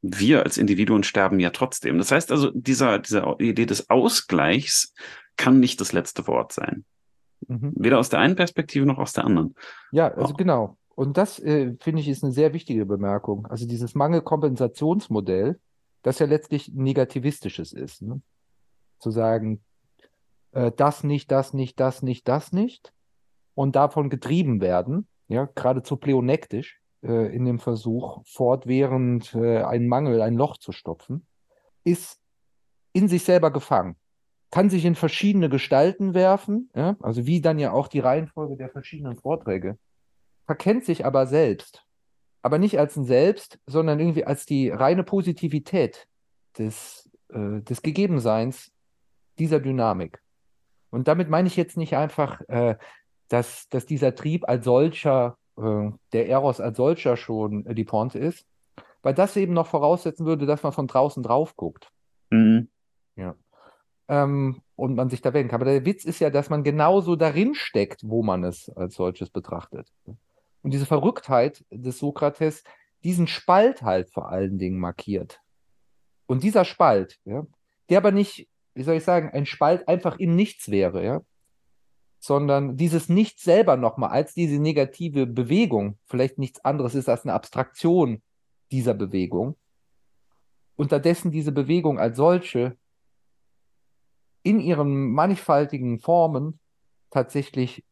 Wir 0.00 0.44
als 0.44 0.56
Individuen 0.56 1.02
sterben 1.02 1.40
ja 1.40 1.50
trotzdem. 1.50 1.98
Das 1.98 2.10
heißt 2.10 2.32
also, 2.32 2.50
dieser, 2.54 2.98
diese 3.00 3.36
Idee 3.38 3.66
des 3.66 3.90
Ausgleichs 3.90 4.94
kann 5.36 5.60
nicht 5.60 5.78
das 5.80 5.92
letzte 5.92 6.26
Wort 6.26 6.52
sein. 6.52 6.86
Mhm. 7.46 7.74
Weder 7.76 7.98
aus 7.98 8.08
der 8.08 8.20
einen 8.20 8.34
Perspektive 8.34 8.86
noch 8.86 8.98
aus 8.98 9.12
der 9.12 9.26
anderen. 9.26 9.54
Ja, 9.92 10.08
also 10.08 10.30
Wow. 10.30 10.36
genau. 10.38 10.78
Und 10.94 11.18
das, 11.18 11.38
äh, 11.38 11.74
finde 11.80 12.00
ich, 12.00 12.08
ist 12.08 12.24
eine 12.24 12.32
sehr 12.32 12.54
wichtige 12.54 12.86
Bemerkung. 12.86 13.46
Also 13.46 13.66
dieses 13.66 13.94
Mangelkompensationsmodell, 13.94 15.60
das 16.02 16.18
ja 16.18 16.26
letztlich 16.26 16.72
negativistisches 16.74 17.74
ist. 17.74 18.00
Ne? 18.00 18.22
Zu 18.98 19.10
sagen, 19.10 19.60
äh, 20.52 20.72
das 20.76 21.04
nicht, 21.04 21.30
das 21.30 21.52
nicht, 21.52 21.78
das 21.80 22.02
nicht, 22.02 22.28
das 22.28 22.52
nicht 22.52 22.92
und 23.54 23.76
davon 23.76 24.10
getrieben 24.10 24.60
werden, 24.60 25.08
ja, 25.28 25.46
geradezu 25.54 25.96
pleonektisch 25.96 26.80
äh, 27.02 27.34
in 27.34 27.44
dem 27.44 27.58
Versuch, 27.58 28.22
fortwährend 28.26 29.34
äh, 29.34 29.62
einen 29.62 29.88
Mangel, 29.88 30.22
ein 30.22 30.34
Loch 30.34 30.56
zu 30.56 30.72
stopfen, 30.72 31.26
ist 31.84 32.20
in 32.92 33.08
sich 33.08 33.24
selber 33.24 33.50
gefangen. 33.50 33.96
Kann 34.50 34.70
sich 34.70 34.84
in 34.84 34.94
verschiedene 34.94 35.50
Gestalten 35.50 36.14
werfen, 36.14 36.70
ja, 36.74 36.96
also 37.00 37.26
wie 37.26 37.40
dann 37.40 37.58
ja 37.58 37.72
auch 37.72 37.88
die 37.88 38.00
Reihenfolge 38.00 38.56
der 38.56 38.70
verschiedenen 38.70 39.16
Vorträge, 39.16 39.78
verkennt 40.46 40.84
sich 40.84 41.04
aber 41.04 41.26
selbst. 41.26 41.84
Aber 42.40 42.58
nicht 42.58 42.78
als 42.78 42.96
ein 42.96 43.04
Selbst, 43.04 43.58
sondern 43.66 43.98
irgendwie 43.98 44.24
als 44.24 44.46
die 44.46 44.70
reine 44.70 45.02
Positivität 45.02 46.08
des, 46.56 47.10
äh, 47.28 47.60
des 47.60 47.82
Gegebenseins 47.82 48.72
dieser 49.38 49.60
Dynamik. 49.60 50.22
Und 50.90 51.08
damit 51.08 51.28
meine 51.28 51.48
ich 51.48 51.56
jetzt 51.56 51.76
nicht 51.76 51.96
einfach, 51.96 52.40
äh, 52.48 52.76
dass, 53.28 53.68
dass 53.68 53.86
dieser 53.86 54.14
Trieb 54.14 54.48
als 54.48 54.64
solcher, 54.64 55.36
äh, 55.56 55.90
der 56.12 56.28
Eros 56.28 56.60
als 56.60 56.76
solcher 56.76 57.16
schon 57.16 57.66
äh, 57.66 57.74
die 57.74 57.84
Ponte 57.84 58.18
ist, 58.18 58.46
weil 59.02 59.14
das 59.14 59.36
eben 59.36 59.52
noch 59.52 59.66
voraussetzen 59.66 60.26
würde, 60.26 60.46
dass 60.46 60.62
man 60.62 60.72
von 60.72 60.86
draußen 60.86 61.22
drauf 61.22 61.56
guckt. 61.56 61.90
Mhm. 62.30 62.68
Ja. 63.16 63.34
Ähm, 64.08 64.62
und 64.76 64.94
man 64.94 65.10
sich 65.10 65.20
da 65.20 65.34
wenden 65.34 65.50
kann. 65.50 65.60
Aber 65.60 65.70
der 65.70 65.84
Witz 65.84 66.04
ist 66.04 66.20
ja, 66.20 66.30
dass 66.30 66.50
man 66.50 66.64
genauso 66.64 67.16
darin 67.16 67.54
steckt, 67.54 68.02
wo 68.04 68.22
man 68.22 68.44
es 68.44 68.70
als 68.70 68.94
solches 68.94 69.28
betrachtet. 69.28 69.92
Und 70.62 70.72
diese 70.72 70.86
Verrücktheit 70.86 71.64
des 71.70 71.98
Sokrates 71.98 72.62
diesen 73.04 73.26
Spalt 73.26 73.82
halt 73.82 74.10
vor 74.10 74.28
allen 74.28 74.58
Dingen 74.58 74.78
markiert. 74.78 75.40
Und 76.26 76.42
dieser 76.42 76.64
Spalt, 76.64 77.18
ja, 77.24 77.46
der 77.88 77.98
aber 77.98 78.12
nicht, 78.12 78.48
wie 78.78 78.84
soll 78.84 78.94
ich 78.94 79.04
sagen, 79.04 79.30
ein 79.30 79.44
Spalt 79.44 79.88
einfach 79.88 80.18
im 80.18 80.36
Nichts 80.36 80.70
wäre, 80.70 81.04
ja, 81.04 81.20
sondern 82.20 82.76
dieses 82.76 83.08
Nichts 83.08 83.42
selber 83.42 83.76
nochmal 83.76 84.10
als 84.10 84.34
diese 84.34 84.60
negative 84.60 85.26
Bewegung 85.26 85.98
vielleicht 86.06 86.38
nichts 86.38 86.64
anderes 86.64 86.94
ist 86.94 87.08
als 87.08 87.24
eine 87.24 87.34
Abstraktion 87.34 88.22
dieser 88.70 88.94
Bewegung. 88.94 89.56
Unterdessen 90.76 91.32
diese 91.32 91.50
Bewegung 91.50 91.98
als 91.98 92.16
solche 92.16 92.76
in 94.44 94.60
ihren 94.60 95.10
mannigfaltigen 95.10 95.98
Formen 95.98 96.60
tatsächlich 97.10 97.84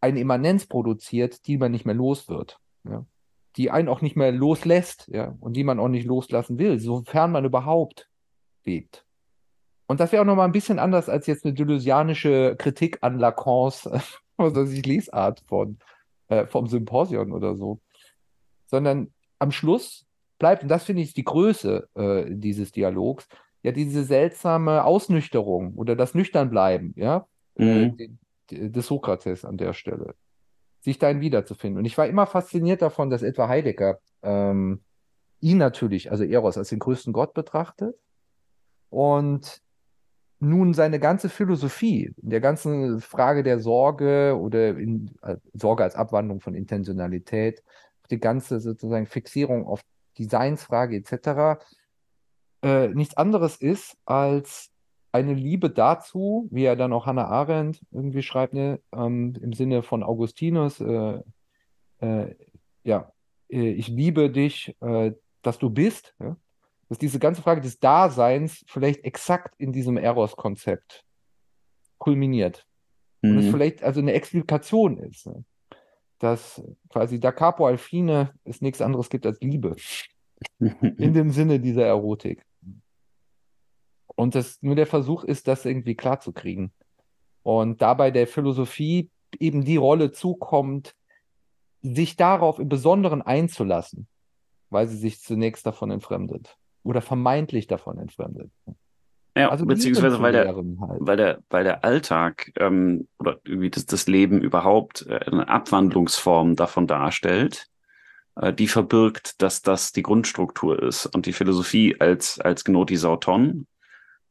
eine 0.00 0.20
Immanenz 0.20 0.66
produziert, 0.66 1.46
die 1.46 1.58
man 1.58 1.72
nicht 1.72 1.84
mehr 1.84 1.94
los 1.94 2.28
wird. 2.30 2.58
Ja? 2.84 3.04
Die 3.56 3.70
einen 3.70 3.88
auch 3.88 4.00
nicht 4.00 4.16
mehr 4.16 4.32
loslässt, 4.32 5.08
ja, 5.08 5.36
und 5.40 5.56
die 5.56 5.64
man 5.64 5.78
auch 5.78 5.88
nicht 5.88 6.06
loslassen 6.06 6.58
will, 6.58 6.78
sofern 6.78 7.32
man 7.32 7.44
überhaupt 7.44 8.08
lebt. 8.64 9.05
Und 9.86 10.00
das 10.00 10.12
wäre 10.12 10.22
auch 10.22 10.26
nochmal 10.26 10.46
ein 10.46 10.52
bisschen 10.52 10.78
anders 10.78 11.08
als 11.08 11.26
jetzt 11.26 11.44
eine 11.44 11.54
deleuzianische 11.54 12.56
Kritik 12.58 12.98
an 13.02 13.18
Lacans, 13.18 13.88
also 14.36 14.64
die 14.64 14.82
Lesart 14.82 15.42
von, 15.46 15.78
äh, 16.28 16.46
vom 16.46 16.66
Symposion 16.66 17.32
oder 17.32 17.54
so. 17.54 17.80
Sondern 18.66 19.12
am 19.38 19.52
Schluss 19.52 20.06
bleibt, 20.38 20.62
und 20.62 20.68
das 20.68 20.84
finde 20.84 21.02
ich 21.02 21.14
die 21.14 21.24
Größe 21.24 21.88
äh, 21.94 22.24
dieses 22.28 22.72
Dialogs, 22.72 23.28
ja, 23.62 23.72
diese 23.72 24.04
seltsame 24.04 24.84
Ausnüchterung 24.84 25.74
oder 25.74 25.96
das 25.96 26.14
Nüchternbleiben, 26.14 26.94
ja, 26.96 27.26
äh, 27.56 27.86
Mhm. 27.88 28.18
des 28.50 28.86
Sokrates 28.86 29.44
an 29.44 29.56
der 29.56 29.72
Stelle. 29.72 30.14
Sich 30.80 30.98
dahin 30.98 31.20
wiederzufinden. 31.20 31.78
Und 31.78 31.84
ich 31.84 31.98
war 31.98 32.06
immer 32.06 32.26
fasziniert 32.26 32.80
davon, 32.82 33.10
dass 33.10 33.22
etwa 33.22 33.48
Heidegger 33.48 33.98
ähm, 34.22 34.82
ihn 35.40 35.58
natürlich, 35.58 36.10
also 36.12 36.22
Eros, 36.22 36.58
als 36.58 36.68
den 36.68 36.78
größten 36.78 37.12
Gott 37.12 37.34
betrachtet 37.34 37.96
und 38.90 39.62
nun 40.38 40.74
seine 40.74 41.00
ganze 41.00 41.28
Philosophie, 41.28 42.12
in 42.22 42.30
der 42.30 42.40
ganzen 42.40 43.00
Frage 43.00 43.42
der 43.42 43.58
Sorge 43.58 44.36
oder 44.38 44.70
in, 44.70 45.14
äh, 45.22 45.36
Sorge 45.54 45.82
als 45.82 45.94
Abwandlung 45.94 46.40
von 46.40 46.54
Intentionalität, 46.54 47.62
die 48.10 48.20
ganze 48.20 48.60
sozusagen 48.60 49.06
Fixierung 49.06 49.66
auf 49.66 49.82
die 50.18 50.24
Seinsfrage 50.24 50.96
etc., 50.96 51.60
äh, 52.62 52.88
nichts 52.88 53.16
anderes 53.16 53.56
ist 53.56 53.96
als 54.04 54.70
eine 55.12 55.34
Liebe 55.34 55.70
dazu, 55.70 56.48
wie 56.50 56.64
er 56.64 56.76
dann 56.76 56.92
auch 56.92 57.06
Hannah 57.06 57.26
Arendt 57.26 57.80
irgendwie 57.90 58.22
schreibt, 58.22 58.54
ne, 58.54 58.80
ähm, 58.92 59.34
im 59.40 59.52
Sinne 59.52 59.82
von 59.82 60.02
Augustinus, 60.02 60.80
äh, 60.80 61.20
äh, 62.00 62.34
ja, 62.84 63.12
äh, 63.48 63.70
ich 63.70 63.88
liebe 63.88 64.30
dich, 64.30 64.76
äh, 64.80 65.12
dass 65.42 65.58
du 65.58 65.70
bist, 65.70 66.14
ja? 66.20 66.36
Dass 66.88 66.98
diese 66.98 67.18
ganze 67.18 67.42
Frage 67.42 67.60
des 67.60 67.78
Daseins 67.78 68.64
vielleicht 68.68 69.04
exakt 69.04 69.54
in 69.58 69.72
diesem 69.72 69.96
Eros-Konzept 69.96 71.04
kulminiert. 71.98 72.66
Und 73.22 73.38
es 73.38 73.46
Mhm. 73.46 73.50
vielleicht 73.50 73.82
also 73.82 74.00
eine 74.00 74.12
Explikation 74.12 74.98
ist, 74.98 75.26
ne? 75.26 75.44
dass 76.18 76.62
quasi 76.88 77.18
da 77.18 77.32
Capo 77.32 77.66
al 77.66 77.78
fine 77.78 78.32
es 78.44 78.60
nichts 78.60 78.80
anderes 78.80 79.10
gibt 79.10 79.26
als 79.26 79.40
Liebe 79.40 79.76
in 80.58 81.12
dem 81.12 81.30
Sinne 81.30 81.60
dieser 81.60 81.86
Erotik. 81.86 82.44
Und 84.14 84.34
das 84.34 84.62
nur 84.62 84.76
der 84.76 84.86
Versuch 84.86 85.24
ist, 85.24 85.46
das 85.48 85.64
irgendwie 85.66 85.94
klarzukriegen. 85.94 86.72
Und 87.42 87.82
dabei 87.82 88.10
der 88.10 88.26
Philosophie 88.26 89.10
eben 89.38 89.64
die 89.64 89.76
Rolle 89.76 90.12
zukommt, 90.12 90.96
sich 91.82 92.16
darauf 92.16 92.58
im 92.58 92.68
Besonderen 92.68 93.20
einzulassen, 93.22 94.08
weil 94.70 94.88
sie 94.88 94.96
sich 94.96 95.20
zunächst 95.20 95.66
davon 95.66 95.90
entfremdet 95.90 96.56
oder 96.86 97.00
vermeintlich 97.00 97.66
davon 97.66 97.98
entfremdet. 97.98 98.50
Ja, 99.36 99.50
Also 99.50 99.66
beziehungsweise 99.66 100.20
weil 100.22 100.32
der, 100.32 100.46
halt. 100.46 100.64
weil 101.00 101.16
der, 101.18 101.42
weil 101.50 101.64
der 101.64 101.84
Alltag 101.84 102.52
ähm, 102.58 103.06
oder 103.18 103.38
irgendwie 103.44 103.68
das, 103.68 103.84
das 103.84 104.06
Leben 104.06 104.40
überhaupt 104.40 105.06
äh, 105.06 105.20
eine 105.26 105.48
Abwandlungsform 105.48 106.56
davon 106.56 106.86
darstellt, 106.86 107.66
äh, 108.36 108.54
die 108.54 108.66
verbirgt, 108.66 109.42
dass 109.42 109.60
das 109.60 109.92
die 109.92 110.02
Grundstruktur 110.02 110.82
ist. 110.82 111.04
Und 111.06 111.26
die 111.26 111.34
Philosophie 111.34 111.96
als, 112.00 112.40
als 112.40 112.64
Gnotisauton 112.64 113.66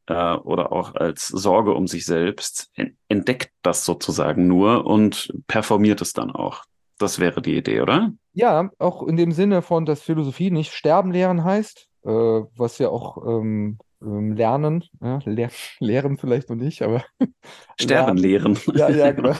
äh, 0.08 0.34
oder 0.34 0.72
auch 0.72 0.96
als 0.96 1.28
Sorge 1.28 1.74
um 1.74 1.86
sich 1.86 2.06
selbst 2.06 2.72
en 2.74 2.98
entdeckt 3.08 3.52
das 3.62 3.86
sozusagen 3.86 4.48
nur 4.48 4.86
und 4.88 5.32
performiert 5.46 6.02
es 6.02 6.14
dann 6.14 6.32
auch. 6.32 6.64
Das 6.98 7.20
wäre 7.20 7.42
die 7.44 7.58
Idee, 7.58 7.82
oder? 7.82 8.12
Ja, 8.34 8.72
auch 8.80 9.04
in 9.04 9.18
dem 9.18 9.32
Sinne 9.32 9.62
von, 9.62 9.86
dass 9.86 10.02
Philosophie 10.02 10.50
nicht 10.50 10.74
sterben 10.74 11.12
lehren 11.12 11.44
heißt, 11.44 11.90
äh, 12.06 12.10
was 12.56 12.78
ja 12.78 12.90
auch 12.90 13.26
ähm, 13.26 13.78
ähm, 14.02 14.34
lernen, 14.34 14.84
ja, 15.02 15.20
lehr 15.26 15.50
lehren 15.80 16.18
vielleicht 16.18 16.50
noch 16.50 16.56
nicht, 16.56 16.82
aber 16.82 17.04
Sterben 17.80 18.18
lehren. 18.18 18.58
Ja, 18.74 18.90
ja, 18.90 19.12
genau. 19.12 19.36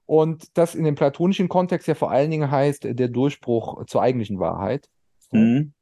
Und 0.07 0.55
das 0.57 0.75
in 0.75 0.83
dem 0.83 0.95
platonischen 0.95 1.49
Kontext 1.49 1.87
ja 1.87 1.95
vor 1.95 2.11
allen 2.11 2.29
Dingen 2.29 2.51
heißt, 2.51 2.83
der 2.83 3.07
Durchbruch 3.07 3.85
zur 3.85 4.03
eigentlichen 4.03 4.39
Wahrheit. 4.39 4.87
Mhm. 5.31 5.73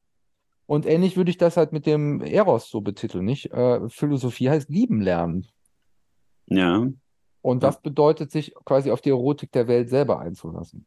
Und 0.65 0.86
ähnlich 0.86 1.17
würde 1.17 1.30
ich 1.30 1.38
das 1.38 1.57
halt 1.57 1.74
mit 1.74 1.86
dem 1.86 2.21
Eros 2.21 2.69
so 2.69 2.80
betiteln, 2.80 3.26
nicht? 3.26 3.51
Äh, 3.51 3.89
Philosophie 3.89 4.49
heißt 4.49 4.69
lieben 4.69 5.01
lernen. 5.01 5.45
Ja. 6.45 6.88
Und 7.41 7.63
das 7.63 7.82
bedeutet, 7.82 8.32
sich 8.32 8.55
quasi 8.63 8.91
auf 8.91 9.01
die 9.01 9.09
Erotik 9.09 9.51
der 9.51 9.67
Welt 9.67 9.89
selber 9.89 10.19
einzulassen. 10.19 10.86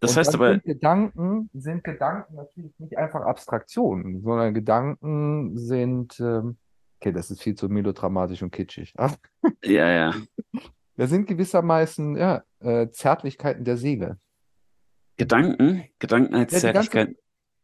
Das 0.00 0.12
Und 0.12 0.16
heißt 0.18 0.34
aber, 0.34 0.50
sind 0.52 0.64
Gedanken, 0.64 1.50
sind 1.54 1.82
Gedanken 1.84 2.36
natürlich 2.36 2.72
nicht 2.78 2.96
einfach 2.96 3.22
Abstraktionen, 3.22 4.20
sondern 4.22 4.54
Gedanken 4.54 5.56
sind, 5.58 6.18
ähm, 6.20 6.56
okay, 7.00 7.12
das 7.12 7.30
ist 7.30 7.42
viel 7.42 7.54
zu 7.56 7.68
melodramatisch 7.68 8.42
und 8.42 8.52
kitschig. 8.52 8.94
Ach, 8.96 9.16
ja, 9.64 9.90
ja. 9.90 10.14
das 10.96 11.10
sind 11.10 11.26
gewissermaßen, 11.26 12.16
ja, 12.16 12.42
äh, 12.60 12.88
Zärtlichkeiten 12.90 13.64
der 13.64 13.76
Seele. 13.76 14.18
Gedanken, 15.16 15.84
Gedanken 15.98 16.34
als 16.34 16.52
Ja, 16.52 16.58
die 16.58 16.72
ganze- 16.72 16.90
Zärtlichkeit. 16.90 17.16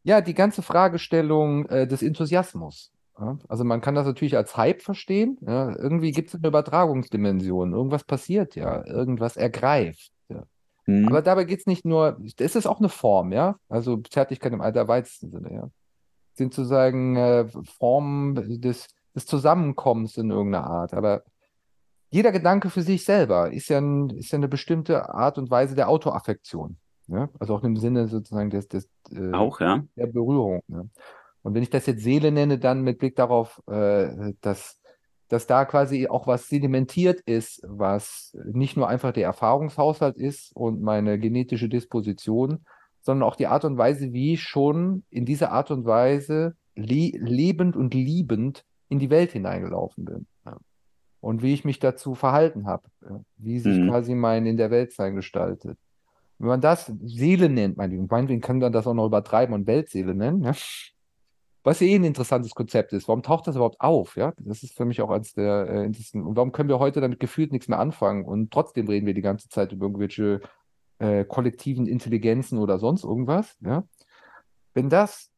Ja, 0.07 0.21
die 0.21 0.35
ganze 0.35 0.61
Fragestellung 0.63 1.67
äh, 1.67 1.87
des 1.87 2.03
Enthusiasmus. 2.03 2.93
Ja? 3.19 3.39
Also 3.49 3.65
man 3.65 3.81
kann 3.81 3.95
das 3.95 4.07
natürlich 4.07 4.37
als 4.37 4.57
Hype 4.57 4.83
verstehen. 4.83 5.39
Ja? 5.41 5.75
Irgendwie 5.77 6.11
gibt 6.11 6.29
es 6.29 6.35
eine 6.35 6.47
Übertragungsdimension. 6.49 7.73
Irgendwas 7.73 8.05
passiert 8.05 8.55
ja, 8.57 8.85
irgendwas 8.85 9.37
ergreift. 9.37 10.11
Ja? 10.87 10.93
Mhm. 10.95 11.09
Aber 11.09 11.23
dabei 11.23 11.45
geht 11.45 11.61
es 11.61 11.67
nicht 11.67 11.85
nur, 11.85 12.19
es 12.39 12.57
ist 12.57 12.67
auch 12.67 12.79
eine 12.79 12.89
Form, 12.89 13.33
ja. 13.33 13.57
Also 13.69 13.97
Zärtlichkeit 13.99 14.53
im 14.53 14.61
allerweitesten 14.61 15.31
Sinne, 15.31 15.53
ja. 15.53 15.71
Sind 16.35 16.53
sozusagen 16.53 17.17
äh, 17.17 17.47
Formen 17.79 18.61
des, 18.61 18.89
des 19.15 19.27
Zusammenkommens 19.27 20.17
in 20.17 20.31
irgendeiner 20.31 20.67
Art. 20.67 20.95
Aber 20.95 21.23
jeder 22.11 22.33
Gedanke 22.33 22.71
für 22.71 22.83
sich 22.83 23.05
selber 23.05 23.53
ist 23.53 23.69
ja, 23.69 23.79
ein, 23.79 24.11
ist 24.11 24.33
ja 24.33 24.39
eine 24.39 24.49
bestimmte 24.49 25.13
Art 25.15 25.39
und 25.39 25.51
Weise 25.51 25.75
der 25.75 25.89
Autoaffektion. 25.89 26.77
Ja? 27.09 27.29
Also 27.39 27.55
auch 27.55 27.65
im 27.65 27.77
Sinne 27.77 28.09
sozusagen 28.09 28.51
des, 28.51 28.69
des 28.69 28.89
äh, 29.11 29.33
Auch, 29.33 29.61
ja. 29.61 29.83
der 29.97 30.07
Berührung. 30.07 30.63
Ne? 30.69 30.89
Und 31.43 31.55
wenn 31.55 31.63
ich 31.63 31.71
das 31.71 31.87
jetzt 31.87 32.03
Seele 32.03 32.33
nenne, 32.33 32.59
dann 32.59 32.83
mit 32.83 32.99
Blick 32.99 33.17
darauf, 33.17 33.63
äh, 33.69 34.33
dass, 34.41 34.81
dass 35.29 35.47
da 35.47 35.65
quasi 35.65 36.09
auch 36.09 36.27
was 36.27 36.49
sedimentiert 36.49 37.21
ist, 37.23 37.63
was 37.67 38.37
nicht 38.45 38.77
nur 38.77 38.89
einfach 38.89 39.13
der 39.13 39.25
Erfahrungshaushalt 39.25 40.17
ist 40.17 40.55
und 40.55 40.83
meine 40.83 41.19
genetische 41.19 41.69
Disposition, 41.69 42.65
sondern 43.01 43.29
auch 43.29 43.37
die 43.37 43.47
Art 43.47 43.65
und 43.65 43.77
Weise, 43.79 44.13
wie 44.13 44.35
ich 44.35 44.43
schon 44.43 45.05
in 45.11 45.25
dieser 45.27 45.51
Art 45.53 45.71
und 45.71 45.85
Weise 45.87 46.57
le 46.75 47.11
lebend 47.19 47.77
und 47.77 47.95
liebend 47.95 48.65
in 48.89 48.99
die 48.99 49.11
Welt 49.11 49.33
hineingelaufen 49.33 50.05
bin. 50.05 50.27
Ja. 50.45 50.57
Und 51.21 51.43
wie 51.43 51.55
ich 51.55 51.65
mich 51.65 51.79
dazu 51.79 52.15
verhalten 52.15 52.67
habe, 52.67 52.85
wie 53.37 53.59
sich 53.59 53.79
Mhm. 53.79 53.89
quasi 53.89 54.15
mein 54.15 54.47
in 54.47 54.57
der 54.57 54.71
Welt 54.71 54.93
sein 54.93 55.15
gestaltet. 55.15 55.79
Wenn 56.39 56.49
man 56.49 56.61
das 56.61 56.93
Seele 57.05 57.49
nennt, 57.49 57.77
mein 57.77 57.91
Lieben, 57.91 58.09
meinetwegen 58.11 58.41
kann 58.41 58.59
man 58.59 58.73
das 58.73 58.87
auch 58.87 58.95
noch 58.95 59.07
übertreiben 59.07 59.55
und 59.55 59.67
Weltseele 59.67 60.15
nennen, 60.15 60.43
ja. 60.43 60.53
Was 61.65 61.81
eh 61.81 61.95
ein 61.95 62.05
interessantes 62.05 62.55
Konzept 62.55 62.93
ist. 62.93 63.09
Warum 63.09 63.23
taucht 63.23 63.47
das 63.47 63.57
überhaupt 63.57 63.81
auf? 63.81 64.17
Ja, 64.17 64.35
das 64.37 64.63
ist 64.63 64.77
für 64.77 64.85
mich 64.85 65.01
auch 65.01 65.11
eines 65.11 65.33
der 65.33 65.67
äh, 65.67 65.85
interessanten. 65.85 66.29
Und 66.29 66.37
warum 66.37 66.53
können 66.53 66.69
wir 66.69 66.79
heute 66.79 67.01
damit 67.01 67.21
gefühlt 67.21 67.53
nichts 67.53 67.69
mehr 67.69 67.79
anfangen 67.79 68.27
und 68.27 68.53
trotzdem 68.53 68.87
reden 68.87 69.07
wir 69.07 69.15
die 69.15 69.23
ganze 69.23 69.49
Zeit 69.49 69.73
über 69.73 69.87
irgendwelche 69.87 70.43
äh, 70.99 71.25
kollektiven 71.25 71.87
Intelligenzen 71.87 72.59
oder 72.59 72.79
sonst 72.79 73.03
irgendwas? 73.03 73.57
Ja, 73.61 73.85
wenn 74.75 74.91
das, 74.91 75.31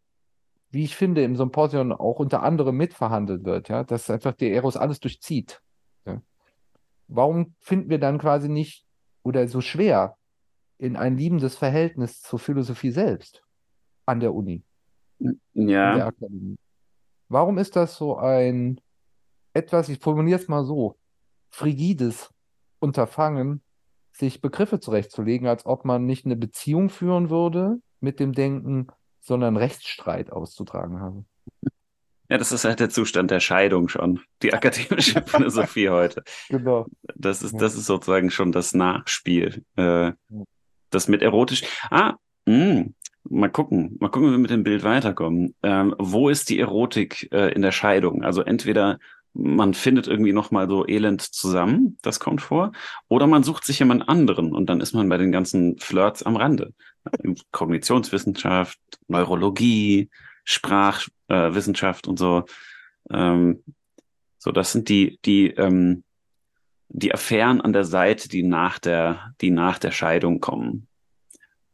wie 0.70 0.83
ich 0.83 0.97
finde, 0.97 1.22
im 1.22 1.37
Symposion 1.37 1.93
auch 1.93 2.18
unter 2.18 2.43
anderem 2.43 2.77
mitverhandelt 2.77 3.45
wird, 3.45 3.68
ja, 3.68 3.85
dass 3.85 4.11
einfach 4.11 4.33
der 4.33 4.53
Eros 4.53 4.77
alles 4.77 4.99
durchzieht. 4.99 5.62
Ja. 6.07 6.20
Warum 7.07 7.55
finden 7.61 7.89
wir 7.89 8.01
dann 8.01 8.18
quasi 8.18 8.49
nicht 8.49 8.85
oder 9.22 9.47
so 9.47 9.61
schwer 9.61 10.16
in 10.79 10.97
ein 10.97 11.16
liebendes 11.16 11.57
Verhältnis 11.57 12.20
zur 12.20 12.41
Philosophie 12.41 12.91
selbst 12.91 13.45
an 14.07 14.18
der 14.18 14.35
Uni? 14.35 14.64
Ja. 15.55 16.12
Warum 17.29 17.59
ist 17.59 17.77
das 17.77 17.97
so 17.97 18.17
ein 18.17 18.81
etwas, 19.53 19.89
ich 19.89 19.99
formuliere 19.99 20.39
es 20.39 20.49
mal 20.49 20.64
so, 20.64 20.97
frigides 21.51 22.31
Unterfangen, 22.79 23.62
sich 24.12 24.41
Begriffe 24.41 24.81
zurechtzulegen, 24.81 25.49
als 25.49 25.67
ob 25.67 25.85
man 25.85 26.05
nicht 26.05 26.27
eine 26.27 26.37
Beziehung 26.37 26.91
führen 26.91 27.31
würde 27.31 27.81
mit 28.01 28.21
dem 28.21 28.33
Denken, 28.33 28.89
sondern 29.21 29.57
Rechtsstreit 29.57 30.31
auszutragen 30.31 31.01
habe? 31.01 31.25
ja, 32.29 32.39
das 32.39 32.53
ist 32.53 32.64
halt 32.64 32.81
der 32.81 32.91
Zustand 32.91 33.31
der 33.31 33.41
Scheidung 33.41 33.89
schon. 33.89 34.21
Die 34.43 34.53
akademische 34.53 35.23
Philosophie 35.27 35.89
heute. 35.89 36.23
Genau. 36.49 36.87
Das 37.14 37.43
ist, 37.43 37.55
das 37.61 37.75
ist 37.75 37.87
sozusagen 37.87 38.31
schon 38.31 38.53
das 38.53 38.75
Nachspiel. 38.75 39.64
Äh, 39.77 40.12
das 40.91 41.09
mit 41.09 41.23
erotisch. 41.23 41.62
Ah, 41.91 42.14
mh, 42.47 42.87
mal 43.31 43.51
gucken. 43.51 43.97
Mal 44.01 44.09
gucken, 44.09 44.29
wie 44.29 44.33
wir 44.33 44.39
mit 44.39 44.51
dem 44.51 44.64
Bild 44.64 44.85
weiterkommen. 44.85 45.55
Ähm, 45.62 45.95
wo 45.99 46.29
ist 46.29 46.49
die 46.49 46.59
Erotik 46.59 47.29
äh, 47.33 47.53
in 47.53 47.62
der 47.62 47.72
Scheidung? 47.72 48.22
Also 48.22 48.43
entweder 48.43 48.99
man 49.37 49.74
findet 49.74 50.07
irgendwie 50.07 50.33
noch 50.33 50.51
mal 50.51 50.68
so 50.68 50.87
elend 50.87 51.20
zusammen, 51.20 51.99
das 52.03 52.20
kommt 52.20 52.41
vor, 52.41 52.72
oder 53.09 53.27
man 53.27 53.43
sucht 53.43 53.64
sich 53.64 53.79
jemand 53.79 54.09
anderen 54.09 54.55
und 54.55 54.66
dann 54.66 54.81
ist 54.81 54.95
man 54.95 55.09
bei 55.09 55.18
den 55.18 55.31
ganzen 55.31 55.79
Flirts 55.79 56.22
am 56.22 56.37
Rande. 56.37 56.72
Kognitionswissenschaft, 57.53 58.79
Neurologie, 59.09 60.09
Sprachwissenschaft 60.45 62.07
äh, 62.07 62.11
und 62.11 62.18
so. 62.18 62.45
Ähm, 63.11 63.62
so, 64.39 64.53
das 64.53 64.72
sind 64.72 64.89
die, 64.89 65.18
die, 65.24 65.49
ähm, 65.51 66.03
die 66.89 67.12
Affären 67.12 67.61
an 67.61 67.72
der 67.72 67.85
Seite, 67.85 68.29
die 68.29 68.43
nach 68.43 68.79
der, 68.79 69.35
die 69.41 69.51
nach 69.51 69.79
der 69.79 69.91
Scheidung 69.91 70.41
kommen. 70.41 70.87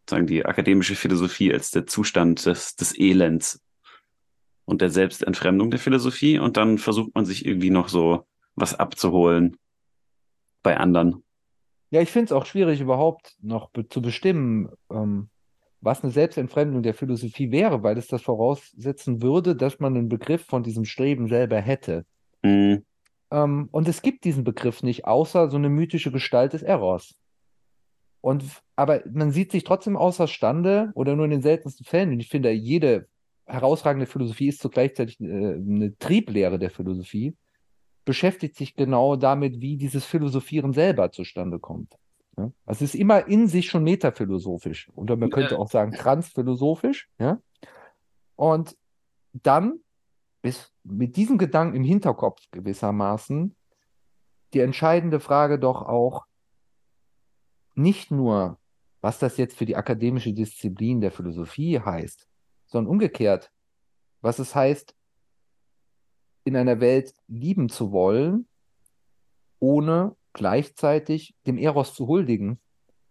Sagen 0.09 0.27
die 0.27 0.45
akademische 0.45 0.97
Philosophie 0.97 1.53
als 1.53 1.71
der 1.71 1.87
Zustand 1.87 2.45
des, 2.47 2.75
des 2.77 2.99
Elends 2.99 3.63
und 4.65 4.81
der 4.81 4.91
Selbstentfremdung 4.91 5.71
der 5.71 5.81
Philosophie. 5.81 6.39
Und 6.39 6.57
dann 6.57 6.79
versucht 6.79 7.15
man 7.15 7.25
sich 7.25 7.47
irgendwie 7.47 7.71
noch 7.71 7.89
so 7.89 8.27
was 8.55 8.75
abzuholen 8.79 9.57
bei 10.63 10.77
anderen. 10.77 11.23
Ja, 11.91 12.01
ich 12.01 12.11
finde 12.11 12.27
es 12.27 12.33
auch 12.33 12.47
schwierig, 12.47 12.81
überhaupt 12.81 13.37
noch 13.43 13.71
be 13.71 13.89
zu 13.89 14.01
bestimmen, 14.01 14.71
ähm, 14.91 15.29
was 15.81 16.03
eine 16.03 16.13
Selbstentfremdung 16.13 16.83
der 16.83 16.95
Philosophie 16.95 17.51
wäre, 17.51 17.83
weil 17.83 17.99
es 17.99 18.07
das 18.07 18.23
voraussetzen 18.23 19.21
würde, 19.21 19.57
dass 19.57 19.79
man 19.81 19.97
einen 19.97 20.09
Begriff 20.09 20.45
von 20.47 20.63
diesem 20.63 20.85
Streben 20.85 21.29
selber 21.29 21.61
hätte. 21.61 22.07
Hm, 22.45 22.85
Ähm, 23.31 23.69
und 23.73 23.89
es 23.89 24.03
gibt 24.03 24.25
diesen 24.25 24.45
Begriff 24.45 24.83
nicht, 24.83 25.07
außer 25.07 25.51
so 25.51 25.57
eine 25.57 25.69
mythische 25.71 26.13
Gestalt 26.13 26.53
des 26.53 26.63
Eros. 26.63 27.17
Und, 28.21 28.45
aber 28.83 29.01
man 29.09 29.31
sieht 29.31 29.53
sich 29.53 29.63
trotzdem 29.63 29.97
außerstande 29.97 30.91
oder 30.95 31.15
nur 31.15 31.27
in 31.27 31.31
den 31.31 31.43
seltensten 31.43 31.87
Fällen. 31.87 32.11
Und 32.11 32.21
ich 32.21 32.29
finde, 32.29 32.51
jede 32.51 33.07
herausragende 33.45 34.07
Philosophie 34.07 34.49
ist 34.49 34.61
zugleich 34.61 34.99
äh, 34.99 35.05
eine 35.21 35.97
Trieblehre 35.99 36.59
der 36.59 36.71
Philosophie, 36.71 37.37
beschäftigt 38.05 38.57
sich 38.57 38.75
genau 38.75 39.15
damit, 39.15 39.61
wie 39.61 39.77
dieses 39.77 40.05
Philosophieren 40.05 40.73
selber 40.73 41.13
zustande 41.13 41.61
kommt. 41.61 41.97
Ja? 42.37 42.51
Also 42.67 42.85
es 42.85 42.95
ist 42.95 43.01
immer 43.01 43.29
in 43.29 43.47
sich 43.47 43.69
schon 43.69 43.85
metaphilosophisch. 43.85 44.91
Oder 44.97 45.17
man 45.17 45.31
könnte 45.31 45.61
auch 45.61 45.71
sagen 45.71 45.93
transphilosophisch. 45.93 47.09
Ja? 47.21 47.39
Und 48.35 48.77
dann 49.33 49.79
ist 50.43 50.73
mit 50.83 51.15
diesem 51.15 51.39
Gedanken 51.39 51.77
im 51.77 51.85
Hinterkopf 51.85 52.43
gewissermaßen 52.51 53.55
die 54.55 54.61
entscheidende 54.61 55.21
Frage 55.21 55.61
doch 55.61 55.83
auch 55.83 56.27
nicht 57.75 58.11
nur, 58.11 58.59
was 59.03 59.19
das 59.19 59.37
jetzt 59.37 59.57
für 59.57 59.67
die 59.67 59.77
akademische 59.77 60.33
Disziplin 60.33 61.01
der 61.01 61.11
Philosophie 61.11 61.79
heißt, 61.79 62.27
sondern 62.67 62.91
umgekehrt, 62.91 63.53
was 64.23 64.39
es 64.39 64.55
heißt, 64.55 64.97
in 66.45 66.57
einer 66.57 66.81
Welt 66.81 67.13
lieben 67.27 67.69
zu 67.69 67.93
wollen, 67.93 68.47
ohne 69.59 70.17
gleichzeitig 70.33 71.35
dem 71.47 71.59
Eros 71.59 71.95
zu 71.95 72.07
huldigen, 72.07 72.59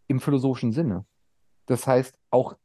im 0.07 0.19
philosophischen 0.19 0.71
Sinne. 0.71 1.05
Das 1.65 1.87
heißt, 1.87 2.17
auch 2.29 2.57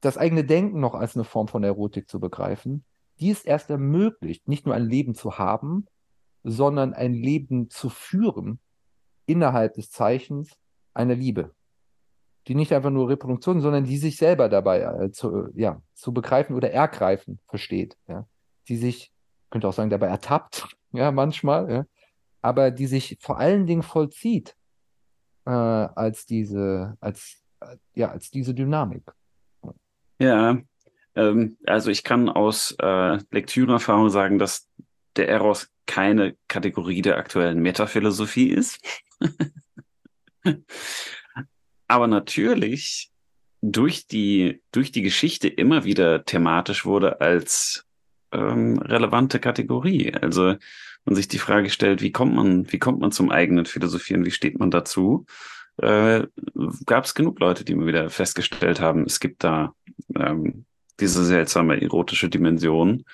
das 0.00 0.18
eigene 0.18 0.44
Denken 0.44 0.80
noch 0.80 0.94
als 0.94 1.16
eine 1.16 1.24
Form 1.24 1.48
von 1.48 1.64
Erotik 1.64 2.08
zu 2.08 2.20
begreifen, 2.20 2.84
die 3.20 3.30
es 3.30 3.44
erst 3.44 3.70
ermöglicht, 3.70 4.48
nicht 4.48 4.66
nur 4.66 4.74
ein 4.74 4.86
Leben 4.88 5.14
zu 5.14 5.38
haben, 5.38 5.86
sondern 6.42 6.92
ein 6.92 7.14
Leben 7.14 7.70
zu 7.70 7.88
führen 7.88 8.58
innerhalb 9.26 9.74
des 9.74 9.90
Zeichens 9.90 10.50
einer 10.92 11.14
Liebe, 11.14 11.54
die 12.46 12.54
nicht 12.54 12.72
einfach 12.72 12.90
nur 12.90 13.08
Reproduktion, 13.08 13.60
sondern 13.60 13.84
die 13.84 13.96
sich 13.96 14.16
selber 14.16 14.48
dabei 14.48 14.80
äh, 14.80 15.10
zu, 15.10 15.48
ja, 15.54 15.80
zu 15.94 16.12
begreifen 16.12 16.54
oder 16.54 16.70
ergreifen 16.70 17.40
versteht, 17.48 17.96
ja, 18.06 18.26
die 18.68 18.76
sich, 18.76 19.12
könnte 19.50 19.68
auch 19.68 19.72
sagen, 19.72 19.90
dabei 19.90 20.08
ertappt, 20.08 20.68
ja, 20.92 21.10
manchmal, 21.10 21.70
ja, 21.70 21.84
aber 22.42 22.70
die 22.70 22.86
sich 22.86 23.18
vor 23.20 23.38
allen 23.38 23.66
Dingen 23.66 23.82
vollzieht 23.82 24.54
äh, 25.46 25.50
als 25.50 26.26
diese, 26.26 26.96
als, 27.00 27.42
äh, 27.60 27.76
ja, 27.94 28.10
als 28.10 28.30
diese 28.30 28.54
Dynamik. 28.54 29.10
Ja, 30.18 30.58
ähm, 31.14 31.56
also 31.66 31.90
ich 31.90 32.04
kann 32.04 32.28
aus 32.28 32.76
äh, 32.80 33.18
Lektüreerfahrung 33.30 34.10
sagen, 34.10 34.38
dass 34.38 34.68
der 35.16 35.28
Eros 35.28 35.70
keine 35.86 36.36
Kategorie 36.48 37.02
der 37.02 37.18
aktuellen 37.18 37.60
Metaphilosophie 37.60 38.50
ist. 38.50 38.80
Aber 41.88 42.06
natürlich 42.06 43.10
durch 43.60 44.06
die, 44.06 44.60
durch 44.72 44.92
die 44.92 45.02
Geschichte 45.02 45.48
immer 45.48 45.84
wieder 45.84 46.24
thematisch 46.24 46.84
wurde 46.84 47.20
als 47.20 47.86
ähm, 48.32 48.78
relevante 48.78 49.40
Kategorie. 49.40 50.12
Also 50.14 50.56
man 51.04 51.14
sich 51.14 51.28
die 51.28 51.38
Frage 51.38 51.70
stellt, 51.70 52.02
wie 52.02 52.12
kommt 52.12 52.34
man, 52.34 52.70
wie 52.72 52.78
kommt 52.78 53.00
man 53.00 53.12
zum 53.12 53.30
eigenen 53.30 53.66
Philosophieren, 53.66 54.24
wie 54.24 54.30
steht 54.30 54.58
man 54.58 54.70
dazu? 54.70 55.26
Äh, 55.78 56.26
Gab 56.86 57.04
es 57.04 57.14
genug 57.14 57.40
Leute, 57.40 57.64
die 57.64 57.72
immer 57.72 57.86
wieder 57.86 58.10
festgestellt 58.10 58.80
haben, 58.80 59.04
es 59.04 59.20
gibt 59.20 59.44
da 59.44 59.74
ähm, 60.16 60.64
diese 61.00 61.24
seltsame 61.24 61.80
erotische 61.80 62.28
Dimension, 62.28 63.04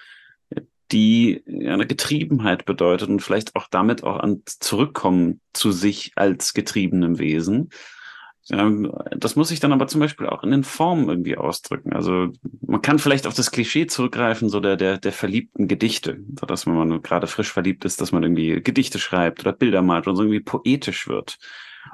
die 0.92 1.42
eine 1.46 1.86
Getriebenheit 1.86 2.64
bedeutet 2.64 3.08
und 3.08 3.20
vielleicht 3.20 3.54
auch 3.56 3.68
damit 3.70 4.02
auch 4.02 4.18
an 4.18 4.42
Zurückkommen 4.44 5.40
zu 5.52 5.70
sich 5.70 6.12
als 6.16 6.52
getriebenem 6.52 7.18
Wesen. 7.18 7.70
Ähm, 8.50 8.92
das 9.16 9.36
muss 9.36 9.48
sich 9.48 9.60
dann 9.60 9.72
aber 9.72 9.86
zum 9.86 10.00
Beispiel 10.00 10.26
auch 10.26 10.42
in 10.42 10.50
den 10.50 10.64
Formen 10.64 11.08
irgendwie 11.08 11.36
ausdrücken. 11.36 11.92
Also 11.92 12.28
man 12.60 12.82
kann 12.82 12.98
vielleicht 12.98 13.26
auf 13.26 13.34
das 13.34 13.50
Klischee 13.50 13.86
zurückgreifen, 13.86 14.48
so 14.48 14.60
der, 14.60 14.76
der, 14.76 14.98
der 14.98 15.12
verliebten 15.12 15.68
Gedichte, 15.68 16.20
so 16.38 16.46
dass 16.46 16.66
wenn 16.66 16.74
man 16.74 17.02
gerade 17.02 17.26
frisch 17.26 17.52
verliebt 17.52 17.84
ist, 17.84 18.00
dass 18.00 18.12
man 18.12 18.22
irgendwie 18.22 18.60
Gedichte 18.62 18.98
schreibt 18.98 19.40
oder 19.40 19.52
Bilder 19.52 19.82
malt 19.82 20.06
und 20.06 20.16
so 20.16 20.22
irgendwie 20.22 20.40
poetisch 20.40 21.08
wird. 21.08 21.38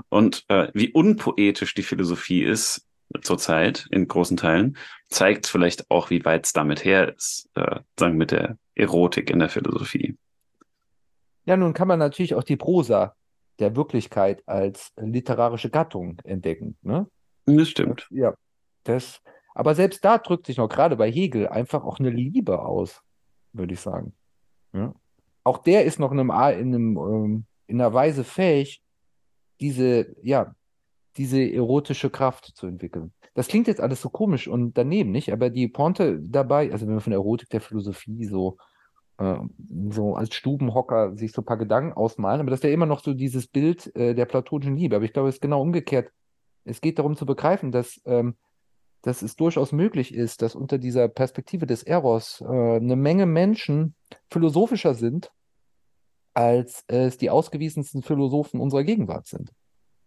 Und 0.09 0.45
äh, 0.49 0.69
wie 0.75 0.93
unpoetisch 0.93 1.75
die 1.75 1.83
Philosophie 1.83 2.43
ist 2.43 2.87
zurzeit 3.23 3.87
in 3.91 4.09
großen 4.09 4.37
Teilen, 4.37 4.77
zeigt 5.09 5.47
vielleicht 5.47 5.91
auch, 5.91 6.11
wie 6.11 6.25
weit 6.25 6.47
es 6.47 6.53
damit 6.53 6.85
her 6.85 7.15
ist, 7.15 7.49
äh, 7.55 7.81
sagen 7.99 8.17
mit 8.17 8.33
der 8.33 8.59
Erotik 8.75 9.31
in 9.31 9.39
der 9.39 9.49
Philosophie. 9.49 10.17
Ja, 11.45 11.57
nun 11.57 11.73
kann 11.73 11.87
man 11.87 12.01
natürlich 12.01 12.35
auch 12.35 12.43
die 12.43 12.57
Prosa 12.57 13.15
der 13.59 13.77
Wirklichkeit 13.77 14.43
als 14.47 14.93
literarische 14.97 15.71
Gattung 15.71 16.19
entdecken. 16.25 16.77
Ne? 16.83 17.07
Das 17.47 17.69
stimmt. 17.69 18.07
Ja, 18.11 18.35
das, 18.85 19.21
aber 19.55 19.75
selbst 19.75 20.05
da 20.05 20.19
drückt 20.19 20.47
sich 20.47 20.59
noch 20.59 20.69
gerade 20.69 20.97
bei 20.97 21.11
Hegel 21.11 21.49
einfach 21.49 21.85
auch 21.85 21.99
eine 21.99 22.11
Liebe 22.11 22.61
aus, 22.61 23.03
würde 23.53 23.75
ich 23.75 23.81
sagen. 23.81 24.15
Ja? 24.73 24.95
Auch 25.45 25.59
der 25.59 25.85
ist 25.85 25.99
noch 25.99 26.13
in, 26.13 26.19
einem, 26.19 26.31
in, 26.31 26.75
einem, 26.75 26.97
ähm, 26.97 27.47
in 27.67 27.81
einer 27.81 27.95
Weise 27.95 28.25
fähig, 28.25 28.83
diese, 29.61 30.15
ja, 30.23 30.55
diese 31.17 31.41
erotische 31.41 32.11
Kraft 32.11 32.53
zu 32.55 32.67
entwickeln. 32.67 33.13
Das 33.35 33.49
klingt 33.49 33.67
jetzt 33.67 33.81
alles 33.81 34.01
so 34.01 34.11
komisch 34.11 34.49
und 34.49 34.77
daneben, 34.77 35.11
nicht? 35.11 35.33
Aber 35.33 35.51
die 35.51 35.69
Pointe 35.69 36.21
dabei, 36.21 36.73
also 36.73 36.87
wenn 36.87 36.95
wir 36.95 37.01
von 37.01 37.13
Erotik 37.13 37.49
der 37.51 37.61
Philosophie 37.61 38.25
so 38.25 38.59
äh, 39.19 39.37
so 39.91 40.14
als 40.14 40.35
Stubenhocker 40.35 41.17
sich 41.17 41.33
so 41.33 41.43
ein 41.43 41.47
paar 41.47 41.57
Gedanken 41.57 41.93
ausmalen, 41.93 42.41
aber 42.41 42.51
das 42.51 42.61
ist 42.61 42.64
ja 42.64 42.71
immer 42.71 42.87
noch 42.87 43.03
so 43.03 43.14
dieses 43.14 43.47
Bild 43.47 43.95
äh, 43.97 44.14
der 44.14 44.27
platonischen 44.27 44.77
Liebe. 44.77 44.97
Aber 44.97 45.05
ich 45.05 45.12
glaube, 45.12 45.29
es 45.29 45.37
ist 45.37 45.41
genau 45.41 45.62
umgekehrt. 45.62 46.11
Es 46.64 46.81
geht 46.81 46.99
darum 46.99 47.17
zu 47.17 47.27
begreifen, 47.27 47.73
dass, 47.73 48.01
ähm, 48.05 48.35
dass 49.03 49.23
es 49.23 49.37
durchaus 49.37 49.73
möglich 49.73 50.14
ist, 50.14 50.43
dass 50.43 50.55
unter 50.55 50.79
dieser 50.79 51.09
Perspektive 51.09 51.67
des 51.67 51.83
Eros 51.83 52.41
äh, 52.41 52.77
eine 52.77 52.97
Menge 52.97 53.27
Menschen 53.27 53.95
philosophischer 54.31 54.95
sind, 54.95 55.31
als 56.35 56.85
es 56.87 57.17
die 57.17 57.31
ausgewiesensten 57.31 58.03
Philosophen 58.03 58.61
unserer 58.61 58.85
Gegenwart 58.85 59.27
sind. 59.27 59.53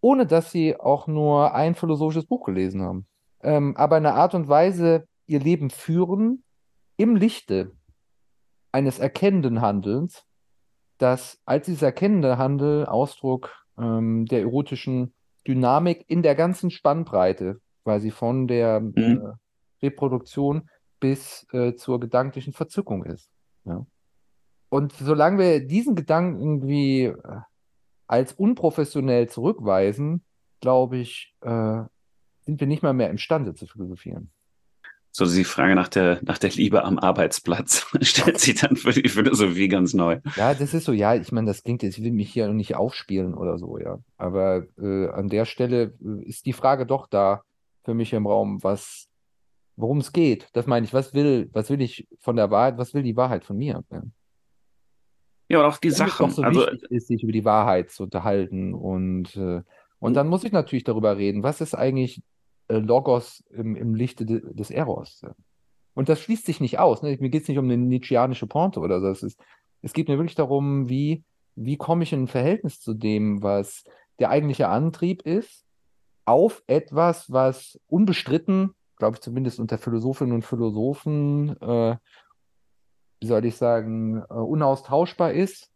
Ohne 0.01 0.27
dass 0.27 0.51
sie 0.51 0.79
auch 0.79 1.07
nur 1.07 1.55
ein 1.55 1.75
philosophisches 1.75 2.27
Buch 2.27 2.45
gelesen 2.45 2.83
haben. 2.83 3.07
Ähm, 3.41 3.75
aber 3.75 3.97
in 3.97 4.05
einer 4.05 4.15
Art 4.15 4.35
und 4.35 4.47
Weise 4.47 5.07
ihr 5.25 5.39
Leben 5.39 5.69
führen 5.69 6.43
im 6.97 7.15
Lichte 7.15 7.71
eines 8.71 8.99
erkennenden 8.99 9.61
Handelns, 9.61 10.25
das 10.97 11.39
als 11.45 11.65
dieser 11.65 11.87
erkennende 11.87 12.37
Handel 12.37 12.85
Ausdruck 12.85 13.65
ähm, 13.77 14.25
der 14.25 14.41
erotischen 14.41 15.13
Dynamik 15.47 16.05
in 16.07 16.21
der 16.21 16.35
ganzen 16.35 16.69
Spannbreite, 16.71 17.59
quasi 17.83 18.11
von 18.11 18.47
der 18.47 18.81
Mhm. 18.81 18.93
äh, 18.95 19.85
Reproduktion 19.85 20.69
bis 20.99 21.47
äh, 21.53 21.75
zur 21.75 21.99
gedanklichen 21.99 22.53
Verzückung 22.53 23.05
ist. 23.05 23.29
Ja. 23.63 23.85
Und 24.69 24.91
solange 24.93 25.39
wir 25.39 25.65
diesen 25.65 25.95
Gedanken 25.95 26.39
irgendwie 26.41 27.05
äh, 27.05 27.15
als 28.07 28.33
unprofessionell 28.33 29.29
zurückweisen, 29.29 30.23
glaube 30.59 30.97
ich, 30.97 31.33
äh, 31.41 31.83
sind 32.41 32.59
wir 32.59 32.67
nicht 32.67 32.83
mal 32.83 32.93
mehr 32.93 33.09
imstande 33.09 33.53
zu 33.53 33.65
philosophieren. 33.65 34.31
So 35.11 35.25
die 35.25 35.43
Frage 35.43 35.75
nach 35.75 35.87
der, 35.87 36.19
nach 36.21 36.37
der 36.37 36.51
Liebe 36.51 36.83
am 36.83 36.99
Arbeitsplatz 36.99 37.87
stellt 38.01 38.39
sich 38.39 38.59
dann 38.61 38.75
für 38.75 38.91
die 38.91 39.09
Philosophie 39.09 39.67
ganz 39.67 39.93
neu. 39.93 40.19
Ja, 40.35 40.53
das 40.53 40.73
ist 40.73 40.85
so, 40.85 40.93
ja, 40.93 41.15
ich 41.15 41.31
meine, 41.31 41.47
das 41.47 41.63
klingt 41.63 41.83
jetzt, 41.83 41.97
ich 41.97 42.03
will 42.03 42.11
mich 42.11 42.31
hier 42.31 42.47
nicht 42.49 42.75
aufspielen 42.75 43.33
oder 43.33 43.57
so, 43.57 43.77
ja. 43.77 43.99
Aber 44.17 44.65
äh, 44.79 45.07
an 45.09 45.29
der 45.29 45.45
Stelle 45.45 45.93
äh, 46.03 46.23
ist 46.23 46.45
die 46.45 46.53
Frage 46.53 46.85
doch 46.85 47.07
da 47.07 47.43
für 47.83 47.93
mich 47.93 48.13
im 48.13 48.27
Raum, 48.27 48.63
was, 48.63 49.07
worum 49.75 49.97
es 49.97 50.13
geht. 50.13 50.47
Das 50.53 50.67
meine 50.67 50.85
ich, 50.85 50.93
was 50.93 51.13
will, 51.13 51.49
was 51.53 51.69
will 51.69 51.81
ich 51.81 52.07
von 52.19 52.35
der 52.35 52.51
Wahrheit, 52.51 52.77
was 52.77 52.93
will 52.93 53.03
die 53.03 53.15
Wahrheit 53.15 53.43
von 53.43 53.57
mir? 53.57 53.83
Ja. 53.91 54.03
Ja, 55.51 55.59
und 55.59 55.65
auch 55.65 55.77
die 55.77 55.87
es 55.87 55.97
Sachen. 55.97 56.29
so 56.29 56.43
Also, 56.43 56.67
ist, 56.89 57.07
sich 57.07 57.23
über 57.23 57.31
die 57.31 57.43
Wahrheit 57.43 57.89
zu 57.89 58.03
unterhalten. 58.03 58.75
Und, 58.75 59.35
äh, 59.35 59.63
und 59.97 60.13
dann 60.13 60.27
muss 60.27 60.43
ich 60.43 60.51
natürlich 60.51 60.83
darüber 60.83 61.17
reden, 61.17 61.41
was 61.41 61.59
ist 61.59 61.73
eigentlich 61.73 62.21
Logos 62.77 63.43
im, 63.49 63.75
im 63.75 63.95
Lichte 63.95 64.25
de, 64.25 64.41
des 64.53 64.71
Eros? 64.71 65.23
Und 65.93 66.07
das 66.07 66.21
schließt 66.21 66.45
sich 66.45 66.61
nicht 66.61 66.79
aus. 66.79 67.01
Ne? 67.01 67.17
Mir 67.19 67.29
geht 67.29 67.43
es 67.43 67.47
nicht 67.47 67.57
um 67.57 67.65
eine 67.65 67.77
nietzscheanische 67.77 68.47
Pointe 68.47 68.79
oder 68.79 69.01
so. 69.01 69.07
Es, 69.07 69.23
ist, 69.23 69.39
es 69.81 69.93
geht 69.93 70.07
mir 70.07 70.17
wirklich 70.17 70.35
darum, 70.35 70.87
wie, 70.87 71.23
wie 71.55 71.77
komme 71.77 72.03
ich 72.03 72.13
in 72.13 72.23
ein 72.23 72.27
Verhältnis 72.27 72.79
zu 72.79 72.93
dem, 72.93 73.43
was 73.43 73.83
der 74.19 74.29
eigentliche 74.29 74.67
Antrieb 74.69 75.23
ist, 75.23 75.65
auf 76.25 76.63
etwas, 76.67 77.31
was 77.31 77.79
unbestritten, 77.87 78.75
glaube 78.97 79.15
ich 79.15 79.21
zumindest 79.21 79.59
unter 79.59 79.77
Philosophinnen 79.77 80.35
und 80.35 80.45
Philosophen, 80.45 81.59
äh, 81.61 81.97
wie 83.19 83.27
soll 83.27 83.45
ich 83.45 83.55
sagen, 83.57 84.23
äh, 84.29 84.33
unaustauschbar 84.33 85.33
ist, 85.33 85.71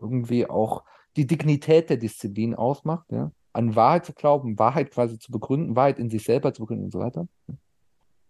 irgendwie 0.00 0.48
auch 0.48 0.84
die 1.16 1.26
Dignität 1.26 1.90
der 1.90 1.96
Disziplin 1.96 2.54
ausmacht, 2.54 3.10
ja? 3.10 3.30
An 3.52 3.76
Wahrheit 3.76 4.06
zu 4.06 4.12
glauben, 4.12 4.58
Wahrheit 4.58 4.90
quasi 4.90 5.18
zu 5.18 5.32
begründen, 5.32 5.76
Wahrheit 5.76 5.98
in 5.98 6.10
sich 6.10 6.24
selber 6.24 6.52
zu 6.52 6.62
begründen 6.62 6.84
und 6.84 6.92
so 6.92 7.00
weiter. 7.00 7.28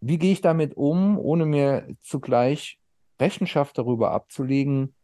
Wie 0.00 0.18
gehe 0.18 0.32
ich 0.32 0.40
damit 0.40 0.76
um, 0.76 1.18
ohne 1.18 1.44
mir 1.44 1.88
zugleich 2.00 2.78
Rechenschaft 3.20 3.76
darüber 3.76 4.12
abzulegen, 4.12 4.94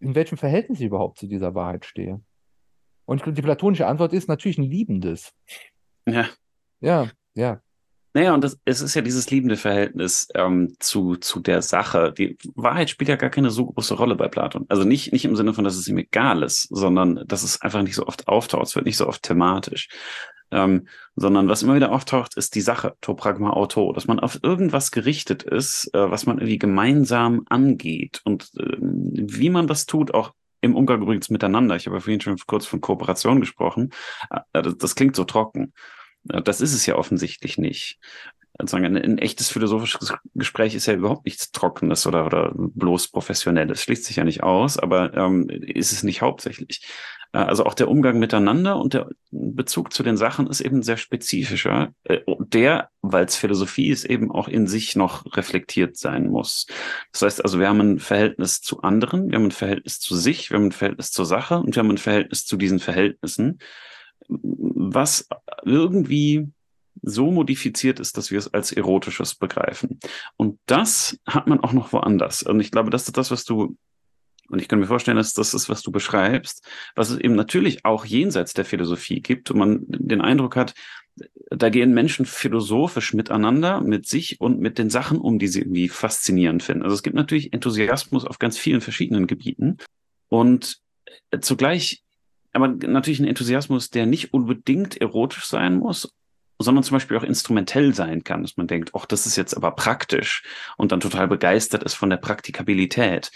in 0.00 0.14
welchem 0.14 0.36
Verhältnis 0.36 0.80
ich 0.80 0.86
überhaupt 0.86 1.18
zu 1.18 1.26
dieser 1.26 1.54
Wahrheit 1.54 1.86
stehe? 1.86 2.20
Und 3.06 3.24
die 3.26 3.42
platonische 3.42 3.86
Antwort 3.86 4.12
ist 4.12 4.28
natürlich 4.28 4.58
ein 4.58 4.64
liebendes. 4.64 5.34
ja. 6.06 6.28
Ja, 6.80 7.08
ja. 7.34 7.60
Naja, 8.16 8.32
und 8.32 8.44
das, 8.44 8.60
es 8.64 8.80
ist 8.80 8.94
ja 8.94 9.02
dieses 9.02 9.28
liebende 9.30 9.56
Verhältnis 9.56 10.28
ähm, 10.36 10.76
zu, 10.78 11.16
zu 11.16 11.40
der 11.40 11.62
Sache. 11.62 12.12
Die 12.16 12.38
Wahrheit 12.54 12.88
spielt 12.88 13.08
ja 13.08 13.16
gar 13.16 13.28
keine 13.28 13.50
so 13.50 13.66
große 13.66 13.94
Rolle 13.94 14.14
bei 14.14 14.28
Platon. 14.28 14.66
Also 14.68 14.84
nicht, 14.84 15.12
nicht 15.12 15.24
im 15.24 15.34
Sinne 15.34 15.52
von, 15.52 15.64
dass 15.64 15.74
es 15.74 15.88
ihm 15.88 15.98
egal 15.98 16.44
ist, 16.44 16.68
sondern 16.70 17.24
dass 17.26 17.42
es 17.42 17.60
einfach 17.60 17.82
nicht 17.82 17.96
so 17.96 18.06
oft 18.06 18.28
auftaucht. 18.28 18.68
Es 18.68 18.76
wird 18.76 18.86
nicht 18.86 18.96
so 18.96 19.08
oft 19.08 19.24
thematisch. 19.24 19.88
Ähm, 20.52 20.86
sondern 21.16 21.48
was 21.48 21.64
immer 21.64 21.74
wieder 21.74 21.90
auftaucht, 21.90 22.36
ist 22.36 22.54
die 22.54 22.60
Sache, 22.60 22.94
to 23.00 23.14
pragma 23.14 23.50
auto, 23.50 23.92
dass 23.92 24.06
man 24.06 24.20
auf 24.20 24.38
irgendwas 24.44 24.92
gerichtet 24.92 25.42
ist, 25.42 25.92
äh, 25.92 26.10
was 26.10 26.24
man 26.24 26.38
irgendwie 26.38 26.58
gemeinsam 26.58 27.42
angeht. 27.48 28.20
Und 28.24 28.52
ähm, 28.60 29.10
wie 29.12 29.50
man 29.50 29.66
das 29.66 29.86
tut, 29.86 30.14
auch 30.14 30.34
im 30.60 30.76
Umgang 30.76 31.02
übrigens 31.02 31.30
miteinander. 31.30 31.74
Ich 31.74 31.86
habe 31.86 31.96
ja 31.96 32.00
vorhin 32.00 32.20
schon 32.20 32.38
kurz 32.46 32.64
von 32.64 32.80
Kooperation 32.80 33.40
gesprochen. 33.40 33.90
Äh, 34.52 34.62
das 34.78 34.94
klingt 34.94 35.16
so 35.16 35.24
trocken. 35.24 35.72
Das 36.24 36.60
ist 36.60 36.74
es 36.74 36.86
ja 36.86 36.96
offensichtlich 36.96 37.58
nicht. 37.58 37.98
Also 38.56 38.76
ein, 38.76 38.96
ein 38.96 39.18
echtes 39.18 39.50
philosophisches 39.50 40.14
Gespräch 40.34 40.76
ist 40.76 40.86
ja 40.86 40.94
überhaupt 40.94 41.24
nichts 41.24 41.50
Trockenes 41.50 42.06
oder, 42.06 42.24
oder 42.24 42.52
bloß 42.54 43.08
Professionelles. 43.08 43.82
Schließt 43.82 44.04
sich 44.04 44.16
ja 44.16 44.24
nicht 44.24 44.44
aus, 44.44 44.78
aber 44.78 45.12
ähm, 45.14 45.48
ist 45.48 45.90
es 45.90 46.04
nicht 46.04 46.22
hauptsächlich. 46.22 46.86
Äh, 47.32 47.38
also 47.38 47.66
auch 47.66 47.74
der 47.74 47.88
Umgang 47.88 48.20
miteinander 48.20 48.76
und 48.76 48.94
der 48.94 49.08
Bezug 49.32 49.92
zu 49.92 50.04
den 50.04 50.16
Sachen 50.16 50.46
ist 50.46 50.60
eben 50.60 50.84
sehr 50.84 50.96
spezifischer. 50.96 51.92
Äh, 52.04 52.20
der, 52.38 52.90
weil 53.02 53.24
es 53.24 53.34
Philosophie 53.34 53.88
ist, 53.88 54.04
eben 54.04 54.30
auch 54.30 54.46
in 54.46 54.68
sich 54.68 54.94
noch 54.94 55.36
reflektiert 55.36 55.96
sein 55.96 56.28
muss. 56.28 56.66
Das 57.12 57.22
heißt 57.22 57.44
also, 57.44 57.58
wir 57.58 57.68
haben 57.68 57.80
ein 57.80 57.98
Verhältnis 57.98 58.60
zu 58.60 58.82
anderen, 58.82 59.30
wir 59.30 59.36
haben 59.36 59.46
ein 59.46 59.50
Verhältnis 59.50 59.98
zu 59.98 60.14
sich, 60.14 60.50
wir 60.50 60.58
haben 60.58 60.66
ein 60.66 60.72
Verhältnis 60.72 61.10
zur 61.10 61.26
Sache 61.26 61.58
und 61.58 61.74
wir 61.74 61.82
haben 61.82 61.90
ein 61.90 61.98
Verhältnis 61.98 62.46
zu 62.46 62.56
diesen 62.56 62.78
Verhältnissen 62.78 63.58
was 64.28 65.28
irgendwie 65.64 66.48
so 67.02 67.30
modifiziert 67.30 68.00
ist, 68.00 68.16
dass 68.16 68.30
wir 68.30 68.38
es 68.38 68.52
als 68.52 68.72
erotisches 68.72 69.34
begreifen. 69.34 69.98
Und 70.36 70.58
das 70.66 71.18
hat 71.26 71.46
man 71.46 71.60
auch 71.60 71.72
noch 71.72 71.92
woanders. 71.92 72.42
Und 72.42 72.60
ich 72.60 72.70
glaube, 72.70 72.90
das 72.90 73.06
ist 73.06 73.16
das, 73.16 73.30
was 73.30 73.44
du, 73.44 73.76
und 74.48 74.60
ich 74.60 74.68
kann 74.68 74.78
mir 74.78 74.86
vorstellen, 74.86 75.16
dass 75.16 75.34
das 75.34 75.54
ist, 75.54 75.68
was 75.68 75.82
du 75.82 75.90
beschreibst, 75.90 76.66
was 76.94 77.10
es 77.10 77.18
eben 77.18 77.34
natürlich 77.34 77.84
auch 77.84 78.04
jenseits 78.04 78.54
der 78.54 78.64
Philosophie 78.64 79.20
gibt 79.20 79.50
und 79.50 79.58
man 79.58 79.84
den 79.88 80.20
Eindruck 80.20 80.56
hat, 80.56 80.74
da 81.50 81.68
gehen 81.68 81.94
Menschen 81.94 82.26
philosophisch 82.26 83.14
miteinander, 83.14 83.80
mit 83.80 84.06
sich 84.06 84.40
und 84.40 84.60
mit 84.60 84.78
den 84.78 84.90
Sachen 84.90 85.18
um, 85.18 85.38
die 85.38 85.46
sie 85.46 85.60
irgendwie 85.60 85.88
faszinierend 85.88 86.62
finden. 86.62 86.82
Also 86.82 86.94
es 86.94 87.02
gibt 87.02 87.16
natürlich 87.16 87.52
Enthusiasmus 87.52 88.24
auf 88.24 88.38
ganz 88.38 88.58
vielen 88.58 88.80
verschiedenen 88.80 89.26
Gebieten 89.26 89.78
und 90.28 90.80
zugleich 91.40 92.03
aber 92.54 92.68
natürlich 92.68 93.20
ein 93.20 93.26
Enthusiasmus, 93.26 93.90
der 93.90 94.06
nicht 94.06 94.32
unbedingt 94.32 95.00
erotisch 95.00 95.46
sein 95.46 95.76
muss, 95.76 96.14
sondern 96.58 96.84
zum 96.84 96.96
Beispiel 96.96 97.16
auch 97.16 97.24
instrumentell 97.24 97.94
sein 97.94 98.22
kann, 98.24 98.42
dass 98.42 98.56
man 98.56 98.66
denkt, 98.66 98.92
ach, 98.94 99.06
das 99.06 99.26
ist 99.26 99.36
jetzt 99.36 99.56
aber 99.56 99.72
praktisch 99.72 100.44
und 100.76 100.92
dann 100.92 101.00
total 101.00 101.28
begeistert 101.28 101.82
ist 101.82 101.94
von 101.94 102.10
der 102.10 102.16
Praktikabilität. 102.16 103.32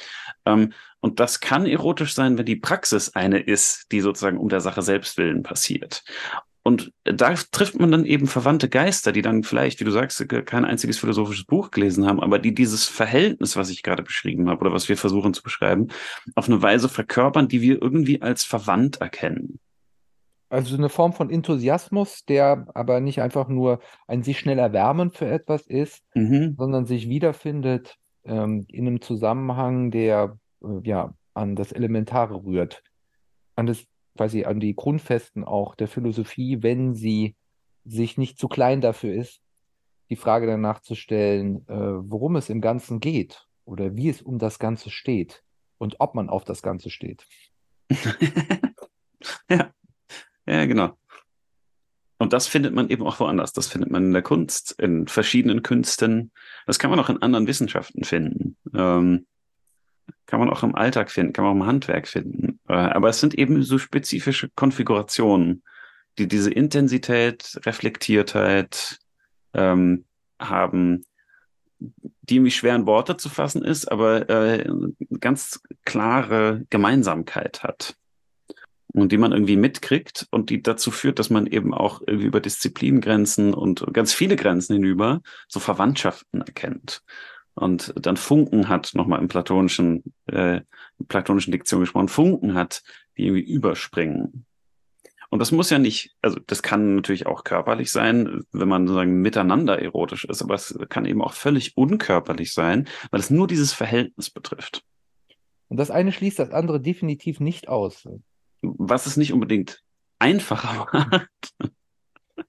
Ähm, 0.46 0.72
und 1.00 1.20
das 1.20 1.40
kann 1.40 1.66
erotisch 1.66 2.14
sein, 2.14 2.38
wenn 2.38 2.46
die 2.46 2.56
Praxis 2.56 3.14
eine 3.14 3.38
ist, 3.38 3.86
die 3.92 4.00
sozusagen 4.00 4.38
um 4.38 4.48
der 4.48 4.60
Sache 4.60 4.82
selbst 4.82 5.16
willen 5.16 5.42
passiert. 5.42 6.04
Und 6.68 6.92
da 7.04 7.32
trifft 7.32 7.80
man 7.80 7.90
dann 7.90 8.04
eben 8.04 8.26
verwandte 8.26 8.68
Geister, 8.68 9.10
die 9.10 9.22
dann 9.22 9.42
vielleicht, 9.42 9.80
wie 9.80 9.84
du 9.84 9.90
sagst, 9.90 10.22
kein 10.28 10.66
einziges 10.66 10.98
philosophisches 10.98 11.46
Buch 11.46 11.70
gelesen 11.70 12.06
haben, 12.06 12.20
aber 12.20 12.38
die 12.38 12.52
dieses 12.52 12.84
Verhältnis, 12.84 13.56
was 13.56 13.70
ich 13.70 13.82
gerade 13.82 14.02
beschrieben 14.02 14.50
habe 14.50 14.60
oder 14.60 14.74
was 14.74 14.86
wir 14.86 14.98
versuchen 14.98 15.32
zu 15.32 15.42
beschreiben, 15.42 15.88
auf 16.34 16.46
eine 16.46 16.60
Weise 16.60 16.90
verkörpern, 16.90 17.48
die 17.48 17.62
wir 17.62 17.80
irgendwie 17.80 18.20
als 18.20 18.44
verwandt 18.44 19.00
erkennen. 19.00 19.60
Also 20.50 20.76
eine 20.76 20.90
Form 20.90 21.14
von 21.14 21.30
Enthusiasmus, 21.30 22.26
der 22.26 22.66
aber 22.74 23.00
nicht 23.00 23.22
einfach 23.22 23.48
nur 23.48 23.80
ein 24.06 24.22
sich 24.22 24.38
schnell 24.38 24.58
erwärmen 24.58 25.10
für 25.10 25.26
etwas 25.26 25.66
ist, 25.66 26.02
Mhm. 26.14 26.54
sondern 26.58 26.84
sich 26.84 27.08
wiederfindet 27.08 27.96
ähm, 28.24 28.66
in 28.68 28.86
einem 28.86 29.00
Zusammenhang, 29.00 29.90
der 29.90 30.36
äh, 30.62 30.86
ja 30.86 31.14
an 31.32 31.56
das 31.56 31.72
Elementare 31.72 32.44
rührt, 32.44 32.82
an 33.56 33.64
das 33.64 33.86
quasi 34.18 34.44
an 34.44 34.58
die 34.58 34.74
Grundfesten 34.74 35.44
auch 35.44 35.76
der 35.76 35.86
Philosophie, 35.86 36.60
wenn 36.60 36.92
sie 36.92 37.36
sich 37.84 38.18
nicht 38.18 38.36
zu 38.36 38.48
klein 38.48 38.80
dafür 38.80 39.14
ist, 39.14 39.40
die 40.10 40.16
Frage 40.16 40.48
danach 40.48 40.80
zu 40.80 40.96
stellen, 40.96 41.64
äh, 41.68 41.76
worum 41.76 42.34
es 42.34 42.50
im 42.50 42.60
Ganzen 42.60 42.98
geht 42.98 43.46
oder 43.64 43.96
wie 43.96 44.08
es 44.08 44.20
um 44.20 44.40
das 44.40 44.58
Ganze 44.58 44.90
steht 44.90 45.44
und 45.78 46.00
ob 46.00 46.16
man 46.16 46.28
auf 46.28 46.44
das 46.44 46.62
Ganze 46.62 46.90
steht. 46.90 47.26
ja. 49.48 49.70
ja, 50.46 50.66
genau. 50.66 50.98
Und 52.18 52.32
das 52.32 52.48
findet 52.48 52.74
man 52.74 52.88
eben 52.88 53.06
auch 53.06 53.20
woanders. 53.20 53.52
Das 53.52 53.68
findet 53.68 53.92
man 53.92 54.06
in 54.06 54.12
der 54.12 54.22
Kunst, 54.22 54.72
in 54.80 55.06
verschiedenen 55.06 55.62
Künsten. 55.62 56.32
Das 56.66 56.80
kann 56.80 56.90
man 56.90 56.98
auch 56.98 57.08
in 57.08 57.22
anderen 57.22 57.46
Wissenschaften 57.46 58.02
finden. 58.02 58.56
Ähm, 58.74 59.28
kann 60.26 60.40
man 60.40 60.50
auch 60.50 60.62
im 60.62 60.74
Alltag 60.74 61.10
finden, 61.10 61.32
kann 61.32 61.44
man 61.44 61.52
auch 61.52 61.62
im 61.62 61.66
Handwerk 61.66 62.06
finden. 62.06 62.60
Äh, 62.68 62.74
aber 62.74 63.08
es 63.08 63.20
sind 63.20 63.34
eben 63.34 63.62
so 63.62 63.78
spezifische 63.78 64.48
Konfigurationen, 64.50 65.62
die 66.18 66.28
diese 66.28 66.50
Intensität, 66.50 67.58
Reflektiertheit 67.64 68.98
ähm, 69.54 70.04
haben, 70.38 71.04
die 71.78 72.36
irgendwie 72.36 72.50
schwer 72.50 72.74
in 72.74 72.86
Worte 72.86 73.16
zu 73.16 73.28
fassen 73.28 73.64
ist, 73.64 73.90
aber 73.90 74.28
äh, 74.28 74.68
ganz 75.20 75.60
klare 75.84 76.64
Gemeinsamkeit 76.70 77.62
hat. 77.62 77.96
Und 78.92 79.12
die 79.12 79.18
man 79.18 79.32
irgendwie 79.32 79.56
mitkriegt 79.56 80.26
und 80.30 80.50
die 80.50 80.62
dazu 80.62 80.90
führt, 80.90 81.18
dass 81.18 81.30
man 81.30 81.46
eben 81.46 81.72
auch 81.72 82.00
irgendwie 82.06 82.26
über 82.26 82.40
Disziplingrenzen 82.40 83.54
und 83.54 83.84
ganz 83.92 84.12
viele 84.12 84.34
Grenzen 84.34 84.74
hinüber 84.74 85.20
so 85.46 85.60
Verwandtschaften 85.60 86.40
erkennt 86.40 87.02
und 87.58 87.92
dann 87.96 88.16
Funken 88.16 88.68
hat, 88.68 88.92
nochmal 88.94 89.20
im 89.20 89.28
platonischen, 89.28 90.02
äh, 90.26 90.60
platonischen 91.08 91.52
Diktion 91.52 91.80
gesprochen, 91.80 92.08
Funken 92.08 92.54
hat, 92.54 92.82
die 93.16 93.26
irgendwie 93.26 93.52
überspringen. 93.52 94.46
Und 95.30 95.40
das 95.40 95.52
muss 95.52 95.68
ja 95.68 95.78
nicht, 95.78 96.16
also 96.22 96.38
das 96.46 96.62
kann 96.62 96.94
natürlich 96.96 97.26
auch 97.26 97.44
körperlich 97.44 97.92
sein, 97.92 98.44
wenn 98.52 98.68
man 98.68 98.86
sozusagen 98.86 99.20
miteinander 99.20 99.78
erotisch 99.80 100.24
ist, 100.24 100.40
aber 100.40 100.54
es 100.54 100.78
kann 100.88 101.04
eben 101.04 101.20
auch 101.20 101.34
völlig 101.34 101.76
unkörperlich 101.76 102.54
sein, 102.54 102.88
weil 103.10 103.20
es 103.20 103.28
nur 103.28 103.46
dieses 103.46 103.74
Verhältnis 103.74 104.30
betrifft. 104.30 104.84
Und 105.68 105.76
das 105.76 105.90
eine 105.90 106.12
schließt 106.12 106.38
das 106.38 106.50
andere 106.50 106.80
definitiv 106.80 107.40
nicht 107.40 107.68
aus. 107.68 108.08
Was 108.62 109.04
es 109.04 109.18
nicht 109.18 109.34
unbedingt 109.34 109.82
einfacher 110.18 110.86
macht. 110.92 111.54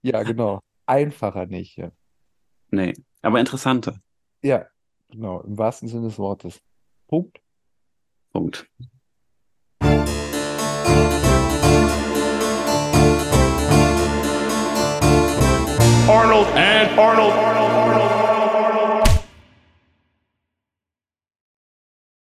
Ja, 0.01 0.23
genau. 0.23 0.61
Einfacher 0.85 1.45
nicht. 1.47 1.75
Ja, 1.77 1.91
Nee, 2.71 2.93
aber 3.21 3.39
interessanter. 3.39 3.99
ja 4.41 4.65
genau. 5.09 5.41
Im 5.41 5.57
wahrsten 5.57 5.87
Sinne 5.87 6.07
des 6.07 6.17
Wortes. 6.17 6.61
Punkt. 7.07 7.41
Punkt. 8.31 8.67
Arnold 16.07 16.47
and 16.55 16.97
Arnold. 16.97 17.33
Arnold. 17.33 18.18